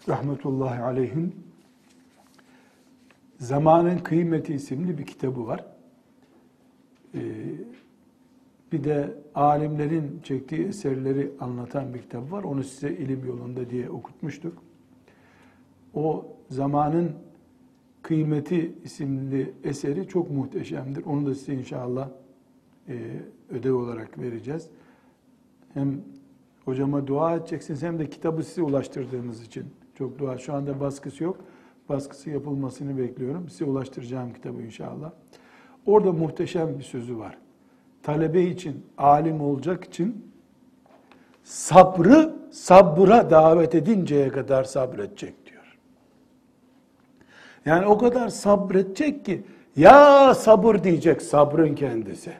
rahmetullahi 0.09 0.81
aleyhin 0.81 1.35
Zamanın 3.39 3.97
Kıymeti 3.97 4.53
isimli 4.53 4.97
bir 4.97 5.05
kitabı 5.05 5.47
var. 5.47 5.65
Ee, 7.15 7.19
bir 8.71 8.83
de 8.83 9.15
alimlerin 9.35 10.21
çektiği 10.23 10.67
eserleri 10.67 11.31
anlatan 11.39 11.93
bir 11.93 12.01
kitap 12.01 12.31
var. 12.31 12.43
Onu 12.43 12.63
size 12.63 12.91
ilim 12.91 13.25
yolunda 13.25 13.69
diye 13.69 13.89
okutmuştuk. 13.89 14.63
O 15.93 16.25
zamanın 16.49 17.26
Kıymeti 18.07 18.73
isimli 18.83 19.53
eseri 19.63 20.07
çok 20.07 20.31
muhteşemdir. 20.31 21.05
Onu 21.05 21.25
da 21.25 21.35
size 21.35 21.53
inşallah 21.53 22.09
e, 22.87 22.95
ödev 23.49 23.73
olarak 23.73 24.19
vereceğiz. 24.19 24.69
Hem 25.73 26.01
hocama 26.65 27.07
dua 27.07 27.35
edeceksiniz 27.35 27.83
hem 27.83 27.99
de 27.99 28.09
kitabı 28.09 28.43
size 28.43 28.61
ulaştırdığınız 28.61 29.43
için 29.43 29.65
çok 29.95 30.19
dua. 30.19 30.37
Şu 30.37 30.53
anda 30.53 30.79
baskısı 30.79 31.23
yok. 31.23 31.37
Baskısı 31.89 32.29
yapılmasını 32.29 32.97
bekliyorum. 32.97 33.49
Size 33.49 33.65
ulaştıracağım 33.65 34.33
kitabı 34.33 34.61
inşallah. 34.61 35.11
Orada 35.85 36.11
muhteşem 36.11 36.79
bir 36.79 36.83
sözü 36.83 37.17
var. 37.17 37.37
Talebe 38.03 38.43
için, 38.43 38.85
alim 38.97 39.41
olacak 39.41 39.83
için 39.83 40.31
sabrı 41.43 42.35
sabıra 42.51 43.29
davet 43.29 43.75
edinceye 43.75 44.29
kadar 44.29 44.63
sabredecek. 44.63 45.46
Yani 47.67 47.85
o 47.85 47.97
kadar 47.97 48.29
sabredecek 48.29 49.25
ki 49.25 49.43
ya 49.75 50.35
sabır 50.35 50.83
diyecek 50.83 51.21
sabrın 51.21 51.75
kendisi. 51.75 52.33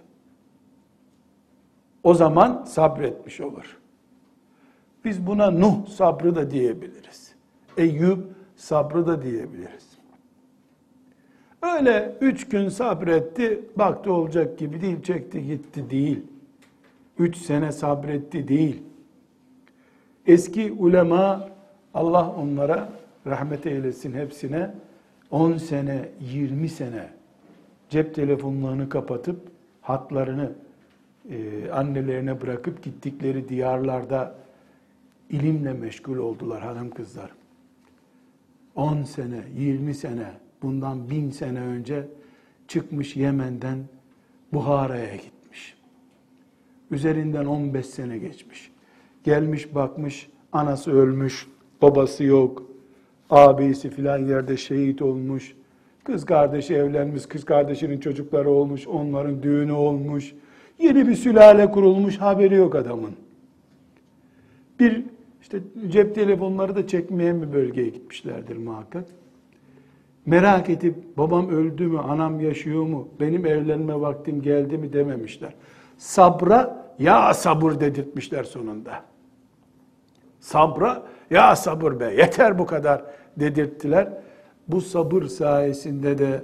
O 2.04 2.14
zaman 2.14 2.64
sabretmiş 2.68 3.42
olur. 3.42 3.78
Biz 5.06 5.28
buna 5.28 5.52
Nuh 5.52 5.88
sabrı 5.88 6.36
da 6.36 6.52
diyebiliriz. 6.52 7.36
Eyüp 7.78 8.20
sabrı 8.56 9.08
da 9.08 9.22
diyebiliriz. 9.22 9.88
Öyle 11.62 12.16
üç 12.22 12.50
gün 12.50 12.70
sabretti, 12.70 13.62
baktı 13.76 14.14
olacak 14.14 14.58
gibi 14.58 14.82
değil, 14.82 15.02
çekti 15.02 15.46
gitti 15.48 15.90
değil. 15.90 16.24
Üç 17.20 17.38
sene 17.38 17.72
sabretti 17.72 18.48
değil. 18.48 18.84
Eski 20.26 20.72
ulema, 20.72 21.50
Allah 21.94 22.36
onlara 22.38 22.90
rahmet 23.26 23.66
eylesin 23.66 24.14
hepsine, 24.14 24.72
10 25.32 25.58
sene, 25.58 26.10
20 26.22 26.70
sene 26.70 27.10
cep 27.90 28.16
telefonlarını 28.16 28.90
kapatıp 28.90 29.40
hatlarını 29.82 30.52
e, 31.30 31.70
annelerine 31.72 32.42
bırakıp 32.42 32.84
gittikleri 32.84 33.50
diyarlarda 33.50 34.36
ilimle 35.30 35.74
meşgul 35.74 36.18
oldular 36.18 36.62
hanım 36.62 36.92
kızlar. 36.92 37.32
10 38.76 39.04
sene, 39.04 39.44
20 39.58 39.94
sene, 39.94 40.32
bundan 40.62 41.10
bin 41.10 41.30
sene 41.30 41.60
önce 41.60 42.08
çıkmış 42.68 43.16
Yemen'den 43.16 43.80
Buhara'ya 44.54 45.16
gitmiş. 45.16 45.78
Üzerinden 46.92 47.46
15 47.46 47.86
sene 47.86 48.18
geçmiş. 48.18 48.72
Gelmiş 49.24 49.76
bakmış, 49.76 50.30
anası 50.52 50.92
ölmüş, 50.92 51.48
babası 51.82 52.24
yok, 52.24 52.64
abisi 53.30 53.90
filan 53.90 54.18
yerde 54.18 54.58
şehit 54.58 55.02
olmuş, 55.02 55.56
kız 56.04 56.26
kardeşi 56.26 56.76
evlenmiş, 56.76 57.26
kız 57.26 57.46
kardeşinin 57.46 58.00
çocukları 58.00 58.50
olmuş, 58.50 58.88
onların 58.88 59.44
düğünü 59.44 59.72
olmuş, 59.72 60.34
yeni 60.80 61.08
bir 61.08 61.16
sülale 61.16 61.72
kurulmuş, 61.72 62.18
haberi 62.18 62.56
yok 62.56 62.76
adamın. 62.76 63.12
Bir 64.80 65.04
işte 65.42 65.60
cep 65.88 66.16
telefonları 66.16 66.76
da 66.76 66.88
çekmeyen 66.88 67.42
bir 67.42 67.54
bölgeye 67.54 67.90
gitmişlerdir 67.90 68.58
muhakkak. 68.58 69.06
Merak 70.26 70.70
edip 70.70 71.18
babam 71.18 71.50
öldü 71.50 71.88
mü, 71.88 72.00
anam 72.00 72.40
yaşıyor 72.40 72.84
mu, 72.84 73.08
benim 73.20 73.46
evlenme 73.46 74.02
vaktim 74.02 74.42
geldi 74.42 74.78
mi 74.78 74.94
dememişler. 74.94 75.54
Sabra 75.98 76.88
ya 77.00 77.34
sabır 77.34 77.80
dedirtmişler 77.80 78.44
sonunda. 78.44 79.04
Sabra 80.40 81.04
ya 81.30 81.56
sabır 81.56 82.00
be 82.00 82.14
yeter 82.18 82.60
bu 82.60 82.66
kadar 82.66 83.04
dedirttiler. 83.38 84.10
Bu 84.68 84.82
sabır 84.82 85.24
sayesinde 85.24 86.18
de 86.18 86.44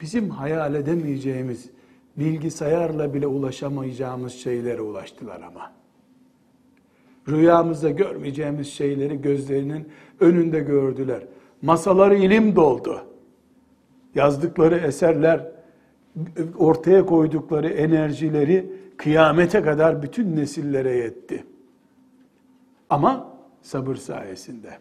bizim 0.00 0.30
hayal 0.30 0.74
edemeyeceğimiz, 0.74 1.70
bilgisayarla 2.16 3.14
bile 3.14 3.26
ulaşamayacağımız 3.26 4.32
şeylere 4.32 4.80
ulaştılar 4.80 5.40
ama. 5.40 5.72
Rüyamızda 7.28 7.90
görmeyeceğimiz 7.90 8.68
şeyleri 8.68 9.22
gözlerinin 9.22 9.88
önünde 10.20 10.60
gördüler. 10.60 11.22
Masaları 11.62 12.14
ilim 12.14 12.56
doldu. 12.56 13.00
Yazdıkları 14.14 14.76
eserler, 14.76 15.52
ortaya 16.58 17.06
koydukları 17.06 17.68
enerjileri 17.68 18.72
kıyamete 18.96 19.62
kadar 19.62 20.02
bütün 20.02 20.36
nesillere 20.36 20.96
yetti. 20.96 21.44
Ama 22.90 23.33
sabır 23.64 23.96
sayesinde. 23.96 24.78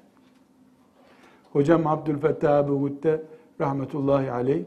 Hocam 1.51 1.87
Abdülfettah 1.87 2.57
abi 2.57 2.71
Gutte 2.71 3.23
rahmetullahi 3.59 4.31
aleyh 4.31 4.63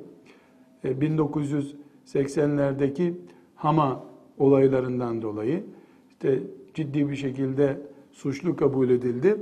1980'lerdeki 0.84 3.02
e, 3.02 3.14
Hama 3.54 4.04
olaylarından 4.38 5.22
dolayı 5.22 5.64
işte 6.08 6.42
ciddi 6.74 7.10
bir 7.10 7.16
şekilde 7.16 7.80
suçlu 8.12 8.56
kabul 8.56 8.90
edildi. 8.90 9.36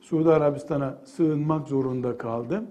Suudi 0.00 0.30
Arabistan'a 0.30 0.98
sığınmak 1.04 1.68
zorunda 1.68 2.18
kaldı. 2.18 2.64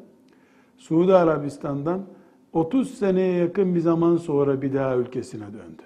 Suudi 0.77 1.13
Arabistan'dan 1.13 2.05
30 2.53 2.97
seneye 2.97 3.33
yakın 3.33 3.75
bir 3.75 3.79
zaman 3.79 4.17
sonra 4.17 4.61
bir 4.61 4.73
daha 4.73 4.95
ülkesine 4.95 5.45
döndü. 5.45 5.83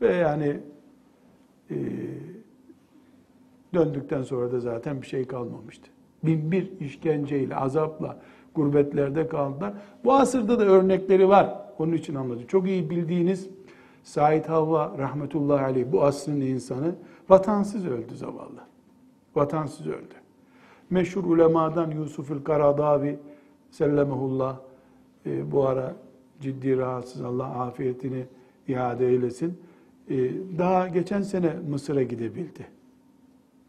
Ve 0.00 0.14
yani 0.14 0.60
e, 1.70 1.76
döndükten 3.74 4.22
sonra 4.22 4.52
da 4.52 4.60
zaten 4.60 5.02
bir 5.02 5.06
şey 5.06 5.24
kalmamıştı. 5.24 5.90
Bin 6.24 6.52
bir 6.52 6.80
işkenceyle, 6.80 7.56
azapla, 7.56 8.18
gurbetlerde 8.54 9.28
kaldılar. 9.28 9.72
Bu 10.04 10.14
asırda 10.14 10.58
da 10.58 10.64
örnekleri 10.64 11.28
var. 11.28 11.58
Onun 11.78 11.92
için 11.92 12.14
anladım. 12.14 12.46
Çok 12.46 12.68
iyi 12.68 12.90
bildiğiniz 12.90 13.48
Said 14.02 14.44
Havva 14.44 14.98
rahmetullahi 14.98 15.64
aleyh 15.64 15.84
bu 15.92 16.04
asrın 16.04 16.40
insanı 16.40 16.94
vatansız 17.28 17.86
öldü 17.86 18.16
zavallı. 18.16 18.60
Vatansız 19.34 19.86
öldü. 19.86 20.14
Meşhur 20.90 21.24
ulemadan 21.24 21.90
Yusuf'ül 21.90 22.44
Karadavi 22.44 23.18
sellemehullah 23.70 24.56
e, 25.26 25.52
bu 25.52 25.66
ara 25.66 25.96
ciddi 26.40 26.76
rahatsız 26.76 27.22
Allah 27.22 27.46
afiyetini 27.46 28.24
iade 28.68 29.08
eylesin. 29.08 29.58
E, 30.10 30.16
daha 30.58 30.88
geçen 30.88 31.22
sene 31.22 31.54
Mısır'a 31.68 32.02
gidebildi. 32.02 32.79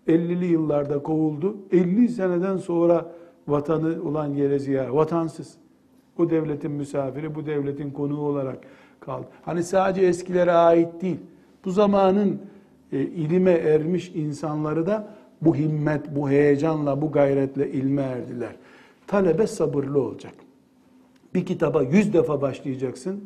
50'li 0.08 0.46
yıllarda 0.46 1.04
kovuldu. 1.04 1.58
50 1.72 2.10
seneden 2.10 2.58
sonra 2.58 3.12
vatanı 3.48 4.04
olan 4.04 4.28
yere 4.28 4.60
ziyaret, 4.60 4.94
vatansız. 4.94 5.54
Bu 6.18 6.30
devletin 6.30 6.72
misafiri, 6.72 7.36
bu 7.36 7.46
devletin 7.46 7.92
konuğu 7.92 8.22
olarak 8.22 8.58
kaldı. 9.00 9.28
Hani 9.42 9.64
sadece 9.64 10.06
eskilere 10.06 10.52
ait 10.52 11.02
değil. 11.02 11.20
Bu 11.66 11.72
zamanın 11.72 12.42
e, 12.92 13.00
ilime 13.00 13.52
ermiş 13.52 14.12
insanları 14.16 14.86
da 14.86 15.08
bu 15.42 15.56
himmet, 15.56 16.16
bu 16.16 16.30
heyecanla, 16.30 17.02
bu 17.02 17.12
gayretle 17.12 17.72
ilme 17.72 18.02
erdiler. 18.02 18.56
Talebe 19.08 19.48
sabırlı 19.48 20.02
olacak. 20.02 20.34
Bir 21.34 21.46
kitaba 21.46 21.82
yüz 21.82 22.14
defa 22.14 22.42
başlayacaksın. 22.42 23.24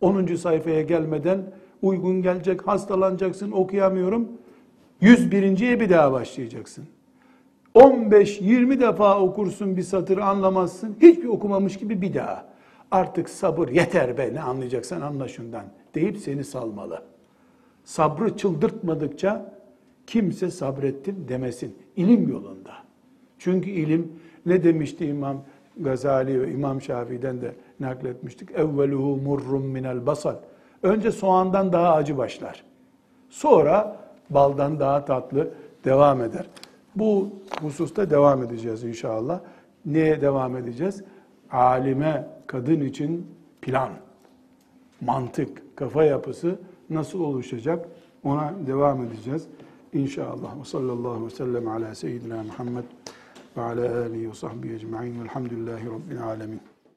10. 0.00 0.26
sayfaya 0.26 0.82
gelmeden 0.82 1.42
uygun 1.82 2.22
gelecek, 2.22 2.66
hastalanacaksın, 2.68 3.52
okuyamıyorum. 3.52 4.28
101.ye 5.02 5.80
bir 5.80 5.90
daha 5.90 6.12
başlayacaksın. 6.12 6.84
15-20 7.74 8.80
defa 8.80 9.20
okursun 9.20 9.76
bir 9.76 9.82
satır 9.82 10.18
anlamazsın. 10.18 10.96
Hiçbir 11.02 11.28
okumamış 11.28 11.76
gibi 11.76 12.02
bir 12.02 12.14
daha. 12.14 12.50
Artık 12.90 13.28
sabır 13.28 13.68
yeter 13.68 14.18
be 14.18 14.34
ne 14.34 14.40
anlayacaksan 14.40 15.00
anla 15.00 15.28
şundan 15.28 15.64
deyip 15.94 16.18
seni 16.18 16.44
salmalı. 16.44 17.02
Sabrı 17.84 18.36
çıldırtmadıkça 18.36 19.54
kimse 20.06 20.50
sabrettim 20.50 21.26
demesin. 21.28 21.76
İlim 21.96 22.28
yolunda. 22.28 22.72
Çünkü 23.38 23.70
ilim 23.70 24.12
ne 24.46 24.64
demişti 24.64 25.06
İmam 25.06 25.44
Gazali 25.76 26.42
ve 26.42 26.52
İmam 26.52 26.82
Şafii'den 26.82 27.40
de 27.40 27.54
nakletmiştik. 27.80 28.50
Evveluhu 28.50 29.16
murrum 29.16 29.66
minel 29.66 30.06
basal. 30.06 30.36
Önce 30.82 31.12
soğandan 31.12 31.72
daha 31.72 31.94
acı 31.94 32.18
başlar. 32.18 32.64
Sonra 33.30 33.96
baldan 34.30 34.80
daha 34.80 35.04
tatlı 35.04 35.50
devam 35.84 36.22
eder. 36.22 36.46
Bu 36.96 37.28
hususta 37.60 38.10
devam 38.10 38.42
edeceğiz 38.42 38.84
inşallah. 38.84 39.40
Neye 39.86 40.20
devam 40.20 40.56
edeceğiz? 40.56 41.04
Alime, 41.50 42.28
kadın 42.46 42.80
için 42.80 43.26
plan, 43.62 43.90
mantık, 45.00 45.76
kafa 45.76 46.04
yapısı 46.04 46.58
nasıl 46.90 47.20
oluşacak? 47.20 47.88
Ona 48.24 48.54
devam 48.66 49.02
edeceğiz. 49.04 49.46
İnşallah. 49.92 50.60
Ve 50.60 50.64
sallallahu 50.64 51.10
aleyhi 51.10 51.26
ve 51.26 51.30
sellem 51.30 51.68
ala 51.68 51.94
seyyidina 51.94 52.42
Muhammed 52.42 52.84
ve 53.56 53.62
ala 53.62 54.00
alihi 54.00 54.30
ve 54.30 54.34
sahbihi 54.34 54.74
ecma'in 54.74 55.20
velhamdülillahi 55.20 55.86
rabbil 55.86 56.22
alemin. 56.22 56.60